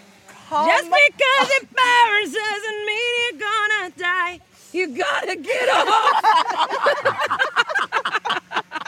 Come 0.49 0.67
Just 0.67 0.83
because 0.85 1.49
it 1.61 1.67
burns 1.71 2.33
doesn't 2.33 2.85
mean 2.85 3.15
you're 3.21 3.39
gonna 3.39 3.91
die. 3.97 4.39
You 4.73 4.87
gotta 4.97 5.35
get 5.37 5.69
off. 5.69 6.23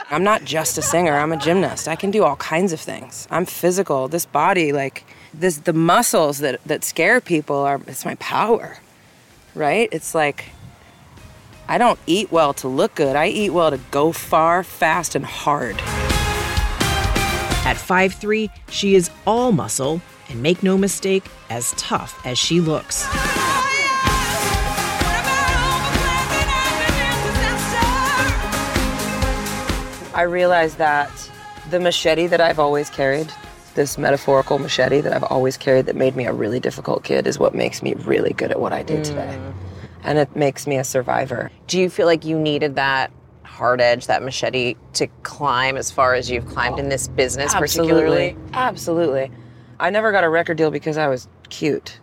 I'm 0.08 0.22
not 0.22 0.44
just 0.44 0.78
a 0.78 0.82
singer, 0.82 1.14
I'm 1.14 1.32
a 1.32 1.36
gymnast. 1.36 1.88
I 1.88 1.96
can 1.96 2.12
do 2.12 2.22
all 2.22 2.36
kinds 2.36 2.72
of 2.72 2.80
things. 2.80 3.26
I'm 3.28 3.44
physical. 3.44 4.06
This 4.06 4.24
body, 4.24 4.72
like 4.72 5.04
this 5.34 5.58
the 5.58 5.72
muscles 5.72 6.38
that, 6.38 6.62
that 6.64 6.84
scare 6.84 7.20
people 7.20 7.56
are 7.56 7.80
it's 7.88 8.04
my 8.04 8.14
power. 8.16 8.78
Right? 9.54 9.88
It's 9.90 10.14
like 10.14 10.46
I 11.68 11.78
don't 11.78 11.98
eat 12.06 12.30
well 12.30 12.54
to 12.54 12.68
look 12.68 12.94
good. 12.94 13.16
I 13.16 13.26
eat 13.26 13.50
well 13.50 13.72
to 13.72 13.80
go 13.90 14.12
far, 14.12 14.62
fast, 14.62 15.16
and 15.16 15.24
hard. 15.24 15.76
At 17.66 17.76
5'3, 17.76 18.48
she 18.68 18.94
is 18.94 19.10
all 19.26 19.50
muscle, 19.50 20.00
and 20.28 20.40
make 20.40 20.62
no 20.62 20.78
mistake, 20.78 21.24
as 21.50 21.72
tough 21.72 22.24
as 22.24 22.38
she 22.38 22.60
looks. 22.60 23.04
I 30.16 30.22
realized 30.22 30.78
that 30.78 31.10
the 31.68 31.78
machete 31.78 32.26
that 32.28 32.40
I've 32.40 32.58
always 32.58 32.88
carried, 32.88 33.30
this 33.74 33.98
metaphorical 33.98 34.58
machete 34.58 35.02
that 35.02 35.12
I've 35.12 35.24
always 35.24 35.58
carried 35.58 35.84
that 35.86 35.94
made 35.94 36.16
me 36.16 36.24
a 36.24 36.32
really 36.32 36.58
difficult 36.58 37.04
kid, 37.04 37.26
is 37.26 37.38
what 37.38 37.54
makes 37.54 37.82
me 37.82 37.92
really 37.92 38.32
good 38.32 38.50
at 38.50 38.58
what 38.58 38.72
I 38.72 38.82
do 38.82 39.04
today. 39.04 39.38
Mm. 39.38 39.52
And 40.04 40.18
it 40.18 40.34
makes 40.34 40.66
me 40.66 40.78
a 40.78 40.84
survivor. 40.84 41.50
Do 41.66 41.78
you 41.78 41.90
feel 41.90 42.06
like 42.06 42.24
you 42.24 42.38
needed 42.38 42.76
that 42.76 43.12
hard 43.42 43.82
edge, 43.82 44.06
that 44.06 44.22
machete 44.22 44.76
to 44.94 45.06
climb 45.22 45.76
as 45.76 45.90
far 45.90 46.14
as 46.14 46.30
you've 46.30 46.46
climbed 46.46 46.78
in 46.78 46.88
this 46.88 47.08
business, 47.08 47.52
particularly? 47.54 48.38
Absolutely. 48.54 49.24
Absolutely. 49.24 49.30
I 49.78 49.90
never 49.90 50.12
got 50.12 50.24
a 50.24 50.30
record 50.30 50.56
deal 50.56 50.70
because 50.70 50.96
I 50.96 51.08
was 51.08 51.28
cute. 51.50 52.00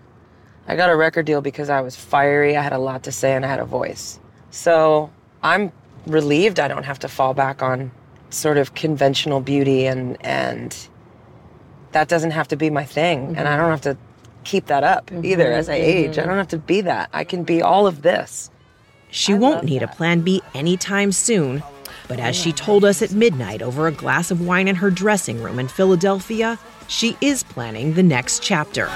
I 0.67 0.75
got 0.75 0.91
a 0.91 0.95
record 0.95 1.25
deal 1.25 1.41
because 1.41 1.71
I 1.71 1.81
was 1.81 1.95
fiery, 1.95 2.55
I 2.55 2.61
had 2.61 2.73
a 2.73 2.77
lot 2.77 3.01
to 3.05 3.11
say, 3.11 3.33
and 3.33 3.43
I 3.43 3.47
had 3.47 3.59
a 3.59 3.65
voice. 3.65 4.19
So 4.51 5.09
I'm 5.41 5.71
relieved 6.05 6.59
I 6.59 6.67
don't 6.67 6.83
have 6.83 6.99
to 6.99 7.07
fall 7.07 7.33
back 7.33 7.63
on 7.63 7.89
sort 8.33 8.57
of 8.57 8.73
conventional 8.73 9.39
beauty 9.41 9.85
and 9.85 10.17
and 10.25 10.87
that 11.91 12.07
doesn't 12.07 12.31
have 12.31 12.47
to 12.47 12.55
be 12.55 12.69
my 12.69 12.83
thing. 12.83 13.35
And 13.37 13.47
I 13.47 13.55
don't 13.55 13.69
have 13.69 13.81
to 13.81 13.95
keep 14.43 14.65
that 14.65 14.83
up 14.83 15.11
either 15.23 15.45
Mhm, 15.45 15.57
as 15.57 15.69
I 15.69 15.75
age. 15.75 16.17
I 16.17 16.25
don't 16.25 16.37
have 16.37 16.47
to 16.49 16.57
be 16.57 16.81
that. 16.81 17.09
I 17.13 17.23
can 17.23 17.43
be 17.43 17.61
all 17.61 17.85
of 17.85 18.01
this. 18.01 18.49
She 19.11 19.33
won't 19.35 19.63
need 19.63 19.83
a 19.83 19.87
plan 19.87 20.21
B 20.21 20.41
anytime 20.55 21.11
soon, 21.11 21.61
but 22.07 22.19
as 22.19 22.35
she 22.35 22.51
told 22.51 22.83
us 22.83 23.03
at 23.03 23.11
midnight 23.11 23.61
over 23.61 23.85
a 23.85 23.91
glass 23.91 24.31
of 24.31 24.41
wine 24.41 24.67
in 24.67 24.75
her 24.77 24.89
dressing 24.89 25.41
room 25.43 25.59
in 25.59 25.67
Philadelphia, 25.67 26.57
she 26.87 27.15
is 27.21 27.43
planning 27.43 27.93
the 27.93 28.01
next 28.03 28.41
chapter. 28.41 28.89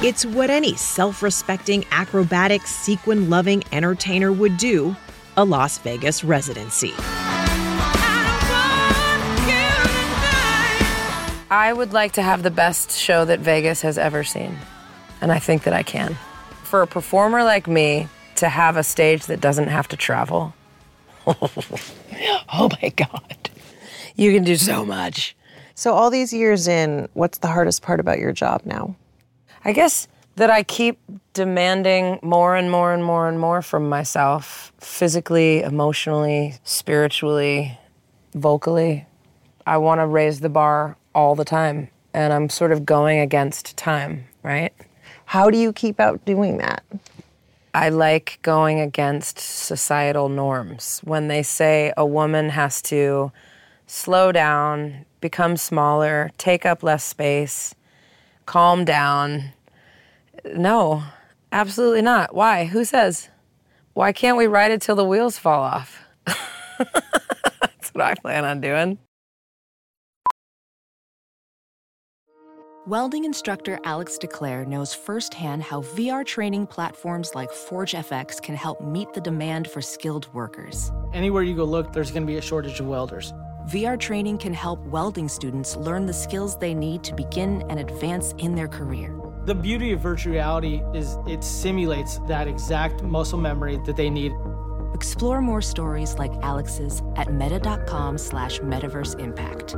It's 0.00 0.24
what 0.24 0.48
any 0.50 0.76
self 0.76 1.22
respecting, 1.22 1.84
acrobatic, 1.90 2.66
sequin 2.66 3.28
loving 3.30 3.64
entertainer 3.72 4.32
would 4.32 4.56
do 4.58 4.94
a 5.38 5.44
Las 5.44 5.78
Vegas 5.78 6.24
residency. 6.24 6.92
I 11.48 11.72
would 11.72 11.92
like 11.92 12.10
to 12.14 12.22
have 12.22 12.42
the 12.42 12.50
best 12.50 12.90
show 12.90 13.24
that 13.24 13.38
Vegas 13.38 13.82
has 13.82 13.98
ever 13.98 14.24
seen. 14.24 14.58
And 15.20 15.30
I 15.30 15.38
think 15.38 15.62
that 15.62 15.72
I 15.72 15.84
can. 15.84 16.16
For 16.64 16.82
a 16.82 16.88
performer 16.88 17.44
like 17.44 17.68
me 17.68 18.08
to 18.34 18.48
have 18.48 18.76
a 18.76 18.82
stage 18.82 19.26
that 19.26 19.40
doesn't 19.40 19.68
have 19.68 19.86
to 19.88 19.96
travel. 19.96 20.54
oh 21.28 22.68
my 22.82 22.88
God. 22.96 23.50
You 24.16 24.32
can 24.32 24.42
do 24.42 24.56
so 24.56 24.84
much. 24.84 25.36
So, 25.76 25.92
all 25.92 26.10
these 26.10 26.32
years 26.32 26.66
in, 26.66 27.08
what's 27.14 27.38
the 27.38 27.46
hardest 27.46 27.82
part 27.82 28.00
about 28.00 28.18
your 28.18 28.32
job 28.32 28.62
now? 28.64 28.96
I 29.64 29.72
guess 29.72 30.08
that 30.38 30.50
I 30.50 30.62
keep 30.62 31.00
demanding 31.32 32.20
more 32.22 32.54
and 32.54 32.70
more 32.70 32.94
and 32.94 33.02
more 33.04 33.28
and 33.28 33.40
more 33.40 33.60
from 33.60 33.88
myself 33.88 34.72
physically, 34.78 35.62
emotionally, 35.62 36.54
spiritually, 36.62 37.76
vocally. 38.34 39.04
I 39.66 39.78
want 39.78 40.00
to 40.00 40.06
raise 40.06 40.38
the 40.38 40.48
bar 40.48 40.96
all 41.12 41.34
the 41.34 41.44
time, 41.44 41.88
and 42.14 42.32
I'm 42.32 42.48
sort 42.48 42.70
of 42.70 42.86
going 42.86 43.18
against 43.18 43.76
time, 43.76 44.26
right? 44.44 44.72
How 45.24 45.50
do 45.50 45.58
you 45.58 45.72
keep 45.72 45.98
out 45.98 46.24
doing 46.24 46.58
that? 46.58 46.84
I 47.74 47.88
like 47.88 48.38
going 48.42 48.78
against 48.78 49.40
societal 49.40 50.28
norms. 50.28 51.00
When 51.02 51.26
they 51.26 51.42
say 51.42 51.92
a 51.96 52.06
woman 52.06 52.50
has 52.50 52.80
to 52.82 53.32
slow 53.88 54.30
down, 54.30 55.04
become 55.20 55.56
smaller, 55.56 56.30
take 56.38 56.64
up 56.64 56.84
less 56.84 57.02
space, 57.02 57.74
calm 58.46 58.84
down. 58.84 59.52
No, 60.44 61.02
absolutely 61.52 62.02
not. 62.02 62.34
Why? 62.34 62.64
Who 62.66 62.84
says? 62.84 63.28
Why 63.94 64.12
can't 64.12 64.36
we 64.36 64.46
ride 64.46 64.70
it 64.70 64.80
till 64.80 64.96
the 64.96 65.04
wheels 65.04 65.38
fall 65.38 65.62
off? 65.62 66.04
That's 66.26 67.90
what 67.92 68.04
I 68.04 68.14
plan 68.14 68.44
on 68.44 68.60
doing. 68.60 68.98
Welding 72.88 73.24
instructor 73.24 73.78
Alex 73.84 74.16
DeClaire 74.18 74.66
knows 74.66 74.94
firsthand 74.94 75.62
how 75.62 75.82
VR 75.82 76.24
training 76.24 76.66
platforms 76.66 77.34
like 77.34 77.50
ForgeFX 77.50 78.40
can 78.40 78.54
help 78.54 78.80
meet 78.80 79.12
the 79.12 79.20
demand 79.20 79.68
for 79.68 79.82
skilled 79.82 80.32
workers. 80.32 80.90
Anywhere 81.12 81.42
you 81.42 81.54
go 81.54 81.64
look, 81.64 81.92
there's 81.92 82.10
going 82.10 82.22
to 82.22 82.26
be 82.26 82.38
a 82.38 82.40
shortage 82.40 82.80
of 82.80 82.86
welders. 82.86 83.34
VR 83.68 84.00
training 84.00 84.38
can 84.38 84.54
help 84.54 84.80
welding 84.86 85.28
students 85.28 85.76
learn 85.76 86.06
the 86.06 86.14
skills 86.14 86.56
they 86.56 86.72
need 86.72 87.04
to 87.04 87.14
begin 87.14 87.62
and 87.68 87.78
advance 87.78 88.32
in 88.38 88.54
their 88.54 88.68
career. 88.68 89.14
The 89.48 89.54
beauty 89.54 89.92
of 89.92 90.00
virtual 90.00 90.34
reality 90.34 90.82
is 90.92 91.16
it 91.26 91.42
simulates 91.42 92.18
that 92.26 92.46
exact 92.46 93.02
muscle 93.02 93.38
memory 93.38 93.80
that 93.86 93.96
they 93.96 94.10
need. 94.10 94.34
Explore 94.92 95.40
more 95.40 95.62
stories 95.62 96.18
like 96.18 96.32
Alex's 96.42 97.00
at 97.16 97.32
meta.com 97.32 98.18
slash 98.18 98.60
metaverse 98.60 99.18
impact. 99.18 99.74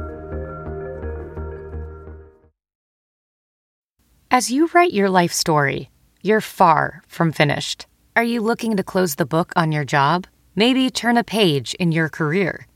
As 4.32 4.50
you 4.50 4.68
write 4.74 4.92
your 4.92 5.08
life 5.08 5.32
story, 5.32 5.88
you're 6.20 6.40
far 6.40 7.04
from 7.06 7.30
finished. 7.30 7.86
Are 8.16 8.24
you 8.24 8.40
looking 8.40 8.76
to 8.76 8.82
close 8.82 9.14
the 9.14 9.24
book 9.24 9.52
on 9.54 9.70
your 9.70 9.84
job? 9.84 10.26
Maybe 10.56 10.90
turn 10.90 11.16
a 11.16 11.22
page 11.22 11.74
in 11.74 11.92
your 11.92 12.08
career? 12.08 12.66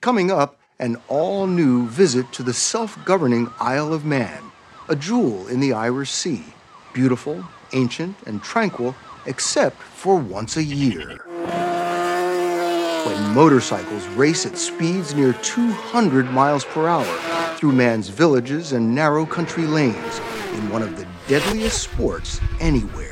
Coming 0.00 0.30
up, 0.30 0.60
an 0.78 0.96
all 1.08 1.46
new 1.46 1.88
visit 1.88 2.30
to 2.32 2.42
the 2.42 2.52
self 2.52 3.02
governing 3.04 3.50
Isle 3.58 3.92
of 3.92 4.04
Man, 4.04 4.52
a 4.88 4.94
jewel 4.94 5.48
in 5.48 5.58
the 5.58 5.72
Irish 5.72 6.10
Sea. 6.10 6.44
Beautiful, 6.92 7.44
ancient 7.72 8.16
and 8.26 8.42
tranquil 8.42 8.94
except 9.26 9.76
for 9.76 10.16
once 10.16 10.56
a 10.56 10.62
year. 10.62 11.18
When 13.04 13.34
motorcycles 13.34 14.06
race 14.08 14.46
at 14.46 14.58
speeds 14.58 15.14
near 15.14 15.32
200 15.32 16.30
miles 16.30 16.64
per 16.64 16.88
hour 16.88 17.04
through 17.56 17.72
Man's 17.72 18.08
villages 18.08 18.72
and 18.72 18.94
narrow 18.94 19.26
country 19.26 19.64
lanes 19.64 20.20
in 20.54 20.70
one 20.70 20.82
of 20.82 20.96
the 20.96 21.06
deadliest 21.26 21.82
sports 21.82 22.40
anywhere. 22.60 23.07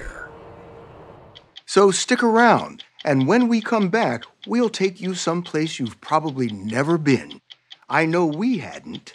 So 1.68 1.90
stick 1.90 2.22
around, 2.22 2.84
and 3.04 3.26
when 3.26 3.48
we 3.48 3.60
come 3.60 3.88
back, 3.88 4.22
we'll 4.46 4.68
take 4.68 5.00
you 5.00 5.14
someplace 5.14 5.80
you've 5.80 6.00
probably 6.00 6.48
never 6.48 6.96
been. 6.96 7.40
I 7.88 8.06
know 8.06 8.24
we 8.24 8.58
hadn't. 8.58 9.14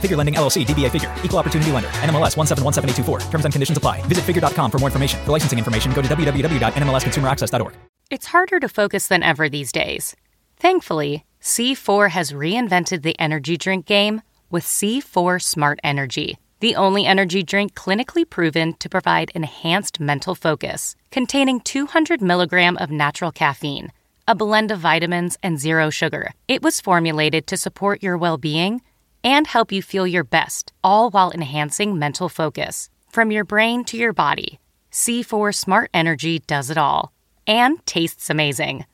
Figure 0.00 0.16
Lending 0.16 0.34
LLC, 0.36 0.64
DBA 0.64 0.90
Figure, 0.90 1.14
Equal 1.22 1.38
Opportunity 1.38 1.72
Lender, 1.72 1.90
NMLS 2.00 2.34
1717824. 2.36 3.30
Terms 3.30 3.44
and 3.44 3.52
conditions 3.52 3.76
apply. 3.76 4.00
Visit 4.08 4.24
figure.com 4.24 4.70
for 4.70 4.78
more 4.78 4.88
information. 4.88 5.22
For 5.26 5.32
licensing 5.32 5.58
information, 5.58 5.92
go 5.92 6.00
to 6.00 6.08
www.nmlsconsumeraccess.org. 6.08 7.74
It's 8.10 8.26
harder 8.26 8.58
to 8.58 8.68
focus 8.68 9.06
than 9.06 9.22
ever 9.22 9.48
these 9.48 9.70
days. 9.70 10.16
Thankfully, 10.56 11.24
C4 11.40 12.10
has 12.10 12.32
reinvented 12.32 13.02
the 13.02 13.18
energy 13.20 13.56
drink 13.56 13.86
game 13.86 14.22
with 14.50 14.64
C4 14.64 15.40
Smart 15.40 15.78
Energy, 15.84 16.36
the 16.58 16.74
only 16.74 17.06
energy 17.06 17.42
drink 17.42 17.74
clinically 17.74 18.28
proven 18.28 18.74
to 18.74 18.88
provide 18.88 19.30
enhanced 19.34 20.00
mental 20.00 20.34
focus, 20.34 20.96
containing 21.10 21.60
200 21.60 22.20
milligram 22.20 22.76
of 22.78 22.90
natural 22.90 23.30
caffeine, 23.30 23.92
a 24.26 24.34
blend 24.34 24.70
of 24.70 24.80
vitamins, 24.80 25.38
and 25.42 25.58
zero 25.58 25.88
sugar. 25.88 26.32
It 26.48 26.62
was 26.62 26.80
formulated 26.80 27.46
to 27.46 27.56
support 27.56 28.02
your 28.02 28.18
well 28.18 28.36
being 28.36 28.82
and 29.22 29.46
help 29.46 29.72
you 29.72 29.82
feel 29.82 30.06
your 30.06 30.24
best, 30.24 30.72
all 30.82 31.10
while 31.10 31.30
enhancing 31.32 31.98
mental 31.98 32.28
focus. 32.28 32.90
From 33.10 33.30
your 33.30 33.44
brain 33.44 33.84
to 33.84 33.96
your 33.96 34.12
body, 34.12 34.60
C4 34.92 35.54
Smart 35.54 35.90
Energy 35.92 36.38
does 36.40 36.70
it 36.70 36.78
all 36.78 37.12
and 37.46 37.84
tastes 37.84 38.30
amazing. 38.30 38.84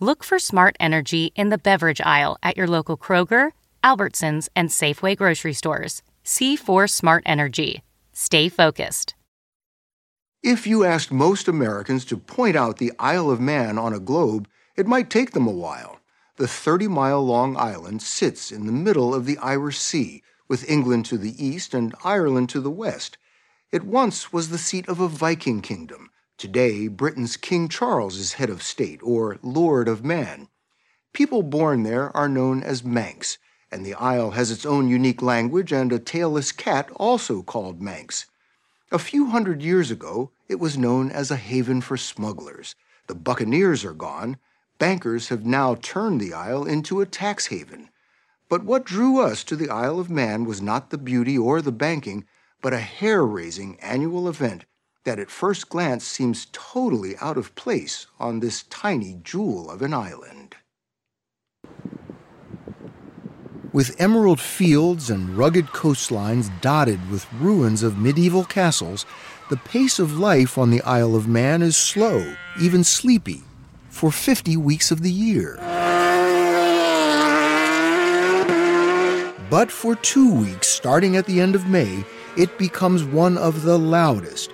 Look 0.00 0.24
for 0.24 0.38
Smart 0.38 0.76
Energy 0.80 1.32
in 1.36 1.50
the 1.50 1.58
beverage 1.58 2.00
aisle 2.00 2.38
at 2.42 2.56
your 2.56 2.66
local 2.66 2.96
Kroger, 2.96 3.52
Albertsons, 3.84 4.48
and 4.56 4.70
Safeway 4.70 5.16
grocery 5.16 5.52
stores. 5.52 6.02
C4 6.24 6.90
Smart 6.90 7.22
Energy. 7.26 7.82
Stay 8.12 8.48
focused. 8.48 9.14
If 10.42 10.66
you 10.66 10.84
asked 10.84 11.12
most 11.12 11.48
Americans 11.48 12.04
to 12.06 12.16
point 12.16 12.56
out 12.56 12.78
the 12.78 12.92
Isle 12.98 13.30
of 13.30 13.40
Man 13.40 13.78
on 13.78 13.92
a 13.92 14.00
globe, 14.00 14.48
it 14.76 14.86
might 14.86 15.10
take 15.10 15.32
them 15.32 15.46
a 15.46 15.52
while. 15.52 15.98
The 16.38 16.46
30 16.46 16.88
mile 16.88 17.24
long 17.24 17.56
island 17.56 18.02
sits 18.02 18.52
in 18.52 18.66
the 18.66 18.72
middle 18.72 19.14
of 19.14 19.24
the 19.24 19.38
Irish 19.38 19.78
Sea, 19.78 20.22
with 20.48 20.68
England 20.68 21.06
to 21.06 21.16
the 21.16 21.42
east 21.42 21.72
and 21.72 21.94
Ireland 22.04 22.50
to 22.50 22.60
the 22.60 22.70
west. 22.70 23.16
It 23.72 23.84
once 23.84 24.34
was 24.34 24.50
the 24.50 24.58
seat 24.58 24.86
of 24.86 25.00
a 25.00 25.08
Viking 25.08 25.62
kingdom. 25.62 26.10
Today, 26.36 26.88
Britain's 26.88 27.38
King 27.38 27.70
Charles 27.70 28.18
is 28.18 28.34
head 28.34 28.50
of 28.50 28.62
state, 28.62 29.00
or 29.02 29.38
Lord 29.42 29.88
of 29.88 30.04
Man. 30.04 30.48
People 31.14 31.42
born 31.42 31.84
there 31.84 32.14
are 32.14 32.28
known 32.28 32.62
as 32.62 32.84
Manx, 32.84 33.38
and 33.72 33.86
the 33.86 33.94
Isle 33.94 34.32
has 34.32 34.50
its 34.50 34.66
own 34.66 34.88
unique 34.88 35.22
language 35.22 35.72
and 35.72 35.90
a 35.90 35.98
tailless 35.98 36.54
cat 36.54 36.90
also 36.96 37.42
called 37.42 37.80
Manx. 37.80 38.26
A 38.92 38.98
few 38.98 39.28
hundred 39.28 39.62
years 39.62 39.90
ago, 39.90 40.32
it 40.48 40.60
was 40.60 40.76
known 40.76 41.10
as 41.10 41.30
a 41.30 41.36
haven 41.36 41.80
for 41.80 41.96
smugglers. 41.96 42.74
The 43.06 43.14
buccaneers 43.14 43.86
are 43.86 43.94
gone. 43.94 44.36
Bankers 44.78 45.28
have 45.28 45.46
now 45.46 45.76
turned 45.76 46.20
the 46.20 46.34
Isle 46.34 46.64
into 46.64 47.00
a 47.00 47.06
tax 47.06 47.46
haven. 47.46 47.88
But 48.48 48.64
what 48.64 48.84
drew 48.84 49.20
us 49.20 49.42
to 49.44 49.56
the 49.56 49.70
Isle 49.70 49.98
of 49.98 50.10
Man 50.10 50.44
was 50.44 50.60
not 50.60 50.90
the 50.90 50.98
beauty 50.98 51.36
or 51.36 51.62
the 51.62 51.72
banking, 51.72 52.26
but 52.60 52.72
a 52.72 52.78
hair 52.78 53.24
raising 53.24 53.80
annual 53.80 54.28
event 54.28 54.66
that 55.04 55.18
at 55.18 55.30
first 55.30 55.68
glance 55.68 56.04
seems 56.04 56.48
totally 56.52 57.16
out 57.18 57.38
of 57.38 57.54
place 57.54 58.06
on 58.18 58.40
this 58.40 58.64
tiny 58.64 59.18
jewel 59.22 59.70
of 59.70 59.80
an 59.80 59.94
island. 59.94 60.56
With 63.72 64.00
emerald 64.00 64.40
fields 64.40 65.10
and 65.10 65.36
rugged 65.36 65.66
coastlines 65.66 66.50
dotted 66.60 67.10
with 67.10 67.32
ruins 67.34 67.82
of 67.82 67.98
medieval 67.98 68.44
castles, 68.44 69.06
the 69.48 69.58
pace 69.58 69.98
of 69.98 70.18
life 70.18 70.58
on 70.58 70.70
the 70.70 70.82
Isle 70.82 71.14
of 71.14 71.28
Man 71.28 71.62
is 71.62 71.76
slow, 71.76 72.34
even 72.60 72.84
sleepy, 72.84 73.42
for 73.96 74.12
50 74.12 74.58
weeks 74.58 74.90
of 74.90 75.00
the 75.00 75.10
year. 75.10 75.56
But 79.48 79.72
for 79.72 79.94
two 79.96 80.34
weeks, 80.34 80.68
starting 80.68 81.16
at 81.16 81.24
the 81.24 81.40
end 81.40 81.54
of 81.54 81.66
May, 81.66 82.04
it 82.36 82.58
becomes 82.58 83.04
one 83.04 83.38
of 83.38 83.62
the 83.62 83.78
loudest, 83.78 84.52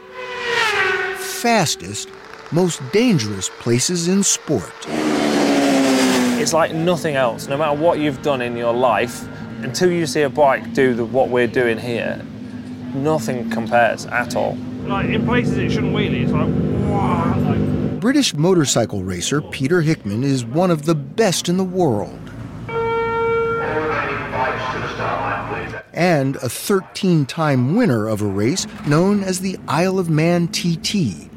fastest, 1.16 2.08
most 2.52 2.80
dangerous 2.92 3.48
places 3.48 4.06
in 4.06 4.22
sport. 4.22 4.72
It's 4.86 6.52
like 6.52 6.72
nothing 6.72 7.16
else. 7.16 7.48
No 7.48 7.56
matter 7.56 7.76
what 7.76 7.98
you've 7.98 8.22
done 8.22 8.42
in 8.42 8.56
your 8.56 8.72
life, 8.72 9.26
until 9.64 9.90
you 9.90 10.06
see 10.06 10.22
a 10.22 10.30
bike 10.30 10.72
do 10.72 10.94
the, 10.94 11.04
what 11.04 11.30
we're 11.30 11.48
doing 11.48 11.78
here, 11.78 12.24
nothing 12.94 13.50
compares 13.50 14.06
at 14.06 14.36
all. 14.36 14.56
Like 14.84 15.08
in 15.08 15.24
places 15.24 15.58
it 15.58 15.72
shouldn't 15.72 15.96
wheelie, 15.96 16.22
it's 16.22 16.30
like, 16.30 16.46
wow, 16.88 17.40
like 17.40 17.51
British 18.02 18.34
motorcycle 18.34 19.04
racer 19.04 19.40
Peter 19.40 19.80
Hickman 19.80 20.24
is 20.24 20.44
one 20.44 20.72
of 20.72 20.86
the 20.86 20.94
best 20.96 21.48
in 21.48 21.56
the 21.56 21.62
world. 21.62 22.18
And 25.92 26.34
a 26.34 26.48
13 26.48 27.26
time 27.26 27.76
winner 27.76 28.08
of 28.08 28.20
a 28.20 28.26
race 28.26 28.66
known 28.88 29.22
as 29.22 29.38
the 29.38 29.56
Isle 29.68 30.00
of 30.00 30.10
Man 30.10 30.48
TT. 30.48 31.30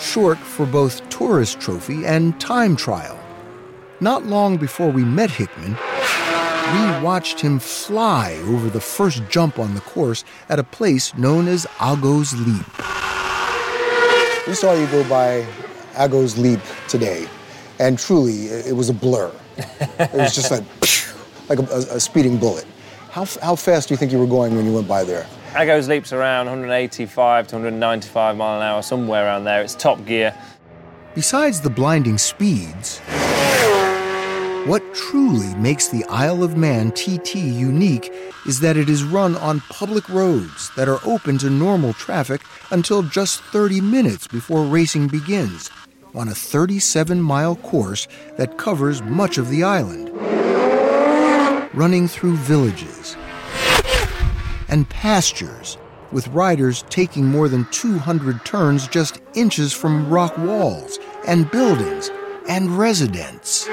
Short 0.00 0.38
for 0.38 0.66
both 0.66 1.08
tourist 1.08 1.58
trophy 1.58 2.06
and 2.06 2.40
time 2.40 2.76
trial. 2.76 3.18
Not 3.98 4.24
long 4.24 4.56
before 4.56 4.92
we 4.92 5.02
met 5.02 5.32
Hickman, 5.32 5.72
we 5.72 7.04
watched 7.04 7.40
him 7.40 7.58
fly 7.58 8.40
over 8.44 8.70
the 8.70 8.78
first 8.80 9.24
jump 9.28 9.58
on 9.58 9.74
the 9.74 9.80
course 9.80 10.22
at 10.48 10.60
a 10.60 10.64
place 10.64 11.12
known 11.16 11.48
as 11.48 11.66
Ago's 11.80 12.32
Leap. 12.34 12.66
We 14.46 14.54
saw 14.54 14.74
you 14.74 14.86
go 14.86 15.02
by 15.08 15.44
Ago's 15.94 16.38
Leap 16.38 16.60
today, 16.86 17.26
and 17.80 17.98
truly, 17.98 18.46
it 18.46 18.76
was 18.76 18.88
a 18.88 18.92
blur. 18.92 19.32
It 19.56 20.12
was 20.12 20.36
just 20.36 20.50
like, 20.52 20.62
like 21.48 21.58
a, 21.58 21.96
a, 21.96 21.98
speeding 21.98 22.36
bullet. 22.38 22.64
How, 23.10 23.24
how 23.42 23.56
fast 23.56 23.88
do 23.88 23.94
you 23.94 23.98
think 23.98 24.12
you 24.12 24.20
were 24.20 24.26
going 24.26 24.54
when 24.54 24.64
you 24.64 24.72
went 24.72 24.86
by 24.86 25.02
there? 25.02 25.26
Ago's 25.54 25.88
Leap's 25.88 26.12
around 26.12 26.46
185 26.46 27.48
to 27.48 27.54
195 27.56 28.36
mile 28.36 28.58
an 28.58 28.62
hour, 28.62 28.82
somewhere 28.82 29.24
around 29.24 29.42
there. 29.44 29.62
It's 29.62 29.74
top 29.74 30.04
gear. 30.06 30.32
Besides 31.16 31.60
the 31.60 31.70
blinding 31.70 32.16
speeds, 32.16 33.00
what 34.66 34.82
truly 34.94 35.54
makes 35.54 35.86
the 35.86 36.04
Isle 36.06 36.42
of 36.42 36.56
Man 36.56 36.90
TT 36.90 37.36
unique 37.36 38.12
is 38.46 38.58
that 38.60 38.76
it 38.76 38.88
is 38.88 39.04
run 39.04 39.36
on 39.36 39.60
public 39.68 40.08
roads 40.08 40.72
that 40.74 40.88
are 40.88 40.98
open 41.04 41.38
to 41.38 41.50
normal 41.50 41.92
traffic 41.92 42.40
until 42.72 43.04
just 43.04 43.40
30 43.44 43.80
minutes 43.80 44.26
before 44.26 44.64
racing 44.64 45.06
begins, 45.06 45.70
on 46.16 46.26
a 46.26 46.34
37 46.34 47.20
mile 47.20 47.54
course 47.54 48.08
that 48.38 48.58
covers 48.58 49.02
much 49.02 49.38
of 49.38 49.50
the 49.50 49.62
island. 49.62 50.10
Running 51.72 52.08
through 52.08 52.34
villages 52.34 53.16
and 54.68 54.88
pastures, 54.90 55.78
with 56.10 56.26
riders 56.28 56.84
taking 56.90 57.26
more 57.26 57.48
than 57.48 57.66
200 57.70 58.44
turns 58.44 58.88
just 58.88 59.20
inches 59.34 59.72
from 59.72 60.10
rock 60.10 60.36
walls 60.38 60.98
and 61.24 61.48
buildings 61.52 62.10
and 62.48 62.76
residents 62.76 63.68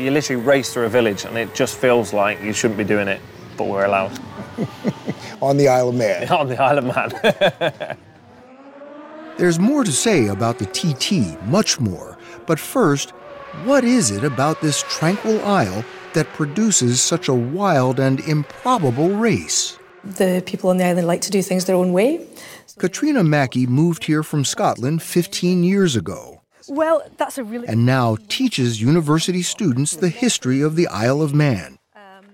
you 0.00 0.10
literally 0.10 0.42
race 0.42 0.72
through 0.72 0.86
a 0.86 0.88
village 0.88 1.24
and 1.24 1.36
it 1.36 1.54
just 1.54 1.76
feels 1.76 2.12
like 2.12 2.40
you 2.42 2.52
shouldn't 2.52 2.78
be 2.78 2.84
doing 2.84 3.08
it, 3.08 3.20
but 3.56 3.64
we're 3.64 3.84
allowed. 3.84 4.18
On 5.42 5.56
the 5.56 5.68
Isle 5.68 5.90
of 5.90 5.94
Man. 5.94 6.28
On 6.32 6.48
the 6.48 6.60
Isle 6.60 6.78
of 6.78 6.84
Man. 6.84 7.96
There's 9.38 9.58
more 9.58 9.84
to 9.84 9.92
say 9.92 10.26
about 10.26 10.58
the 10.58 10.66
TT, 10.66 11.42
much 11.46 11.80
more. 11.80 12.18
But 12.46 12.58
first, 12.58 13.10
what 13.64 13.84
is 13.84 14.10
it 14.10 14.22
about 14.22 14.60
this 14.60 14.82
tranquil 14.82 15.42
isle 15.44 15.84
that 16.12 16.26
produces 16.34 17.00
such 17.00 17.28
a 17.28 17.34
wild 17.34 17.98
and 17.98 18.20
improbable 18.20 19.08
race? 19.08 19.78
The 20.04 20.42
people 20.44 20.70
on 20.70 20.76
the 20.76 20.84
island 20.84 21.06
like 21.06 21.22
to 21.22 21.30
do 21.30 21.42
things 21.42 21.64
their 21.64 21.76
own 21.76 21.92
way. 21.92 22.26
Katrina 22.78 23.24
Mackey 23.24 23.66
moved 23.66 24.04
here 24.04 24.22
from 24.22 24.44
Scotland 24.44 25.02
15 25.02 25.64
years 25.64 25.96
ago 25.96 26.39
Well, 26.70 27.02
that's 27.16 27.36
a 27.36 27.42
really 27.42 27.66
and 27.66 27.84
now 27.84 28.16
teaches 28.28 28.80
university 28.80 29.42
students 29.42 29.96
the 29.96 30.08
history 30.08 30.62
of 30.62 30.76
the 30.76 30.86
Isle 30.86 31.20
of 31.20 31.34
Man. 31.34 31.80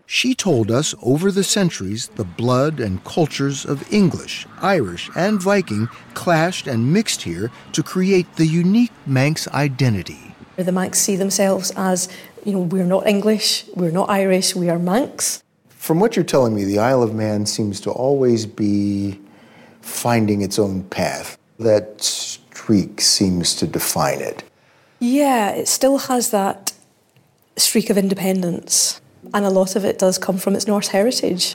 She 0.05 0.34
told 0.34 0.70
us 0.70 0.95
over 1.03 1.32
the 1.32 1.43
centuries 1.43 2.09
the 2.16 2.24
blood 2.24 2.78
and 2.78 3.03
cultures 3.03 3.64
of 3.64 3.91
English, 3.91 4.47
Irish, 4.61 5.09
and 5.16 5.41
Viking 5.41 5.89
clashed 6.12 6.66
and 6.66 6.93
mixed 6.93 7.22
here 7.22 7.51
to 7.72 7.82
create 7.82 8.37
the 8.37 8.47
unique 8.47 8.93
Manx 9.07 9.49
identity. 9.49 10.34
The 10.57 10.70
Manx 10.70 10.99
see 10.99 11.16
themselves 11.16 11.72
as, 11.74 12.11
you 12.45 12.53
know, 12.53 12.61
we're 12.61 12.84
not 12.84 13.07
English, 13.07 13.64
we're 13.74 13.91
not 13.91 14.11
Irish, 14.11 14.55
we 14.55 14.68
are 14.68 14.78
Manx. 14.78 15.43
From 15.70 15.99
what 15.99 16.14
you're 16.14 16.26
telling 16.26 16.55
me, 16.55 16.64
the 16.64 16.78
Isle 16.78 17.03
of 17.03 17.14
Man 17.14 17.47
seems 17.47 17.80
to 17.80 17.91
always 17.91 18.45
be 18.45 19.18
finding 19.80 20.43
its 20.43 20.59
own 20.59 20.82
path. 20.84 21.39
That 21.59 22.39
streak 22.66 23.00
seems 23.00 23.54
to 23.54 23.64
define 23.64 24.20
it. 24.20 24.42
Yeah, 24.98 25.50
it 25.50 25.68
still 25.68 25.98
has 26.10 26.30
that 26.30 26.72
streak 27.56 27.90
of 27.90 27.96
independence, 27.96 29.00
and 29.32 29.46
a 29.46 29.50
lot 29.50 29.76
of 29.76 29.84
it 29.84 30.00
does 30.00 30.18
come 30.18 30.36
from 30.36 30.56
its 30.56 30.66
Norse 30.66 30.88
heritage. 30.88 31.54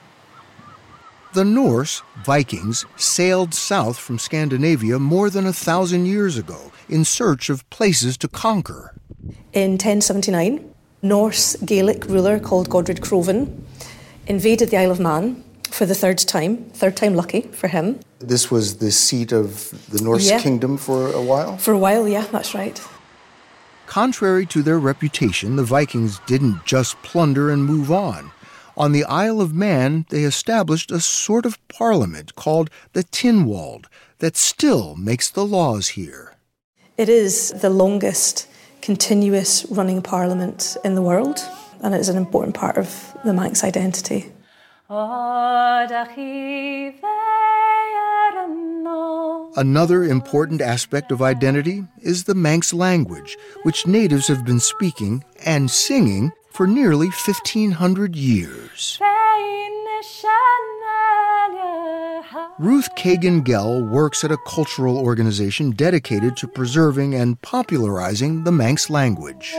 The 1.34 1.44
Norse, 1.44 2.02
Vikings, 2.24 2.86
sailed 2.96 3.54
south 3.54 3.98
from 3.98 4.20
Scandinavia 4.20 5.00
more 5.00 5.30
than 5.30 5.46
a 5.46 5.52
thousand 5.52 6.06
years 6.06 6.38
ago 6.38 6.72
in 6.88 7.04
search 7.04 7.50
of 7.50 7.70
places 7.70 8.16
to 8.20 8.30
conquer. 8.30 8.96
In 9.52 9.72
1079, 9.72 10.64
Norse 11.02 11.58
Gaelic 11.58 12.06
ruler 12.06 12.40
called 12.40 12.70
Godred 12.70 13.02
Crovan 13.02 13.66
invaded 14.28 14.70
the 14.70 14.78
Isle 14.78 14.92
of 14.92 15.02
Man 15.02 15.44
for 15.72 15.86
the 15.86 15.96
third 15.96 16.18
time, 16.20 16.58
third 16.74 16.96
time 16.96 17.16
lucky 17.16 17.42
for 17.54 17.68
him. 17.68 18.00
This 18.20 18.52
was 18.52 18.78
the 18.78 18.92
seat 18.92 19.32
of 19.32 19.72
the 19.90 20.02
Norse 20.02 20.30
Yeah. 20.30 20.40
kingdom 20.40 20.78
for 20.78 21.12
a 21.12 21.22
while? 21.22 21.58
For 21.58 21.74
a 21.74 21.78
while, 21.78 22.08
yeah, 22.08 22.26
that's 22.32 22.54
right. 22.54 22.80
Contrary 23.88 24.46
to 24.46 24.62
their 24.62 24.80
reputation, 24.80 25.56
the 25.56 25.64
Vikings 25.64 26.20
didn't 26.26 26.66
just 26.66 27.02
plunder 27.02 27.50
and 27.50 27.66
move 27.66 27.92
on. 27.92 28.32
On 28.78 28.94
the 28.94 29.04
Isle 29.04 29.42
of 29.42 29.54
Man, 29.54 30.06
they 30.10 30.24
established 30.24 30.92
a 30.92 31.02
sort 31.02 31.46
of 31.46 31.58
parliament 31.68 32.36
called 32.36 32.70
the 32.94 33.04
Tynwald 33.04 33.86
that 34.20 34.38
still 34.38 34.96
makes 34.96 35.30
the 35.30 35.46
laws 35.46 35.90
here. 35.90 36.36
It 36.98 37.10
is 37.10 37.52
the 37.62 37.70
longest 37.70 38.48
continuous 38.82 39.66
running 39.70 40.02
parliament 40.02 40.78
in 40.84 40.96
the 40.96 41.02
world, 41.02 41.40
and 41.82 41.94
it 41.94 42.00
is 42.00 42.10
an 42.10 42.18
important 42.18 42.56
part 42.56 42.78
of 42.78 43.14
the 43.26 43.34
Manx 43.34 43.64
identity. 43.64 44.32
Another 49.56 50.04
important 50.04 50.60
aspect 50.60 51.14
of 51.14 51.22
identity 51.22 51.86
is 52.02 52.26
the 52.26 52.36
Manx 52.36 52.74
language, 52.74 53.38
which 53.64 53.88
natives 53.88 54.28
have 54.28 54.44
been 54.44 54.60
speaking 54.60 55.24
and 55.46 55.72
singing 55.72 56.34
for 56.52 56.68
nearly 56.68 57.08
1,500 57.08 58.18
years. 58.18 59.00
Ruth 62.60 62.90
Keggin 62.98 63.46
Gell 63.46 63.82
works 63.82 64.26
at 64.26 64.32
a 64.32 64.38
cultural 64.46 64.98
organization 64.98 65.72
dedicated 65.72 66.36
to 66.36 66.50
preserving 66.50 67.16
and 67.16 67.42
popularizing 67.42 68.44
the 68.44 68.52
Manx 68.52 68.90
language. 68.90 69.54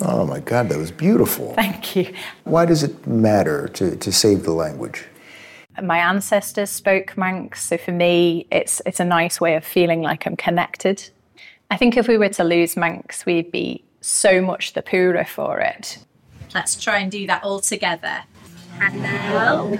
Oh 0.00 0.26
my 0.26 0.40
God, 0.40 0.68
that 0.68 0.78
was 0.78 0.90
beautiful. 0.90 1.54
Thank 1.54 1.96
you. 1.96 2.12
Why 2.44 2.66
does 2.66 2.82
it 2.82 3.06
matter 3.06 3.68
to, 3.68 3.96
to 3.96 4.12
save 4.12 4.42
the 4.42 4.52
language? 4.52 5.04
My 5.82 5.98
ancestors 5.98 6.70
spoke 6.70 7.16
Manx, 7.16 7.62
so 7.62 7.76
for 7.76 7.90
me, 7.92 8.46
it's 8.50 8.80
it's 8.86 9.00
a 9.00 9.04
nice 9.04 9.40
way 9.40 9.56
of 9.56 9.64
feeling 9.64 10.02
like 10.02 10.26
I'm 10.26 10.36
connected. 10.36 11.10
I 11.70 11.76
think 11.76 11.96
if 11.96 12.06
we 12.06 12.16
were 12.16 12.28
to 12.28 12.44
lose 12.44 12.76
Manx, 12.76 13.26
we'd 13.26 13.50
be 13.50 13.82
so 14.00 14.40
much 14.40 14.74
the 14.74 14.82
poorer 14.82 15.24
for 15.24 15.58
it. 15.58 15.98
Let's 16.54 16.80
try 16.80 16.98
and 16.98 17.10
do 17.10 17.26
that 17.26 17.42
all 17.42 17.58
together. 17.58 18.22
Hello. 18.78 19.76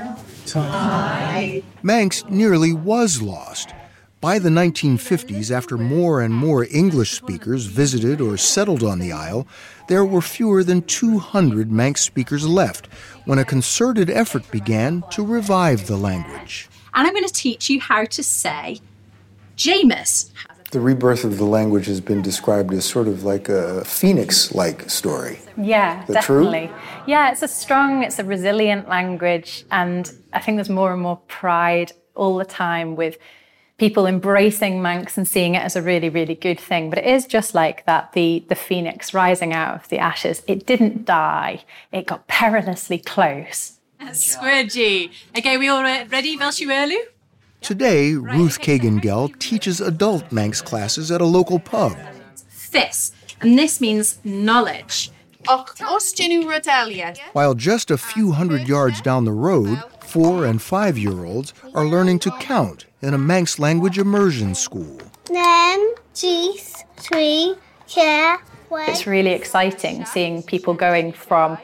Manx 1.83 2.25
nearly 2.29 2.73
was 2.73 3.23
lost. 3.23 3.73
By 4.21 4.39
the 4.39 4.49
1950s, 4.49 5.51
after 5.51 5.77
more 5.77 6.23
and 6.23 6.33
more 6.33 6.67
English 6.71 7.13
speakers 7.13 7.67
visited 7.67 8.21
or 8.21 8.39
settled 8.39 8.83
on 8.83 8.99
the 8.99 9.13
Isle, 9.13 9.47
there 9.89 10.05
were 10.05 10.23
fewer 10.23 10.65
than 10.65 10.83
200 10.83 11.71
Manx 11.71 12.01
speakers 12.03 12.47
left 12.47 12.87
when 13.25 13.39
a 13.39 13.45
concerted 13.45 14.11
effort 14.11 14.51
began 14.51 15.03
to 15.11 15.25
revive 15.25 15.87
the 15.87 15.97
language. 15.97 16.69
And 16.95 17.07
I'm 17.07 17.13
going 17.13 17.27
to 17.27 17.33
teach 17.33 17.69
you 17.69 17.81
how 17.81 18.05
to 18.05 18.23
say 18.23 18.81
Jameis. 19.57 20.31
The 20.71 20.81
rebirth 20.81 21.23
of 21.25 21.39
the 21.39 21.45
language 21.45 21.87
has 21.87 22.01
been 22.01 22.21
described 22.23 22.73
as 22.75 22.85
sort 22.85 23.07
of 23.07 23.23
like 23.23 23.49
a 23.49 23.85
phoenix 23.85 24.53
like 24.53 24.91
story. 24.91 25.39
Yeah, 25.57 26.03
Is 26.03 26.15
that 26.15 26.25
true? 26.25 26.45
definitely. 26.45 26.77
Yeah, 27.07 27.31
it's 27.31 27.43
a 27.43 27.49
strong, 27.49 28.03
it's 28.03 28.19
a 28.19 28.25
resilient 28.25 28.89
language, 28.89 29.65
and 29.71 30.13
I 30.33 30.41
think 30.41 30.57
there's 30.57 30.71
more 30.71 30.93
and 30.93 31.01
more 31.01 31.19
pride 31.29 31.93
all 32.17 32.37
the 32.37 32.45
time 32.45 32.97
with 32.97 33.19
people 33.79 34.07
embracing 34.07 34.81
Manx 34.81 35.17
and 35.19 35.27
seeing 35.27 35.55
it 35.55 35.63
as 35.63 35.77
a 35.77 35.83
really, 35.83 36.09
really 36.09 36.35
good 36.35 36.61
thing. 36.61 36.91
But 36.91 37.01
it 37.01 37.07
is 37.07 37.27
just 37.27 37.55
like 37.55 37.85
that 37.87 38.13
the 38.13 38.45
the 38.49 38.55
phoenix 38.55 39.15
rising 39.15 39.53
out 39.53 39.75
of 39.77 39.89
the 39.89 39.99
ashes. 39.99 40.43
It 40.47 40.67
didn't 40.67 41.05
die. 41.05 41.65
It 41.93 42.07
got 42.07 42.27
perilously 42.27 42.99
close. 42.99 43.79
Squidgy. 44.01 45.11
Okay, 45.37 45.57
we 45.57 45.69
all 45.69 45.83
re- 45.83 46.05
ready, 46.05 46.37
Velshirelu? 46.37 46.99
Today, 47.63 48.13
Ruth 48.13 48.61
Keggin 48.61 49.01
Gell 49.01 49.29
teaches 49.39 49.81
adult 49.81 50.31
Manx 50.31 50.61
classes 50.61 51.11
at 51.11 51.23
a 51.23 51.25
local 51.25 51.59
pub. 51.59 51.97
This. 52.71 53.13
And 53.41 53.59
this 53.59 53.81
means 53.81 54.19
knowledge. 54.25 55.11
While 57.33 57.55
just 57.55 57.91
a 57.91 57.99
few 57.99 58.33
hundred 58.33 58.69
yards 58.69 59.01
down 59.01 59.25
the 59.25 59.33
road, 59.33 59.83
four 60.15 60.45
and 60.45 60.63
five 60.63 60.97
year 60.97 61.25
olds 61.25 61.53
are 61.75 61.85
learning 61.85 62.21
to 62.21 62.31
count 62.39 62.87
in 63.03 63.15
a 63.15 63.19
Manx 63.19 63.59
language 63.59 63.99
immersion 63.99 64.55
school. 64.55 64.97
Then, 65.25 65.95
geese, 66.15 66.85
three, 66.97 67.57
It's 68.87 69.09
really 69.09 69.33
exciting 69.33 70.05
seeing 70.05 70.45
people 70.45 70.73
going 70.73 71.13
from 71.13 71.59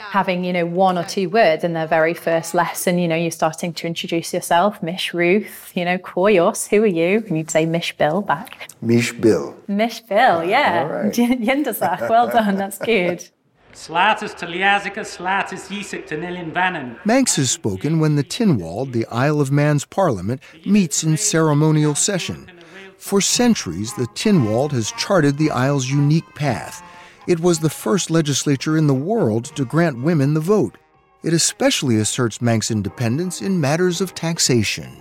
having, 0.00 0.42
you 0.42 0.52
know, 0.52 0.66
one 0.66 0.98
or 0.98 1.04
two 1.04 1.28
words 1.28 1.62
in 1.62 1.74
their 1.74 1.86
very 1.86 2.12
first 2.12 2.54
lesson. 2.54 2.98
You 2.98 3.06
know, 3.06 3.14
you're 3.14 3.30
starting 3.30 3.72
to 3.74 3.86
introduce 3.86 4.34
yourself, 4.34 4.82
Mish 4.82 5.14
Ruth, 5.14 5.70
you 5.76 5.84
know, 5.84 5.98
Koyos, 5.98 6.66
who 6.70 6.82
are 6.82 6.86
you? 6.86 7.22
And 7.28 7.38
you'd 7.38 7.52
say 7.52 7.66
Mish 7.66 7.96
Bill 7.96 8.20
back. 8.20 8.68
Mish 8.80 9.12
Bill. 9.12 9.56
Mish 9.68 10.00
Bill, 10.00 10.42
yeah. 10.42 10.88
all 10.88 11.04
right. 11.04 11.12
Yindasach, 11.48 12.08
well 12.08 12.26
done, 12.26 12.56
that's 12.56 12.78
good. 12.78 13.28
Slatis 13.74 14.36
to 14.36 14.46
Liazica, 14.46 15.00
Slatis 15.00 15.68
Yisik 15.68 16.06
to 16.06 16.16
Nilin 16.16 16.52
Vannon. 16.52 16.96
Manx 17.06 17.38
is 17.38 17.50
spoken 17.50 18.00
when 18.00 18.16
the 18.16 18.24
Tynwald, 18.24 18.92
the 18.92 19.06
Isle 19.06 19.40
of 19.40 19.50
Man's 19.50 19.86
parliament, 19.86 20.42
meets 20.66 21.02
in 21.02 21.16
ceremonial 21.16 21.94
session. 21.94 22.50
For 22.98 23.22
centuries, 23.22 23.94
the 23.94 24.06
Tynwald 24.08 24.72
has 24.72 24.92
charted 24.92 25.38
the 25.38 25.50
Isle's 25.50 25.88
unique 25.88 26.34
path. 26.34 26.82
It 27.26 27.40
was 27.40 27.60
the 27.60 27.70
first 27.70 28.10
legislature 28.10 28.76
in 28.76 28.88
the 28.88 28.94
world 28.94 29.46
to 29.56 29.64
grant 29.64 30.02
women 30.02 30.34
the 30.34 30.40
vote. 30.40 30.76
It 31.22 31.32
especially 31.32 31.96
asserts 31.96 32.42
Manx 32.42 32.70
independence 32.70 33.40
in 33.40 33.60
matters 33.60 34.02
of 34.02 34.14
taxation. 34.14 34.98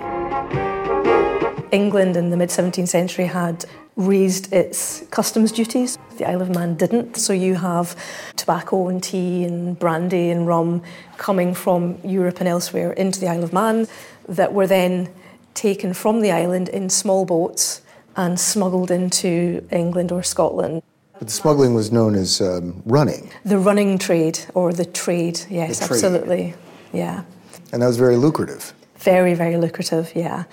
England 1.71 2.15
in 2.15 2.29
the 2.29 2.37
mid 2.37 2.49
17th 2.49 2.87
century 2.87 3.25
had 3.25 3.65
raised 4.07 4.51
its 4.53 5.03
customs 5.11 5.51
duties. 5.51 5.97
The 6.17 6.27
Isle 6.29 6.41
of 6.41 6.49
Man 6.49 6.75
didn't. 6.75 7.15
So 7.17 7.33
you 7.33 7.55
have 7.55 7.95
tobacco 8.35 8.87
and 8.87 9.01
tea 9.01 9.43
and 9.43 9.77
brandy 9.79 10.29
and 10.29 10.47
rum 10.47 10.81
coming 11.17 11.53
from 11.53 11.97
Europe 12.03 12.39
and 12.39 12.47
elsewhere 12.49 12.91
into 12.93 13.19
the 13.19 13.27
Isle 13.27 13.43
of 13.43 13.53
Man 13.53 13.87
that 14.27 14.53
were 14.53 14.67
then 14.67 15.09
taken 15.53 15.93
from 15.93 16.21
the 16.21 16.31
island 16.31 16.69
in 16.69 16.89
small 16.89 17.25
boats 17.25 17.81
and 18.15 18.39
smuggled 18.39 18.91
into 18.91 19.65
England 19.71 20.11
or 20.11 20.23
Scotland. 20.23 20.81
But 21.19 21.27
the 21.27 21.33
smuggling 21.33 21.73
was 21.73 21.91
known 21.91 22.15
as 22.15 22.41
um, 22.41 22.81
running, 22.85 23.29
The 23.45 23.57
running 23.59 23.97
trade 23.99 24.39
or 24.53 24.73
the 24.73 24.85
trade, 24.85 25.39
yes, 25.49 25.79
The 25.79 25.87
trade. 25.87 25.95
absolutely. 26.03 26.53
Yeah. 26.93 27.23
and 27.71 27.81
that 27.81 27.87
was 27.87 27.97
very 27.97 28.15
lucrative. 28.17 28.73
Very, 28.97 29.33
very 29.33 29.57
lucrative, 29.57 30.11
yeah. 30.15 30.43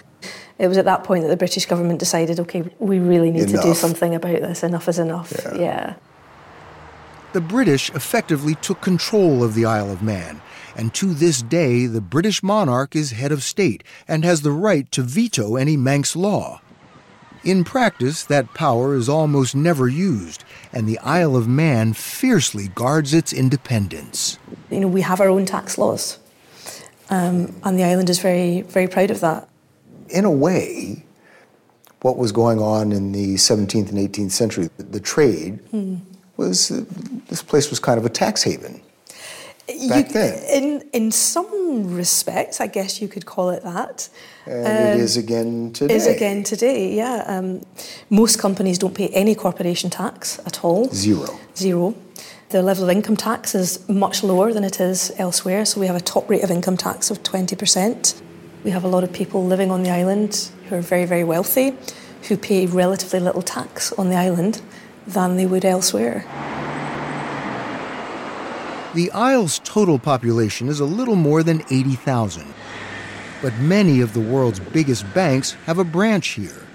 It 0.59 0.67
was 0.67 0.77
at 0.77 0.85
that 0.87 1.05
point 1.05 1.23
that 1.23 1.29
the 1.29 1.37
British 1.37 1.67
government 1.67 2.01
decided, 2.01 2.41
okay, 2.41 2.65
we 2.79 2.99
really 2.99 3.31
need 3.31 3.49
to 3.49 3.63
do 3.63 3.75
something 3.75 4.15
about 4.15 4.41
this. 4.41 4.63
Enough 4.63 4.89
is 4.89 4.99
enough. 4.99 5.33
yeah. 5.55 5.95
The 7.33 7.41
British 7.41 7.91
effectively 7.91 8.55
took 8.57 8.81
control 8.81 9.45
of 9.45 9.55
the 9.55 9.67
Isle 9.67 9.91
of 9.91 10.03
Man, 10.03 10.41
and 10.75 10.95
to 10.95 11.13
this 11.13 11.43
day, 11.43 11.87
the 11.87 12.01
British 12.01 12.43
monarch 12.43 12.97
is 12.97 13.11
head 13.13 13.33
of 13.33 13.43
state 13.43 13.85
and 14.09 14.25
has 14.25 14.43
the 14.43 14.51
right 14.51 14.91
to 14.93 15.03
veto 15.03 15.57
any 15.57 15.77
Manx 15.77 16.17
law. 16.17 16.61
In 17.45 17.65
practice, 17.65 18.25
that 18.25 18.55
power 18.55 18.97
is 18.97 19.09
almost 19.09 19.55
never 19.55 19.89
used, 19.89 20.43
and 20.73 20.89
the 20.89 20.99
Isle 21.01 21.37
of 21.37 21.47
Man 21.47 21.93
fiercely 21.93 22.69
guards 22.69 23.15
its 23.15 23.33
independence. 23.33 24.39
You 24.71 24.81
know, 24.81 24.89
we 24.89 25.03
have 25.03 25.21
our 25.21 25.29
own 25.29 25.47
tax 25.47 25.79
laws, 25.79 26.19
um, 27.11 27.55
and 27.63 27.79
the 27.79 27.85
island 27.85 28.11
is 28.11 28.19
very, 28.19 28.63
very 28.63 28.89
proud 28.89 29.11
of 29.11 29.21
that. 29.21 29.48
In 30.11 30.25
a 30.25 30.31
way, 30.31 31.05
what 32.03 32.17
was 32.17 32.33
going 32.33 32.61
on 32.61 32.93
in 32.93 33.13
the 33.13 33.35
17th 33.37 33.89
and 33.91 33.99
18th 33.99 34.31
century, 34.33 34.71
the 34.79 35.01
trade, 35.01 35.59
Hmm. 35.71 35.97
was 36.37 36.71
uh, 36.71 36.85
this 37.29 37.43
place 37.43 37.69
was 37.71 37.81
kind 37.81 37.99
of 37.99 38.07
a 38.07 38.09
tax 38.09 38.43
haven. 38.45 38.81
Back 39.89 40.07
You- 40.09 40.13
then. 40.15 40.43
In, 40.63 40.83
in 40.93 41.13
some 41.13 41.95
respects, 41.95 42.61
I 42.61 42.69
guess 42.69 43.03
you 43.03 43.09
could 43.09 43.27
call 43.27 43.51
it 43.51 43.63
that. 43.65 44.09
And 44.47 44.67
Um, 44.67 44.99
it 44.99 45.01
is 45.01 45.17
again 45.19 45.73
today. 45.75 45.95
Is 45.95 46.07
again 46.07 46.43
today, 46.43 46.95
yeah. 46.95 47.25
Um, 47.27 47.61
most 48.09 48.39
companies 48.39 48.79
don't 48.79 48.95
pay 48.95 49.09
any 49.09 49.35
corporation 49.35 49.91
tax 49.91 50.39
at 50.47 50.65
all. 50.65 50.89
Zero. 50.95 51.39
Zero. 51.57 51.95
The 52.49 52.63
level 52.63 52.85
of 52.85 52.91
income 52.91 53.17
tax 53.17 53.55
is 53.55 53.79
much 53.89 54.23
lower 54.25 54.55
than 54.55 54.65
it 54.65 54.81
is 54.81 55.13
elsewhere, 55.19 55.67
so 55.67 55.81
we 55.81 55.87
have 55.87 55.97
a 55.97 56.01
top 56.01 56.31
rate 56.31 56.43
of 56.43 56.51
income 56.51 56.79
tax 56.79 57.11
of 57.11 57.23
20%. 57.23 58.15
We 58.65 58.71
have 58.71 58.85
a 58.85 58.89
lot 58.89 59.05
of 59.05 59.13
people 59.13 59.45
living 59.45 59.71
on 59.71 59.83
the 59.83 59.91
island 59.91 60.51
who 60.69 60.77
are 60.77 60.81
very, 60.81 61.05
very 61.05 61.25
wealthy, 61.25 61.77
who 62.29 62.37
pay 62.37 62.67
relatively 62.67 63.21
little 63.21 63.43
tax 63.43 63.93
on 63.93 64.11
the 64.11 64.17
island 64.17 64.61
than 65.07 65.37
they 65.37 65.47
would 65.47 65.65
elsewhere. 65.65 66.25
The 68.95 69.13
Isle's 69.13 69.61
total 69.61 69.99
population 69.99 70.69
is 70.69 70.81
a 70.81 70.85
little 70.85 71.15
more 71.15 71.43
than 71.43 71.63
80,000. 71.71 72.53
But 73.41 73.57
many 73.59 74.01
of 74.01 74.13
the 74.13 74.21
world's 74.21 74.59
biggest 74.59 75.13
banks 75.15 75.53
have 75.67 75.79
a 75.79 75.85
branch 75.85 76.29
here. 76.29 76.67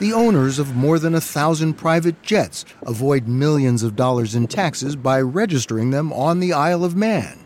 The 0.00 0.12
owners 0.12 0.58
of 0.58 0.74
more 0.74 0.98
than 0.98 1.14
a 1.14 1.20
thousand 1.20 1.74
private 1.74 2.20
jets 2.22 2.64
avoid 2.82 3.28
millions 3.28 3.84
of 3.84 3.94
dollars 3.94 4.34
in 4.34 4.48
taxes 4.48 4.96
by 4.96 5.20
registering 5.20 5.90
them 5.90 6.12
on 6.12 6.40
the 6.40 6.52
Isle 6.52 6.82
of 6.82 6.96
Man. 6.96 7.43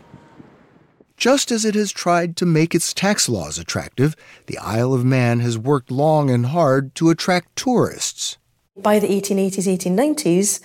Just 1.19 1.51
as 1.51 1.65
it 1.65 1.75
has 1.75 1.91
tried 1.91 2.37
to 2.37 2.45
make 2.45 2.73
its 2.73 2.93
tax 2.93 3.27
laws 3.27 3.57
attractive, 3.57 4.15
the 4.45 4.57
Isle 4.57 4.93
of 4.93 5.03
Man 5.03 5.41
has 5.41 5.57
worked 5.57 5.91
long 5.91 6.29
and 6.29 6.45
hard 6.45 6.95
to 6.95 7.09
attract 7.09 7.57
tourists. 7.57 8.37
By 8.77 8.99
the 8.99 9.07
1880s, 9.07 9.67
1890s, 9.67 10.61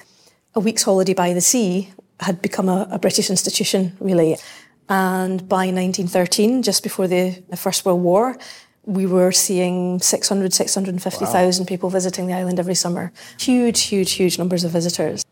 a 0.54 0.60
week's 0.60 0.84
holiday 0.84 1.12
by 1.12 1.34
the 1.34 1.40
sea 1.40 1.92
had 2.20 2.40
become 2.40 2.68
a, 2.68 2.86
a 2.88 3.00
British 3.00 3.30
institution, 3.30 3.96
really. 3.98 4.36
And 4.88 5.48
by 5.48 5.66
1913, 5.72 6.62
just 6.62 6.84
before 6.84 7.08
the, 7.08 7.42
the 7.48 7.56
First 7.56 7.84
World 7.84 8.02
War, 8.02 8.38
we 8.84 9.06
were 9.06 9.32
seeing 9.32 9.98
600, 9.98 10.54
650,000 10.54 11.66
people 11.66 11.90
visiting 11.90 12.28
the 12.28 12.34
island 12.34 12.60
every 12.60 12.76
summer. 12.76 13.12
Huge, 13.40 13.82
huge, 13.82 14.12
huge 14.12 14.38
numbers 14.38 14.62
of 14.62 14.70
visitors. 14.70 15.24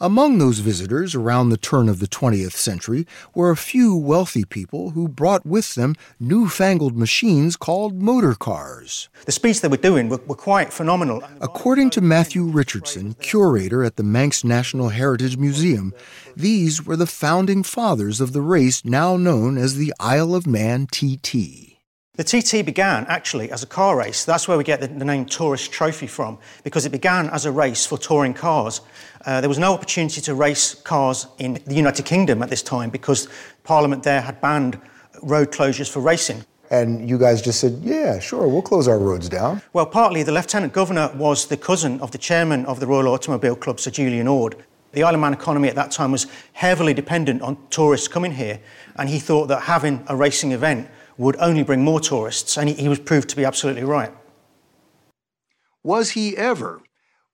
Among 0.00 0.38
those 0.38 0.58
visitors 0.58 1.14
around 1.14 1.50
the 1.50 1.56
turn 1.56 1.88
of 1.88 2.00
the 2.00 2.08
20th 2.08 2.54
century 2.54 3.06
were 3.32 3.52
a 3.52 3.56
few 3.56 3.94
wealthy 3.94 4.44
people 4.44 4.90
who 4.90 5.06
brought 5.06 5.46
with 5.46 5.76
them 5.76 5.94
newfangled 6.18 6.96
machines 6.96 7.56
called 7.56 8.02
motor 8.02 8.34
cars. 8.34 9.08
The 9.24 9.30
speeds 9.30 9.60
they 9.60 9.68
were 9.68 9.76
doing 9.76 10.08
were, 10.08 10.20
were 10.26 10.34
quite 10.34 10.72
phenomenal. 10.72 11.22
According 11.40 11.90
to 11.90 12.00
Matthew 12.00 12.42
Richardson, 12.42 13.14
curator 13.20 13.84
at 13.84 13.94
the 13.94 14.02
Manx 14.02 14.42
National 14.42 14.88
Heritage 14.88 15.36
Museum, 15.36 15.94
these 16.36 16.84
were 16.84 16.96
the 16.96 17.06
founding 17.06 17.62
fathers 17.62 18.20
of 18.20 18.32
the 18.32 18.42
race 18.42 18.84
now 18.84 19.16
known 19.16 19.56
as 19.56 19.76
the 19.76 19.94
Isle 20.00 20.34
of 20.34 20.44
Man 20.44 20.88
TT. 20.88 21.73
The 22.16 22.22
TT 22.22 22.64
began 22.64 23.06
actually 23.08 23.50
as 23.50 23.64
a 23.64 23.66
car 23.66 23.96
race. 23.96 24.24
That's 24.24 24.46
where 24.46 24.56
we 24.56 24.62
get 24.62 24.80
the, 24.80 24.86
the 24.86 25.04
name 25.04 25.24
Tourist 25.24 25.72
Trophy 25.72 26.06
from, 26.06 26.38
because 26.62 26.86
it 26.86 26.90
began 26.90 27.28
as 27.30 27.44
a 27.44 27.50
race 27.50 27.84
for 27.86 27.98
touring 27.98 28.34
cars. 28.34 28.82
Uh, 29.26 29.40
there 29.40 29.48
was 29.48 29.58
no 29.58 29.72
opportunity 29.74 30.20
to 30.20 30.32
race 30.36 30.74
cars 30.74 31.26
in 31.38 31.54
the 31.66 31.74
United 31.74 32.04
Kingdom 32.04 32.40
at 32.40 32.50
this 32.50 32.62
time 32.62 32.90
because 32.90 33.26
Parliament 33.64 34.04
there 34.04 34.20
had 34.20 34.40
banned 34.40 34.80
road 35.24 35.50
closures 35.50 35.90
for 35.90 35.98
racing. 35.98 36.44
And 36.70 37.08
you 37.08 37.18
guys 37.18 37.42
just 37.42 37.58
said, 37.58 37.80
yeah, 37.82 38.20
sure, 38.20 38.46
we'll 38.46 38.62
close 38.62 38.86
our 38.86 38.98
roads 38.98 39.28
down. 39.28 39.60
Well, 39.72 39.86
partly 39.86 40.22
the 40.22 40.30
Lieutenant 40.30 40.72
Governor 40.72 41.10
was 41.16 41.48
the 41.48 41.56
cousin 41.56 42.00
of 42.00 42.12
the 42.12 42.18
chairman 42.18 42.64
of 42.66 42.78
the 42.78 42.86
Royal 42.86 43.08
Automobile 43.08 43.56
Club, 43.56 43.80
Sir 43.80 43.90
Julian 43.90 44.28
Orde. 44.28 44.54
The 44.92 45.02
Isle 45.02 45.14
of 45.14 45.20
Man 45.20 45.32
economy 45.32 45.66
at 45.66 45.74
that 45.74 45.90
time 45.90 46.12
was 46.12 46.28
heavily 46.52 46.94
dependent 46.94 47.42
on 47.42 47.58
tourists 47.70 48.06
coming 48.06 48.30
here, 48.30 48.60
and 48.94 49.08
he 49.08 49.18
thought 49.18 49.48
that 49.48 49.62
having 49.62 50.04
a 50.06 50.14
racing 50.14 50.52
event 50.52 50.88
would 51.16 51.36
only 51.36 51.62
bring 51.62 51.84
more 51.84 52.00
tourists, 52.00 52.56
and 52.56 52.68
he, 52.68 52.74
he 52.74 52.88
was 52.88 52.98
proved 52.98 53.28
to 53.30 53.36
be 53.36 53.44
absolutely 53.44 53.84
right. 53.84 54.12
Was 55.82 56.10
he 56.10 56.36
ever? 56.36 56.82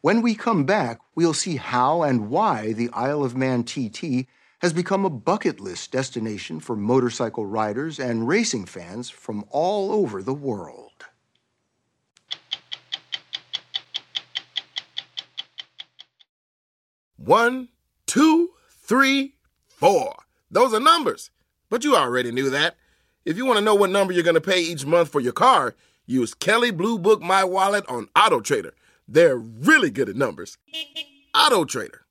When 0.00 0.22
we 0.22 0.34
come 0.34 0.64
back, 0.64 0.98
we'll 1.14 1.34
see 1.34 1.56
how 1.56 2.02
and 2.02 2.30
why 2.30 2.72
the 2.72 2.90
Isle 2.92 3.22
of 3.22 3.36
Man 3.36 3.64
TT 3.64 4.26
has 4.60 4.72
become 4.72 5.04
a 5.04 5.10
bucket 5.10 5.60
list 5.60 5.92
destination 5.92 6.60
for 6.60 6.76
motorcycle 6.76 7.46
riders 7.46 7.98
and 7.98 8.28
racing 8.28 8.66
fans 8.66 9.08
from 9.08 9.44
all 9.50 9.92
over 9.92 10.22
the 10.22 10.34
world. 10.34 10.90
One, 17.16 17.68
two, 18.06 18.50
three, 18.68 19.34
four. 19.68 20.16
Those 20.50 20.74
are 20.74 20.80
numbers. 20.80 21.30
But 21.68 21.84
you 21.84 21.94
already 21.94 22.32
knew 22.32 22.50
that. 22.50 22.76
If 23.30 23.36
you 23.36 23.46
want 23.46 23.58
to 23.58 23.64
know 23.64 23.76
what 23.76 23.90
number 23.90 24.12
you're 24.12 24.24
going 24.24 24.34
to 24.34 24.40
pay 24.40 24.60
each 24.60 24.84
month 24.84 25.08
for 25.08 25.20
your 25.20 25.32
car, 25.32 25.76
use 26.04 26.34
Kelley 26.34 26.72
Blue 26.72 26.98
Book 26.98 27.22
My 27.22 27.44
Wallet 27.44 27.86
on 27.86 28.08
Auto 28.16 28.40
Trader. 28.40 28.74
They're 29.06 29.36
really 29.36 29.88
good 29.88 30.08
at 30.08 30.16
numbers. 30.16 30.58
Auto 31.32 31.64
Trader. 31.64 32.02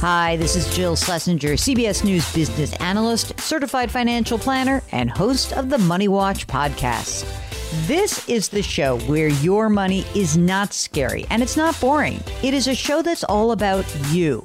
Hi, 0.00 0.36
this 0.36 0.56
is 0.56 0.74
Jill 0.74 0.96
Schlesinger, 0.96 1.50
CBS 1.50 2.02
News 2.02 2.34
business 2.34 2.74
analyst, 2.80 3.38
certified 3.38 3.92
financial 3.92 4.36
planner, 4.36 4.82
and 4.90 5.12
host 5.12 5.52
of 5.52 5.70
the 5.70 5.78
Money 5.78 6.08
Watch 6.08 6.48
podcast. 6.48 7.24
This 7.86 8.28
is 8.28 8.48
the 8.48 8.64
show 8.64 8.98
where 9.02 9.28
your 9.28 9.68
money 9.68 10.04
is 10.16 10.36
not 10.36 10.72
scary 10.72 11.24
and 11.30 11.40
it's 11.40 11.56
not 11.56 11.80
boring. 11.80 12.20
It 12.42 12.52
is 12.52 12.66
a 12.66 12.74
show 12.74 13.00
that's 13.00 13.22
all 13.22 13.52
about 13.52 13.86
you. 14.10 14.44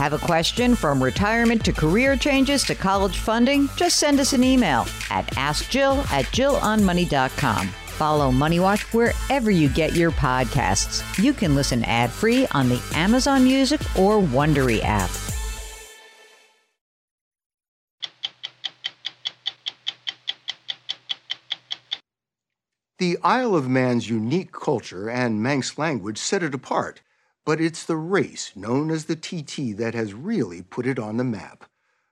Have 0.00 0.14
a 0.14 0.26
question 0.26 0.74
from 0.74 1.04
retirement 1.04 1.62
to 1.66 1.74
career 1.74 2.16
changes 2.16 2.64
to 2.64 2.74
college 2.74 3.18
funding? 3.18 3.68
Just 3.76 3.98
send 3.98 4.18
us 4.18 4.32
an 4.32 4.42
email 4.42 4.86
at 5.10 5.26
askjill 5.32 5.98
at 6.10 6.24
jillonmoney.com. 6.24 7.66
Follow 7.68 8.32
Money 8.32 8.60
Watch 8.60 8.80
wherever 8.94 9.50
you 9.50 9.68
get 9.68 9.94
your 9.94 10.10
podcasts. 10.10 11.02
You 11.22 11.34
can 11.34 11.54
listen 11.54 11.84
ad-free 11.84 12.46
on 12.52 12.70
the 12.70 12.82
Amazon 12.94 13.44
Music 13.44 13.78
or 13.98 14.22
Wondery 14.22 14.80
app. 14.82 15.10
The 22.98 23.18
Isle 23.22 23.54
of 23.54 23.68
Man's 23.68 24.08
unique 24.08 24.52
culture 24.52 25.10
and 25.10 25.42
Manx 25.42 25.76
language 25.76 26.16
set 26.16 26.42
it 26.42 26.54
apart, 26.54 27.02
but 27.44 27.60
it's 27.60 27.84
the 27.84 27.96
race 27.96 28.52
known 28.54 28.90
as 28.90 29.06
the 29.06 29.16
TT 29.16 29.76
that 29.76 29.94
has 29.94 30.14
really 30.14 30.62
put 30.62 30.86
it 30.86 30.98
on 30.98 31.16
the 31.16 31.24
map. 31.24 31.64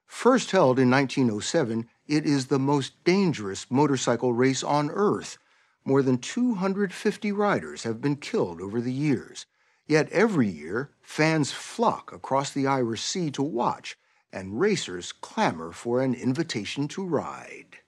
First 0.07 0.53
held 0.53 0.79
in 0.79 0.91
1907, 0.91 1.89
it 2.07 2.25
is 2.25 2.47
the 2.47 2.59
most 2.59 3.05
dangerous 3.05 3.71
motorcycle 3.71 4.33
race 4.33 4.63
on 4.63 4.91
Earth. 4.91 5.39
More 5.85 6.03
than 6.03 6.19
250 6.19 7.33
riders 7.33 7.83
have 7.83 8.01
been 8.01 8.17
killed 8.17 8.61
over 8.61 8.81
the 8.81 8.93
years. 8.93 9.47
Yet 9.87 10.11
every 10.11 10.49
year, 10.49 10.91
fans 11.03 11.53
flock 11.53 12.13
across 12.13 12.51
the 12.51 12.67
Irish 12.67 13.03
Sea 13.03 13.31
to 13.33 13.43
watch, 13.43 13.97
and 14.33 14.61
racers 14.61 15.13
clamor 15.13 15.73
for 15.73 16.03
an 16.03 16.15
invitation 16.15 16.89
to 16.89 17.05
ride. 17.05 17.79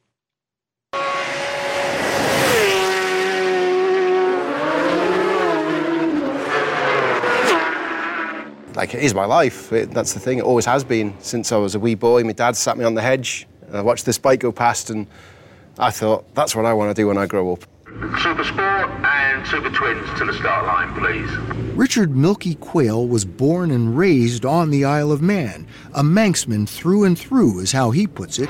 Like 8.74 8.94
it 8.94 9.02
is 9.02 9.14
my 9.14 9.24
life. 9.24 9.72
It, 9.72 9.90
that's 9.90 10.12
the 10.14 10.20
thing. 10.20 10.38
It 10.38 10.44
always 10.44 10.64
has 10.64 10.84
been 10.84 11.14
since 11.20 11.52
I 11.52 11.56
was 11.56 11.74
a 11.74 11.80
wee 11.80 11.94
boy. 11.94 12.24
My 12.24 12.32
dad 12.32 12.56
sat 12.56 12.78
me 12.78 12.84
on 12.84 12.94
the 12.94 13.02
hedge. 13.02 13.46
I 13.72 13.80
watched 13.82 14.06
this 14.06 14.18
bike 14.18 14.40
go 14.40 14.52
past, 14.52 14.90
and 14.90 15.06
I 15.78 15.90
thought 15.90 16.34
that's 16.34 16.56
what 16.56 16.66
I 16.66 16.72
want 16.72 16.94
to 16.94 17.00
do 17.00 17.06
when 17.06 17.18
I 17.18 17.26
grow 17.26 17.52
up. 17.52 17.64
Super 18.22 18.44
Sport 18.44 18.88
and 19.04 19.46
Super 19.46 19.70
Twins 19.70 20.18
to 20.18 20.24
the 20.24 20.32
start 20.32 20.66
line, 20.66 20.94
please. 20.94 21.30
Richard 21.74 22.16
Milky 22.16 22.54
Quayle 22.56 23.06
was 23.06 23.24
born 23.24 23.70
and 23.70 23.96
raised 23.96 24.44
on 24.44 24.70
the 24.70 24.84
Isle 24.84 25.12
of 25.12 25.22
Man. 25.22 25.66
A 25.94 26.02
Manxman 26.02 26.68
through 26.68 27.04
and 27.04 27.18
through 27.18 27.60
is 27.60 27.72
how 27.72 27.90
he 27.90 28.06
puts 28.06 28.38
it. 28.38 28.48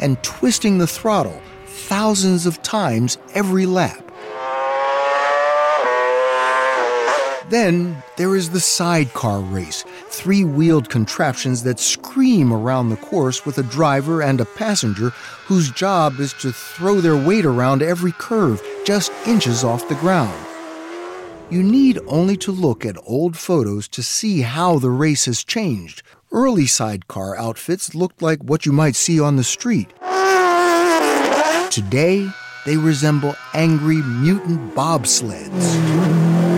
and 0.02 0.22
twisting 0.24 0.78
the 0.78 0.88
throttle 0.88 1.42
thousands 1.68 2.46
of 2.46 2.62
times 2.64 3.18
every 3.34 3.66
lap. 3.66 4.11
Then 7.52 8.02
there 8.16 8.38
is 8.38 8.52
the 8.52 8.62
sidecar 8.62 9.42
race, 9.42 9.84
three 10.08 10.46
wheeled 10.46 10.90
contraptions 10.90 11.64
that 11.64 11.80
scream 11.80 12.54
around 12.54 12.88
the 12.88 12.96
course 12.96 13.46
with 13.46 13.58
a 13.58 13.64
driver 13.64 14.22
and 14.22 14.40
a 14.40 14.46
passenger 14.46 15.10
whose 15.48 15.70
job 15.70 16.22
is 16.22 16.32
to 16.36 16.54
throw 16.54 17.02
their 17.02 17.18
weight 17.18 17.44
around 17.44 17.82
every 17.82 18.14
curve, 18.14 18.64
just 18.86 19.12
inches 19.28 19.66
off 19.66 19.90
the 19.90 19.96
ground. 19.96 20.34
You 21.50 21.62
need 21.62 22.00
only 22.08 22.38
to 22.38 22.54
look 22.54 22.86
at 22.86 22.96
old 23.06 23.36
photos 23.36 23.90
to 23.90 24.02
see 24.02 24.40
how 24.40 24.80
the 24.80 24.90
race 24.90 25.26
has 25.26 25.44
changed. 25.44 26.04
Early 26.32 26.68
sidecar 26.68 27.36
outfits 27.36 27.94
looked 27.94 28.22
like 28.22 28.42
what 28.42 28.66
you 28.66 28.72
might 28.72 28.96
see 28.96 29.20
on 29.20 29.36
the 29.36 29.44
street. 29.44 29.90
Today, 31.70 32.30
they 32.66 32.78
resemble 32.78 33.36
angry 33.54 33.98
mutant 33.98 34.74
bobsleds. 34.74 36.51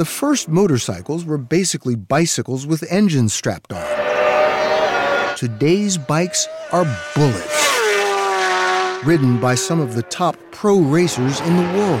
The 0.00 0.06
first 0.06 0.48
motorcycles 0.48 1.26
were 1.26 1.36
basically 1.36 1.94
bicycles 1.94 2.66
with 2.66 2.90
engines 2.90 3.34
strapped 3.34 3.70
on. 3.70 5.36
Today's 5.36 5.98
bikes 5.98 6.48
are 6.72 6.86
bullets, 7.14 9.04
ridden 9.04 9.38
by 9.38 9.54
some 9.56 9.78
of 9.78 9.94
the 9.94 10.02
top 10.04 10.38
pro 10.52 10.78
racers 10.80 11.40
in 11.40 11.54
the 11.54 11.78
world. 11.78 12.00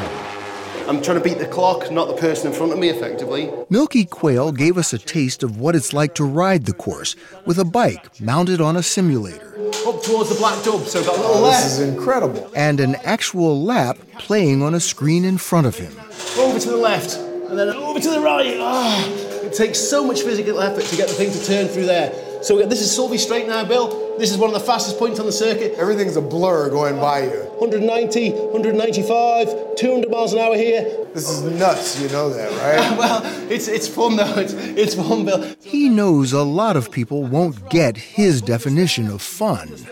I'm 0.88 1.02
trying 1.02 1.18
to 1.18 1.22
beat 1.22 1.36
the 1.40 1.46
clock, 1.46 1.90
not 1.90 2.08
the 2.08 2.14
person 2.16 2.46
in 2.46 2.54
front 2.54 2.72
of 2.72 2.78
me, 2.78 2.88
effectively. 2.88 3.50
Milky 3.68 4.06
Quayle 4.06 4.52
gave 4.52 4.78
us 4.78 4.94
a 4.94 4.98
taste 4.98 5.42
of 5.42 5.60
what 5.60 5.76
it's 5.76 5.92
like 5.92 6.14
to 6.14 6.24
ride 6.24 6.64
the 6.64 6.72
course 6.72 7.14
with 7.44 7.58
a 7.58 7.66
bike 7.66 8.18
mounted 8.18 8.62
on 8.62 8.76
a 8.78 8.82
simulator. 8.82 9.54
Up 9.86 10.02
towards 10.02 10.30
the 10.30 10.36
black 10.38 10.64
dub, 10.64 10.86
so 10.86 11.04
got 11.04 11.18
a 11.18 11.20
little 11.20 11.36
Oh, 11.36 11.42
left. 11.42 11.64
this 11.64 11.78
is 11.78 11.86
incredible. 11.86 12.50
And 12.56 12.80
an 12.80 12.94
actual 13.04 13.62
lap 13.62 13.98
playing 14.18 14.62
on 14.62 14.74
a 14.74 14.80
screen 14.80 15.26
in 15.26 15.36
front 15.36 15.66
of 15.66 15.76
him. 15.76 15.92
Over 16.38 16.58
to 16.58 16.70
the 16.70 16.78
left, 16.78 17.18
and 17.50 17.58
then 17.58 17.68
over 17.70 17.98
to 17.98 18.10
the 18.10 18.20
right. 18.20 18.56
Ah, 18.60 19.08
it 19.42 19.52
takes 19.52 19.78
so 19.78 20.06
much 20.06 20.22
physical 20.22 20.60
effort 20.60 20.84
to 20.84 20.96
get 20.96 21.08
the 21.08 21.14
thing 21.14 21.32
to 21.32 21.44
turn 21.44 21.66
through 21.66 21.86
there. 21.86 22.12
So 22.42 22.64
this 22.64 22.80
is 22.80 22.96
Sulby 22.96 23.18
Straight 23.18 23.48
now, 23.48 23.64
Bill. 23.64 24.16
This 24.16 24.30
is 24.30 24.38
one 24.38 24.48
of 24.48 24.54
the 24.54 24.64
fastest 24.64 24.98
points 24.98 25.18
on 25.18 25.26
the 25.26 25.32
circuit. 25.32 25.74
Everything's 25.74 26.16
a 26.16 26.22
blur 26.22 26.70
going 26.70 26.96
by 26.96 27.24
you. 27.24 27.40
190, 27.58 28.30
195, 28.30 29.76
200 29.76 30.10
miles 30.10 30.32
an 30.32 30.38
hour 30.38 30.54
here. 30.56 31.06
This 31.12 31.28
is 31.28 31.42
nuts, 31.42 32.00
you 32.00 32.08
know 32.08 32.30
that, 32.30 32.50
right? 32.50 32.98
well, 32.98 33.20
it's 33.50 33.66
it's 33.68 33.88
fun 33.88 34.16
though. 34.16 34.38
It's 34.38 34.54
it's 34.54 34.94
fun, 34.94 35.24
Bill. 35.24 35.54
He 35.60 35.88
knows 35.88 36.32
a 36.32 36.44
lot 36.44 36.76
of 36.76 36.90
people 36.90 37.24
won't 37.24 37.68
get 37.68 37.96
his 37.96 38.40
definition 38.40 39.08
of 39.08 39.20
fun. 39.20 39.86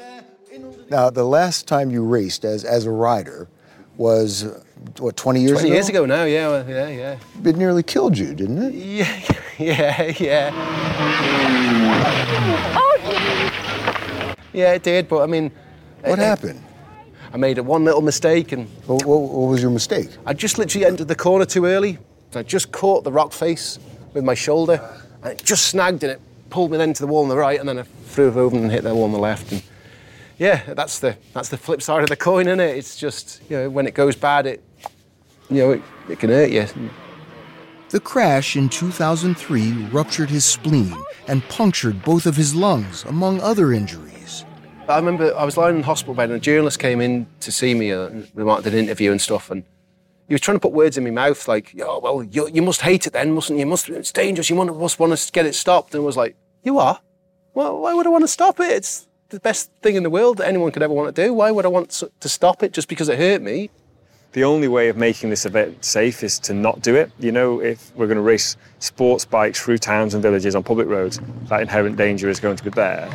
Now, 0.90 1.10
the 1.10 1.24
last 1.24 1.68
time 1.68 1.90
you 1.90 2.02
raced 2.02 2.46
as, 2.46 2.64
as 2.64 2.86
a 2.86 2.90
rider 2.90 3.48
was, 3.98 4.46
what, 4.98 5.16
20 5.16 5.40
years 5.40 5.52
20 5.52 5.66
ago? 5.68 5.74
years 5.74 5.88
ago 5.88 6.06
now, 6.06 6.24
yeah, 6.24 6.48
well, 6.48 6.68
yeah, 6.68 6.88
yeah. 6.88 7.18
It 7.44 7.56
nearly 7.56 7.82
killed 7.82 8.16
you, 8.18 8.34
didn't 8.34 8.58
it? 8.58 8.74
Yeah, 8.74 9.20
yeah, 9.58 10.12
yeah. 10.18 10.50
Oh! 12.76 14.34
Yeah, 14.52 14.72
it 14.74 14.82
did, 14.82 15.08
but 15.08 15.22
I 15.22 15.26
mean. 15.26 15.50
What 16.02 16.18
it- 16.18 16.22
happened? 16.22 16.62
I 17.30 17.36
made 17.36 17.58
a 17.58 17.62
one 17.62 17.84
little 17.84 18.00
mistake 18.00 18.52
and. 18.52 18.66
What, 18.86 19.04
what, 19.04 19.20
what 19.20 19.50
was 19.50 19.60
your 19.60 19.70
mistake? 19.70 20.08
I 20.24 20.32
just 20.32 20.56
literally 20.58 20.86
entered 20.86 21.08
the 21.08 21.14
corner 21.14 21.44
too 21.44 21.66
early. 21.66 21.98
I 22.34 22.42
just 22.42 22.72
caught 22.72 23.04
the 23.04 23.12
rock 23.12 23.32
face 23.32 23.78
with 24.14 24.24
my 24.24 24.34
shoulder 24.34 24.80
and 25.22 25.32
it 25.32 25.44
just 25.44 25.66
snagged 25.66 26.02
and 26.04 26.12
it 26.12 26.20
pulled 26.50 26.70
me 26.70 26.78
then 26.78 26.92
to 26.94 27.02
the 27.02 27.06
wall 27.06 27.22
on 27.22 27.28
the 27.28 27.36
right 27.36 27.58
and 27.60 27.68
then 27.68 27.78
I 27.78 27.82
threw 27.82 28.28
it 28.28 28.36
over 28.36 28.56
and 28.56 28.70
hit 28.70 28.82
the 28.84 28.94
wall 28.94 29.04
on 29.04 29.12
the 29.12 29.18
left. 29.18 29.52
And 29.52 29.62
yeah, 30.38 30.62
that's 30.74 30.98
the 31.00 31.16
that's 31.34 31.48
the 31.50 31.56
flip 31.58 31.82
side 31.82 32.02
of 32.02 32.08
the 32.08 32.16
coin, 32.16 32.46
isn't 32.48 32.60
it? 32.60 32.76
It's 32.76 32.96
just, 32.96 33.42
you 33.50 33.56
know, 33.58 33.70
when 33.70 33.86
it 33.86 33.94
goes 33.94 34.16
bad, 34.16 34.46
it, 34.46 34.62
you 35.50 35.62
know, 35.62 35.70
it, 35.72 35.82
it 36.08 36.18
can 36.18 36.30
hurt 36.30 36.50
you. 36.50 36.66
The 37.90 38.00
crash 38.00 38.54
in 38.54 38.68
2003 38.68 39.86
ruptured 39.86 40.28
his 40.28 40.44
spleen 40.44 40.94
and 41.26 41.46
punctured 41.48 42.02
both 42.02 42.26
of 42.26 42.36
his 42.36 42.54
lungs, 42.54 43.04
among 43.04 43.40
other 43.40 43.72
injuries. 43.72 44.44
I 44.88 44.96
remember 44.96 45.34
I 45.36 45.44
was 45.44 45.56
lying 45.56 45.76
in 45.76 45.80
the 45.82 45.86
hospital 45.86 46.14
bed 46.14 46.30
and 46.30 46.38
a 46.38 46.40
journalist 46.40 46.78
came 46.78 47.00
in 47.00 47.26
to 47.40 47.52
see 47.52 47.74
me 47.74 47.90
and 47.90 48.28
we 48.34 48.44
wanted 48.44 48.72
an 48.72 48.78
interview 48.78 49.10
and 49.10 49.20
stuff. 49.20 49.50
And 49.50 49.64
he 50.28 50.34
was 50.34 50.40
trying 50.40 50.56
to 50.56 50.60
put 50.60 50.72
words 50.72 50.98
in 50.98 51.04
my 51.04 51.10
mouth 51.10 51.48
like, 51.48 51.74
oh, 51.80 51.98
well, 52.00 52.22
you, 52.22 52.48
you 52.52 52.62
must 52.62 52.82
hate 52.82 53.06
it 53.06 53.12
then, 53.14 53.32
mustn't 53.32 53.58
you? 53.58 53.66
Must, 53.66 53.88
it's 53.88 54.12
dangerous. 54.12 54.50
You 54.50 54.56
must 54.56 54.98
want 54.98 55.16
to 55.16 55.32
get 55.32 55.46
it 55.46 55.54
stopped. 55.54 55.94
And 55.94 56.02
I 56.02 56.06
was 56.06 56.16
like, 56.16 56.36
you 56.62 56.78
are? 56.78 57.00
Well, 57.54 57.80
why 57.80 57.94
would 57.94 58.06
I 58.06 58.10
want 58.10 58.24
to 58.24 58.28
stop 58.28 58.60
it? 58.60 58.70
It's 58.70 59.06
the 59.30 59.40
best 59.40 59.70
thing 59.82 59.96
in 59.96 60.02
the 60.02 60.10
world 60.10 60.38
that 60.38 60.48
anyone 60.48 60.72
could 60.72 60.82
ever 60.82 60.92
want 60.92 61.14
to 61.14 61.22
do. 61.24 61.32
Why 61.32 61.50
would 61.50 61.64
I 61.64 61.68
want 61.68 61.90
to 62.20 62.28
stop 62.28 62.62
it 62.62 62.72
just 62.72 62.88
because 62.88 63.08
it 63.08 63.18
hurt 63.18 63.42
me? 63.42 63.70
The 64.32 64.44
only 64.44 64.68
way 64.68 64.90
of 64.90 64.96
making 64.98 65.30
this 65.30 65.46
event 65.46 65.82
safe 65.82 66.22
is 66.22 66.38
to 66.40 66.52
not 66.52 66.82
do 66.82 66.94
it. 66.94 67.10
You 67.18 67.32
know, 67.32 67.62
if 67.62 67.90
we're 67.96 68.06
going 68.06 68.16
to 68.18 68.22
race 68.22 68.58
sports 68.78 69.24
bikes 69.24 69.58
through 69.58 69.78
towns 69.78 70.12
and 70.12 70.22
villages 70.22 70.54
on 70.54 70.62
public 70.62 70.86
roads, 70.86 71.18
that 71.44 71.62
inherent 71.62 71.96
danger 71.96 72.28
is 72.28 72.38
going 72.38 72.56
to 72.56 72.62
be 72.64 72.68
there. 72.68 73.08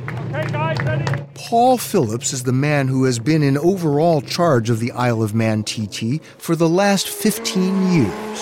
Paul 1.36 1.78
Phillips 1.78 2.34
is 2.34 2.44
the 2.44 2.52
man 2.52 2.88
who 2.88 3.04
has 3.04 3.20
been 3.20 3.44
in 3.44 3.60
overall 3.60 4.22
charge 4.22 4.72
of 4.72 4.80
the 4.80 4.92
Isle 4.94 5.22
of 5.22 5.36
Man 5.36 5.64
TT 5.64 6.24
for 6.40 6.56
the 6.56 6.68
last 6.68 7.08
15 7.08 7.92
years. 7.92 8.40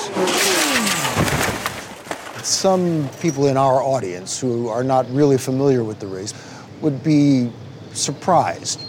Some 2.42 3.10
people 3.20 3.48
in 3.48 3.58
our 3.58 3.84
audience 3.84 4.40
who 4.40 4.70
are 4.70 4.84
not 4.84 5.10
really 5.10 5.38
familiar 5.38 5.84
with 5.84 6.00
the 6.00 6.08
race 6.08 6.34
would 6.80 7.04
be 7.04 7.52
surprised 7.92 8.82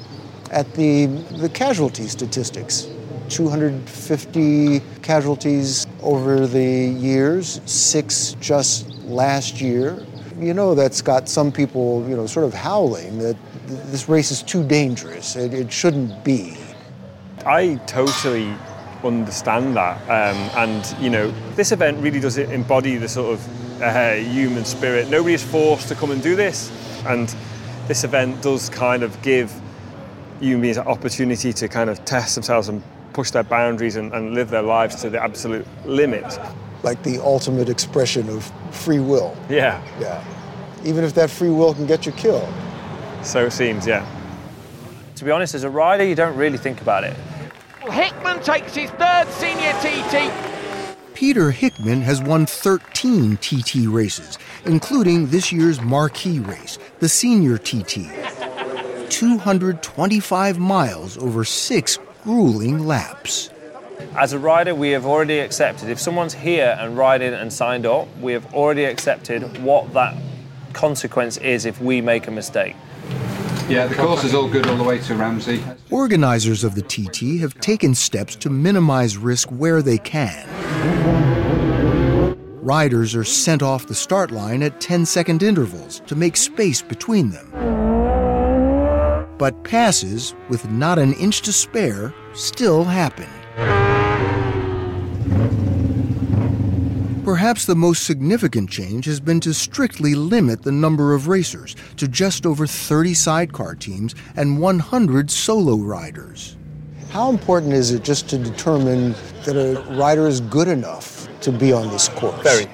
at 0.52 0.72
the, 0.74 1.06
the 1.06 1.48
casualty 1.48 2.06
statistics. 2.06 2.86
250 3.32 4.80
casualties 5.00 5.86
over 6.02 6.46
the 6.46 6.62
years, 6.62 7.62
six 7.64 8.36
just 8.40 8.90
last 9.04 9.58
year. 9.60 10.04
You 10.38 10.52
know, 10.52 10.74
that's 10.74 11.00
got 11.00 11.30
some 11.30 11.50
people, 11.50 12.06
you 12.06 12.14
know, 12.14 12.26
sort 12.26 12.44
of 12.44 12.52
howling 12.52 13.18
that 13.18 13.36
this 13.66 14.06
race 14.06 14.30
is 14.30 14.42
too 14.42 14.62
dangerous. 14.62 15.34
It, 15.34 15.54
it 15.54 15.72
shouldn't 15.72 16.22
be. 16.22 16.58
I 17.46 17.76
totally 17.86 18.54
understand 19.02 19.76
that, 19.76 19.96
um, 20.02 20.36
and 20.56 20.96
you 21.00 21.08
know, 21.08 21.32
this 21.56 21.72
event 21.72 22.02
really 22.02 22.20
does 22.20 22.36
embody 22.36 22.96
the 22.96 23.08
sort 23.08 23.34
of 23.34 23.82
uh, 23.82 24.12
human 24.12 24.64
spirit. 24.66 25.08
Nobody 25.08 25.34
is 25.34 25.42
forced 25.42 25.88
to 25.88 25.94
come 25.94 26.10
and 26.10 26.22
do 26.22 26.36
this, 26.36 26.70
and 27.06 27.34
this 27.88 28.04
event 28.04 28.42
does 28.42 28.68
kind 28.68 29.02
of 29.02 29.20
give 29.22 29.52
human 30.38 30.60
beings 30.60 30.76
an 30.76 30.86
opportunity 30.86 31.52
to 31.54 31.68
kind 31.68 31.88
of 31.88 32.04
test 32.04 32.34
themselves 32.34 32.68
and 32.68 32.82
push 33.12 33.30
their 33.30 33.44
boundaries 33.44 33.96
and, 33.96 34.12
and 34.12 34.34
live 34.34 34.50
their 34.50 34.62
lives 34.62 34.96
to 35.02 35.10
the 35.10 35.22
absolute 35.22 35.66
limit. 35.84 36.38
Like 36.82 37.02
the 37.02 37.18
ultimate 37.22 37.68
expression 37.68 38.28
of 38.28 38.50
free 38.70 38.98
will. 38.98 39.36
Yeah. 39.48 39.82
Yeah. 40.00 40.24
even 40.84 41.04
if 41.04 41.14
that 41.14 41.30
free 41.30 41.50
will 41.50 41.74
can 41.74 41.86
get 41.86 42.06
you 42.06 42.12
killed. 42.12 42.52
So 43.22 43.46
it 43.46 43.52
seems, 43.52 43.86
yeah. 43.86 44.04
To 45.16 45.24
be 45.24 45.30
honest, 45.30 45.54
as 45.54 45.62
a 45.64 45.70
rider, 45.70 46.04
you 46.04 46.14
don't 46.16 46.36
really 46.36 46.58
think 46.58 46.80
about 46.80 47.04
it. 47.04 47.16
Hickman 47.88 48.40
takes 48.42 48.74
his 48.74 48.90
third 48.90 49.28
senior 49.28 49.72
TT. 49.80 50.32
Peter 51.14 51.52
Hickman 51.52 52.02
has 52.02 52.20
won 52.20 52.46
13 52.46 53.36
TT 53.36 53.86
races, 53.86 54.38
including 54.64 55.28
this 55.28 55.52
year's 55.52 55.80
marquee 55.80 56.40
race, 56.40 56.78
the 56.98 57.08
Senior 57.08 57.58
TT. 57.58 58.10
225 59.08 60.58
miles 60.58 61.16
over 61.18 61.44
six 61.44 61.98
grueling 62.22 62.86
laps. 62.86 63.50
As 64.16 64.32
a 64.32 64.38
rider, 64.38 64.74
we 64.74 64.90
have 64.90 65.06
already 65.06 65.38
accepted. 65.38 65.88
If 65.88 66.00
someone's 66.00 66.34
here 66.34 66.76
and 66.78 66.96
riding 66.96 67.34
and 67.34 67.52
signed 67.52 67.86
up, 67.86 68.08
we 68.18 68.32
have 68.32 68.52
already 68.54 68.84
accepted 68.84 69.62
what 69.62 69.92
that 69.94 70.16
consequence 70.72 71.36
is 71.38 71.66
if 71.66 71.80
we 71.80 72.00
make 72.00 72.26
a 72.28 72.30
mistake. 72.30 72.76
Yeah, 73.68 73.86
the 73.86 73.94
course 73.94 74.24
is 74.24 74.34
all 74.34 74.48
good 74.48 74.66
all 74.66 74.76
the 74.76 74.84
way 74.84 74.98
to 74.98 75.14
Ramsey. 75.14 75.62
Organizers 75.90 76.64
of 76.64 76.74
the 76.74 76.82
TT 76.82 77.40
have 77.40 77.54
taken 77.60 77.94
steps 77.94 78.36
to 78.36 78.50
minimize 78.50 79.16
risk 79.16 79.48
where 79.50 79.82
they 79.82 79.98
can. 79.98 80.46
Riders 82.60 83.14
are 83.14 83.24
sent 83.24 83.62
off 83.62 83.86
the 83.86 83.94
start 83.94 84.30
line 84.30 84.62
at 84.62 84.80
10 84.80 85.06
second 85.06 85.42
intervals 85.42 86.00
to 86.06 86.14
make 86.14 86.36
space 86.36 86.82
between 86.82 87.30
them. 87.30 87.91
But 89.42 89.64
passes, 89.64 90.36
with 90.48 90.70
not 90.70 91.00
an 91.00 91.14
inch 91.14 91.40
to 91.40 91.52
spare, 91.52 92.14
still 92.32 92.84
happen. 92.84 93.26
Perhaps 97.24 97.66
the 97.66 97.74
most 97.74 98.06
significant 98.06 98.70
change 98.70 99.04
has 99.06 99.18
been 99.18 99.40
to 99.40 99.52
strictly 99.52 100.14
limit 100.14 100.62
the 100.62 100.70
number 100.70 101.12
of 101.12 101.26
racers 101.26 101.74
to 101.96 102.06
just 102.06 102.46
over 102.46 102.68
30 102.68 103.14
sidecar 103.14 103.74
teams 103.74 104.14
and 104.36 104.60
100 104.60 105.28
solo 105.28 105.74
riders. 105.74 106.56
How 107.10 107.28
important 107.28 107.72
is 107.72 107.90
it 107.90 108.04
just 108.04 108.28
to 108.28 108.38
determine 108.38 109.16
that 109.44 109.56
a 109.56 109.82
rider 109.96 110.28
is 110.28 110.40
good 110.40 110.68
enough 110.68 111.26
to 111.40 111.50
be 111.50 111.72
on 111.72 111.88
this 111.88 112.08
course? 112.10 112.40
Very. 112.44 112.68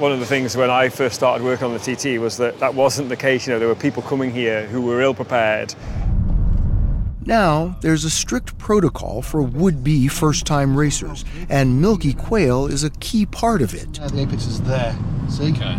One 0.00 0.12
of 0.12 0.18
the 0.18 0.24
things 0.24 0.56
when 0.56 0.70
I 0.70 0.88
first 0.88 1.14
started 1.14 1.44
working 1.44 1.66
on 1.66 1.74
the 1.74 1.78
TT 1.78 2.18
was 2.18 2.38
that 2.38 2.58
that 2.60 2.74
wasn't 2.74 3.10
the 3.10 3.16
case. 3.16 3.46
You 3.46 3.52
know, 3.52 3.58
there 3.58 3.68
were 3.68 3.74
people 3.74 4.02
coming 4.02 4.30
here 4.30 4.66
who 4.66 4.80
were 4.80 5.02
ill 5.02 5.12
prepared. 5.12 5.74
Now, 7.26 7.76
there's 7.82 8.02
a 8.06 8.08
strict 8.08 8.56
protocol 8.56 9.20
for 9.20 9.42
would 9.42 9.84
be 9.84 10.08
first 10.08 10.46
time 10.46 10.74
racers, 10.74 11.22
and 11.50 11.82
Milky 11.82 12.14
Quayle 12.14 12.66
is 12.66 12.82
a 12.82 12.88
key 12.88 13.26
part 13.26 13.60
of 13.60 13.74
it. 13.74 13.92
the 13.92 14.22
apex 14.22 14.46
is 14.46 14.62
there. 14.62 14.96
See? 15.28 15.52
Okay. 15.52 15.78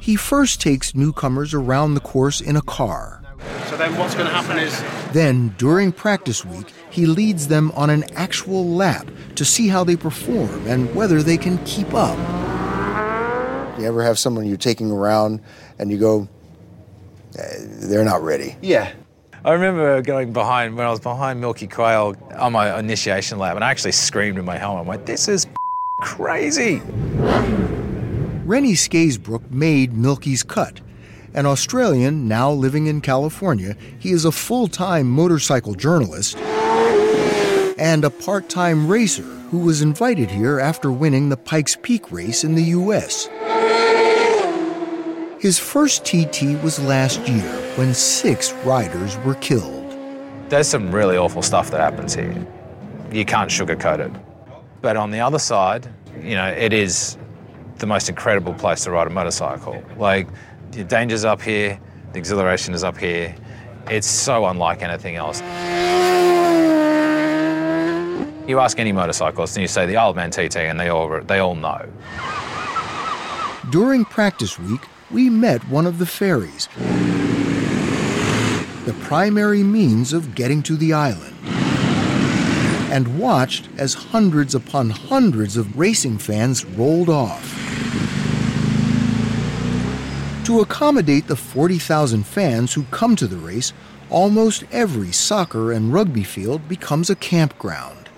He 0.00 0.16
first 0.16 0.60
takes 0.60 0.96
newcomers 0.96 1.54
around 1.54 1.94
the 1.94 2.00
course 2.00 2.40
in 2.40 2.56
a 2.56 2.62
car. 2.62 3.22
So 3.66 3.76
then 3.76 3.96
what's 3.96 4.16
going 4.16 4.26
to 4.26 4.34
happen 4.34 4.58
is 4.58 4.82
Then, 5.12 5.54
during 5.58 5.92
practice 5.92 6.44
week, 6.44 6.66
he 6.90 7.06
leads 7.06 7.46
them 7.46 7.70
on 7.76 7.88
an 7.88 8.02
actual 8.16 8.66
lap 8.66 9.08
to 9.36 9.44
see 9.44 9.68
how 9.68 9.84
they 9.84 9.94
perform 9.94 10.66
and 10.66 10.92
whether 10.92 11.22
they 11.22 11.36
can 11.36 11.64
keep 11.64 11.94
up. 11.94 12.18
You 13.80 13.86
ever 13.86 14.02
have 14.02 14.18
someone 14.18 14.44
you're 14.44 14.58
taking 14.58 14.90
around 14.90 15.40
and 15.78 15.90
you 15.90 15.96
go, 15.96 16.28
"Eh, 17.38 17.42
they're 17.88 18.04
not 18.04 18.22
ready? 18.22 18.54
Yeah. 18.60 18.90
I 19.42 19.52
remember 19.52 20.02
going 20.02 20.34
behind 20.34 20.76
when 20.76 20.86
I 20.86 20.90
was 20.90 21.00
behind 21.00 21.40
Milky 21.40 21.66
Quayle 21.66 22.14
on 22.38 22.52
my 22.52 22.78
initiation 22.78 23.38
lap, 23.38 23.54
and 23.54 23.64
I 23.64 23.70
actually 23.70 23.92
screamed 23.92 24.36
in 24.38 24.44
my 24.44 24.58
helmet. 24.58 24.82
I'm 24.82 24.86
like, 24.86 25.06
"This 25.06 25.28
is 25.28 25.46
crazy!" 26.02 26.82
Rennie 28.44 28.74
Scaysbrook 28.74 29.50
made 29.50 29.94
Milky's 29.94 30.42
cut. 30.42 30.82
An 31.32 31.46
Australian 31.46 32.28
now 32.28 32.52
living 32.52 32.86
in 32.86 33.00
California, 33.00 33.76
he 33.98 34.10
is 34.10 34.26
a 34.26 34.32
full 34.32 34.68
time 34.68 35.08
motorcycle 35.08 35.74
journalist 35.74 36.36
and 37.78 38.04
a 38.04 38.10
part 38.10 38.50
time 38.50 38.88
racer 38.88 39.22
who 39.22 39.58
was 39.60 39.80
invited 39.80 40.30
here 40.30 40.60
after 40.60 40.92
winning 40.92 41.30
the 41.30 41.36
Pikes 41.36 41.78
Peak 41.80 42.12
race 42.12 42.44
in 42.44 42.54
the 42.56 42.64
U.S. 42.64 43.26
His 45.40 45.58
first 45.58 46.04
TT 46.04 46.62
was 46.62 46.78
last 46.78 47.26
year 47.26 47.50
when 47.76 47.94
six 47.94 48.52
riders 48.62 49.16
were 49.24 49.36
killed. 49.36 49.96
There's 50.50 50.68
some 50.68 50.94
really 50.94 51.16
awful 51.16 51.40
stuff 51.40 51.70
that 51.70 51.80
happens 51.80 52.14
here. 52.14 52.46
You 53.10 53.24
can't 53.24 53.50
sugarcoat 53.50 54.00
it. 54.00 54.12
But 54.82 54.98
on 54.98 55.10
the 55.10 55.20
other 55.20 55.38
side, 55.38 55.88
you 56.20 56.34
know, 56.34 56.48
it 56.48 56.74
is 56.74 57.16
the 57.78 57.86
most 57.86 58.10
incredible 58.10 58.52
place 58.52 58.84
to 58.84 58.90
ride 58.90 59.06
a 59.06 59.10
motorcycle. 59.10 59.82
Like, 59.96 60.28
the 60.72 60.84
danger's 60.84 61.24
up 61.24 61.40
here, 61.40 61.80
the 62.12 62.18
exhilaration 62.18 62.74
is 62.74 62.84
up 62.84 62.98
here. 62.98 63.34
It's 63.88 64.06
so 64.06 64.44
unlike 64.44 64.82
anything 64.82 65.16
else. 65.16 65.40
You 68.46 68.58
ask 68.58 68.78
any 68.78 68.92
motorcyclist 68.92 69.56
and 69.56 69.62
you 69.62 69.68
say 69.68 69.86
the 69.86 69.96
Old 69.96 70.16
Man 70.16 70.30
TT, 70.30 70.56
and 70.56 70.78
they 70.78 70.90
all, 70.90 71.22
they 71.22 71.38
all 71.38 71.54
know. 71.54 71.88
During 73.70 74.04
practice 74.04 74.58
week, 74.58 74.82
we 75.10 75.28
met 75.28 75.66
one 75.68 75.86
of 75.86 75.98
the 75.98 76.06
ferries, 76.06 76.68
the 78.84 78.96
primary 79.00 79.62
means 79.62 80.12
of 80.12 80.34
getting 80.34 80.62
to 80.62 80.76
the 80.76 80.92
island, 80.92 81.36
and 82.92 83.18
watched 83.18 83.68
as 83.76 83.94
hundreds 83.94 84.54
upon 84.54 84.90
hundreds 84.90 85.56
of 85.56 85.76
racing 85.76 86.18
fans 86.18 86.64
rolled 86.64 87.08
off. 87.08 87.56
To 90.44 90.60
accommodate 90.60 91.26
the 91.26 91.36
40,000 91.36 92.24
fans 92.24 92.74
who 92.74 92.84
come 92.84 93.16
to 93.16 93.26
the 93.26 93.36
race, 93.36 93.72
almost 94.10 94.64
every 94.72 95.12
soccer 95.12 95.72
and 95.72 95.92
rugby 95.92 96.24
field 96.24 96.68
becomes 96.68 97.10
a 97.10 97.16
campground. 97.16 98.08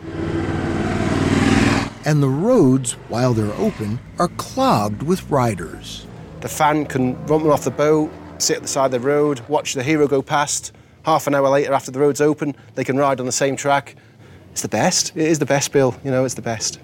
And 2.04 2.22
the 2.22 2.28
roads, 2.28 2.92
while 3.08 3.32
they're 3.32 3.54
open, 3.54 4.00
are 4.18 4.28
clogged 4.28 5.02
with 5.02 5.30
riders. 5.30 6.06
The 6.42 6.48
fan 6.48 6.86
can 6.86 7.24
run 7.26 7.46
off 7.46 7.62
the 7.62 7.70
boat, 7.70 8.10
sit 8.38 8.56
at 8.56 8.62
the 8.62 8.68
side 8.68 8.86
of 8.86 8.90
the 8.90 8.98
road, 9.00 9.38
watch 9.48 9.74
the 9.74 9.82
hero 9.84 10.08
go 10.08 10.22
past. 10.22 10.72
Half 11.04 11.28
an 11.28 11.36
hour 11.36 11.48
later, 11.48 11.72
after 11.72 11.92
the 11.92 12.00
road's 12.00 12.20
open, 12.20 12.56
they 12.74 12.82
can 12.82 12.96
ride 12.96 13.20
on 13.20 13.26
the 13.26 13.32
same 13.32 13.54
track. 13.54 13.94
It's 14.50 14.62
the 14.62 14.68
best. 14.68 15.16
It 15.16 15.28
is 15.28 15.38
the 15.38 15.46
best, 15.46 15.70
Bill. 15.70 15.94
You 16.02 16.10
know, 16.10 16.24
it's 16.24 16.34
the 16.34 16.42
best. 16.42 16.80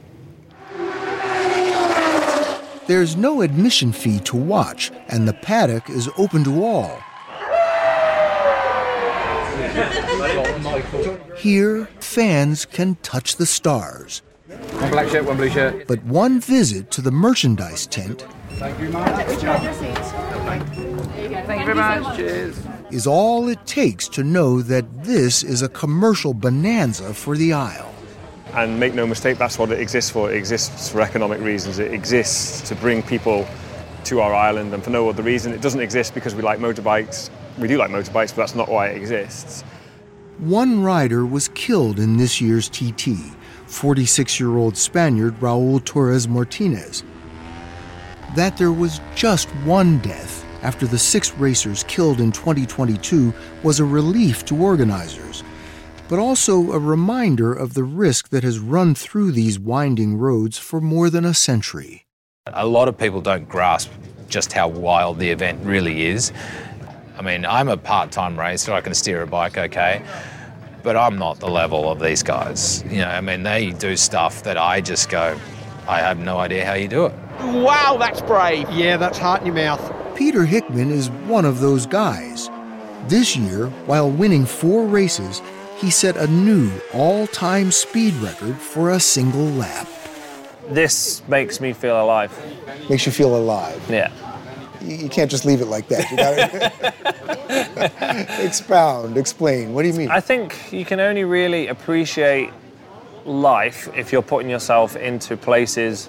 There's 2.87 3.17
no 3.17 3.43
admission 3.43 3.91
fee 3.91 4.21
to 4.21 4.37
watch, 4.37 4.93
and 5.09 5.27
the 5.27 5.33
paddock 5.33 5.91
is 5.91 6.09
open 6.17 6.45
to 6.45 6.65
all. 6.65 7.01
Here, 11.37 11.87
fans 11.99 12.65
can 12.65 12.95
touch 13.03 13.35
the 13.37 13.47
stars. 13.47 14.23
One 14.47 14.91
black 14.93 15.09
shirt, 15.09 15.25
one 15.25 15.37
blue 15.37 15.51
shirt. 15.51 15.89
But 15.89 16.03
one 16.05 16.41
visit 16.41 16.93
to 16.93 17.03
the 17.03 17.11
merchandise 17.11 17.87
tent 17.87 18.25
Thank 18.59 18.81
you 18.81 18.91
very 18.91 19.05
much. 19.05 19.27
Thank 21.47 21.61
you 21.61 21.67
very 21.67 21.75
much. 21.75 22.17
Cheers. 22.17 22.59
is 22.91 23.07
all 23.07 23.49
it 23.49 23.65
takes 23.67 24.09
to 24.09 24.25
know 24.25 24.63
that 24.63 25.05
this 25.05 25.45
is 25.45 25.63
a 25.63 25.69
commercial 25.69 26.35
bonanza 26.35 27.15
for 27.15 27.37
the 27.37 27.53
Isle. 27.53 27.95
And 28.55 28.81
make 28.81 28.95
no 28.95 29.07
mistake, 29.07 29.39
that's 29.39 29.61
what 29.61 29.71
it 29.71 29.79
exists 29.79 30.11
for. 30.11 30.33
It 30.33 30.37
exists 30.37 30.89
for 30.91 31.01
economic 31.03 31.41
reasons. 31.41 31.79
It 31.79 31.93
exists 31.93 32.69
to 32.69 32.75
bring 32.75 33.01
people 33.03 33.47
to 34.05 34.21
our 34.21 34.35
island 34.35 34.75
and 34.75 34.83
for 34.83 34.91
no 34.91 35.09
other 35.09 35.23
reason. 35.23 35.53
It 35.53 35.61
doesn't 35.61 35.81
exist 35.81 36.15
because 36.15 36.35
we 36.35 36.43
like 36.43 36.59
motorbikes. 36.59 37.31
We 37.59 37.69
do 37.69 37.79
like 37.79 37.91
motorbikes, 37.91 38.35
but 38.35 38.37
that's 38.39 38.57
not 38.57 38.69
why 38.69 38.89
it 38.89 38.97
exists. 38.97 39.63
One 40.39 40.83
rider 40.83 41.25
was 41.25 41.47
killed 41.49 42.01
in 42.01 42.17
this 42.17 42.41
year's 42.41 42.69
TT 42.69 43.11
46 43.67 44.41
year 44.41 44.57
old 44.57 44.77
Spaniard 44.77 45.39
Raul 45.39 45.85
Torres 45.85 46.27
Martinez. 46.27 47.05
That 48.35 48.57
there 48.57 48.73
was 48.73 49.01
just 49.15 49.49
one 49.65 49.99
death 49.99 50.45
after 50.63 50.87
the 50.87 50.99
six 50.99 51.33
racers 51.35 51.85
killed 51.85 52.21
in 52.21 52.33
2022 52.33 53.33
was 53.63 53.81
a 53.81 53.85
relief 53.85 54.45
to 54.47 54.57
organizers, 54.57 55.43
but 56.09 56.19
also 56.19 56.73
a 56.73 56.79
reminder 56.79 57.53
of 57.53 57.75
the 57.75 57.85
risk 57.85 58.29
that 58.31 58.45
has 58.45 58.59
run 58.59 58.95
through 58.95 59.33
these 59.33 59.59
winding 59.59 60.19
roads 60.19 60.59
for 60.59 60.81
more 60.81 61.11
than 61.11 61.25
a 61.25 61.35
century. 61.35 62.07
A 62.47 62.67
lot 62.67 62.89
of 62.89 62.99
people 62.99 63.21
don't 63.21 63.49
grasp 63.49 63.91
just 64.29 64.53
how 64.53 64.69
wild 64.69 65.19
the 65.19 65.31
event 65.31 65.65
really 65.65 66.07
is. 66.07 66.33
I 67.19 67.23
mean, 67.23 67.47
I'm 67.47 67.69
a 67.69 67.77
part 67.77 68.11
time 68.11 68.39
racer, 68.39 68.73
I 68.73 68.81
can 68.81 68.95
steer 68.95 69.23
a 69.23 69.27
bike 69.27 69.57
okay, 69.59 70.03
but 70.83 70.97
I'm 70.97 71.19
not 71.19 71.41
the 71.41 71.49
level 71.49 71.91
of 71.91 71.99
these 71.99 72.23
guys. 72.23 72.85
You 72.85 72.99
know, 72.99 73.09
I 73.09 73.21
mean, 73.21 73.43
they 73.43 73.71
do 73.71 73.97
stuff 73.97 74.43
that 74.45 74.57
I 74.59 74.81
just 74.81 75.09
go, 75.09 75.39
I 75.89 75.99
have 75.99 76.19
no 76.19 76.39
idea 76.39 76.65
how 76.65 76.75
you 76.75 76.89
do 76.89 77.07
it. 77.07 77.15
Wow, 77.41 77.97
that's 77.99 78.21
brave. 78.23 78.69
Yeah, 78.71 78.97
that's 78.97 79.19
heart 79.19 79.41
in 79.41 79.47
your 79.47 79.55
mouth. 79.55 80.17
Peter 80.17 80.45
Hickman 80.45 80.91
is 80.91 81.11
one 81.27 81.45
of 81.45 81.61
those 81.61 81.87
guys. 81.87 82.51
This 83.07 83.37
year, 83.37 83.69
while 83.87 84.11
winning 84.11 84.45
four 84.45 84.85
races, 84.85 85.41
he 85.77 85.91
set 85.91 86.17
a 86.17 86.27
new 86.27 86.71
all 86.93 87.27
time 87.29 87.71
speed 87.71 88.15
record 88.15 88.57
for 88.57 88.91
a 88.91 89.01
single 89.01 89.47
lap. 89.47 89.87
This 90.69 91.23
makes 91.29 91.61
me 91.61 91.73
feel 91.73 92.03
alive. 92.03 92.37
Makes 92.91 93.07
you 93.07 93.13
feel 93.13 93.37
alive. 93.37 93.81
Yeah. 93.89 94.11
You, 94.81 94.97
you 94.97 95.09
can't 95.09 95.31
just 95.31 95.45
leave 95.45 95.61
it 95.61 95.67
like 95.67 95.89
that. 95.89 96.11
You 96.11 96.17
gotta 96.17 96.73
expound, 98.45 99.17
explain. 99.17 99.73
What 99.73 99.83
do 99.83 99.89
you 99.89 99.95
mean? 99.95 100.11
I 100.11 100.21
think 100.21 100.73
you 100.73 100.85
can 100.85 101.01
only 101.01 101.25
really 101.25 101.69
appreciate 101.69 102.51
life 103.25 103.89
if 103.97 104.13
you're 104.13 104.23
putting 104.23 104.51
yourself 104.51 104.97
into 104.97 105.37
places 105.37 106.09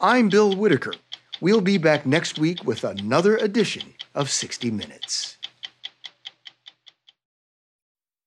I'm 0.00 0.28
Bill 0.28 0.54
Whitaker. 0.54 0.92
We'll 1.40 1.62
be 1.62 1.78
back 1.78 2.04
next 2.04 2.38
week 2.38 2.64
with 2.64 2.84
another 2.84 3.38
edition 3.38 3.94
of 4.14 4.30
60 4.30 4.70
Minutes. 4.70 5.38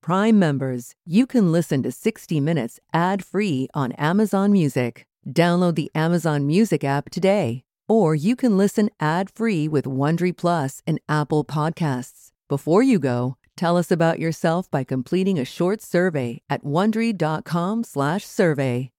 Prime 0.02 0.40
members, 0.40 0.96
you 1.06 1.28
can 1.28 1.52
listen 1.52 1.84
to 1.84 1.91
60 1.91 2.40
Minutes 2.40 2.80
ad 2.91 3.24
free 3.24 3.68
on 3.76 3.91
Amazon 3.94 4.52
Music. 4.52 5.06
Download 5.30 5.76
the 5.76 5.91
Amazon 5.94 6.48
Music 6.48 6.84
app 6.84 7.12
today, 7.12 7.62
or 7.88 8.16
you 8.16 8.36
can 8.36 8.58
listen 8.58 8.90
ad 9.00 9.30
free 9.30 9.68
with 9.68 9.86
Wondery 9.86 10.36
Plus 10.36 10.82
and 10.88 11.00
Apple 11.08 11.46
Podcasts. 11.46 12.32
Before 12.48 12.82
you 12.82 12.98
go, 12.98 13.38
tell 13.56 13.78
us 13.78 13.91
about 13.91 14.18
yourself 14.18 14.72
by 14.72 14.84
completing 14.84 15.38
a 15.38 15.46
short 15.46 15.84
survey 15.84 16.41
at 16.50 16.64
wondery.com/survey. 16.64 18.90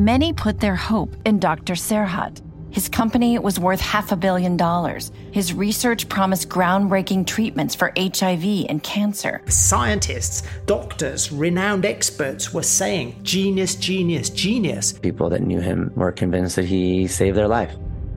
Many 0.00 0.32
put 0.32 0.60
their 0.60 0.76
hope 0.76 1.14
in 1.26 1.38
Dr. 1.38 1.74
Serhat. 1.74 2.40
His 2.70 2.88
company 2.88 3.38
was 3.38 3.60
worth 3.60 3.82
half 3.82 4.12
a 4.12 4.16
billion 4.16 4.56
dollars. 4.56 5.12
His 5.30 5.52
research 5.52 6.08
promised 6.08 6.48
groundbreaking 6.48 7.26
treatments 7.26 7.74
for 7.74 7.92
HIV 7.94 8.64
and 8.70 8.82
cancer. 8.82 9.42
Scientists, 9.48 10.42
doctors, 10.64 11.30
renowned 11.30 11.84
experts 11.84 12.54
were 12.54 12.62
saying 12.62 13.14
genius, 13.24 13.74
genius, 13.74 14.30
genius. 14.30 14.94
People 14.94 15.28
that 15.28 15.42
knew 15.42 15.60
him 15.60 15.92
were 15.94 16.12
convinced 16.12 16.56
that 16.56 16.64
he 16.64 17.06
saved 17.06 17.36
their 17.36 17.48
life. 17.48 17.76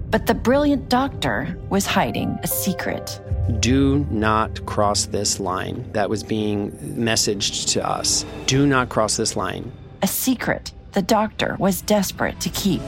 But 0.09 0.25
the 0.25 0.35
brilliant 0.35 0.87
doctor 0.87 1.59
was 1.69 1.85
hiding 1.85 2.39
a 2.43 2.47
secret. 2.47 3.19
Do 3.59 4.07
not 4.09 4.65
cross 4.65 5.07
this 5.07 5.37
line 5.37 5.91
that 5.91 6.09
was 6.09 6.23
being 6.23 6.71
messaged 6.95 7.73
to 7.73 7.85
us. 7.85 8.23
Do 8.45 8.65
not 8.65 8.87
cross 8.87 9.17
this 9.17 9.35
line. 9.35 9.69
A 10.01 10.07
secret 10.07 10.71
the 10.93 11.01
doctor 11.01 11.55
was 11.59 11.81
desperate 11.81 12.39
to 12.39 12.49
keep. 12.49 12.81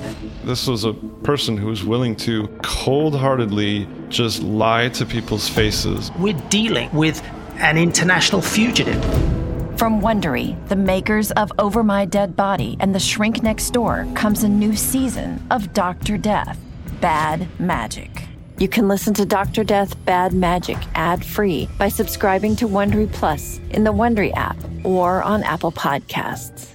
This 0.44 0.68
was 0.68 0.84
a 0.84 0.94
person 0.94 1.58
who 1.58 1.68
was 1.68 1.84
willing 1.84 2.16
to 2.18 2.48
cold 2.62 3.16
heartedly 3.16 3.88
just 4.10 4.44
lie 4.44 4.90
to 4.90 5.06
people's 5.06 5.50
faces. 5.50 6.12
We're 6.18 6.40
dealing 6.50 6.92
with 6.94 7.24
an 7.56 7.78
international 7.78 8.42
fugitive. 8.42 9.04
From 9.78 10.02
Wondery, 10.02 10.56
the 10.70 10.76
makers 10.76 11.32
of 11.32 11.52
Over 11.60 11.84
My 11.84 12.06
Dead 12.06 12.36
Body 12.36 12.78
and 12.80 12.96
The 12.96 13.00
Shrink 13.00 13.44
Next 13.44 13.72
Door, 13.72 14.08
comes 14.16 14.44
a 14.44 14.48
new 14.48 14.76
season 14.76 15.46
of 15.52 15.74
Dr. 15.74 16.18
Death 16.18 16.58
Bad 17.02 17.48
Magic. 17.60 18.10
You 18.58 18.70
can 18.70 18.88
listen 18.88 19.14
to 19.16 19.26
Dr. 19.26 19.66
Death 19.66 20.04
Bad 20.06 20.32
Magic 20.32 20.78
ad 20.96 21.26
free 21.26 21.68
by 21.78 21.90
subscribing 21.90 22.56
to 22.58 22.70
Wondery 22.70 23.12
Plus 23.12 23.60
in 23.72 23.84
the 23.84 23.92
Wondery 23.92 24.32
app 24.38 24.56
or 24.86 25.22
on 25.24 25.44
Apple 25.44 25.74
Podcasts. 25.74 26.75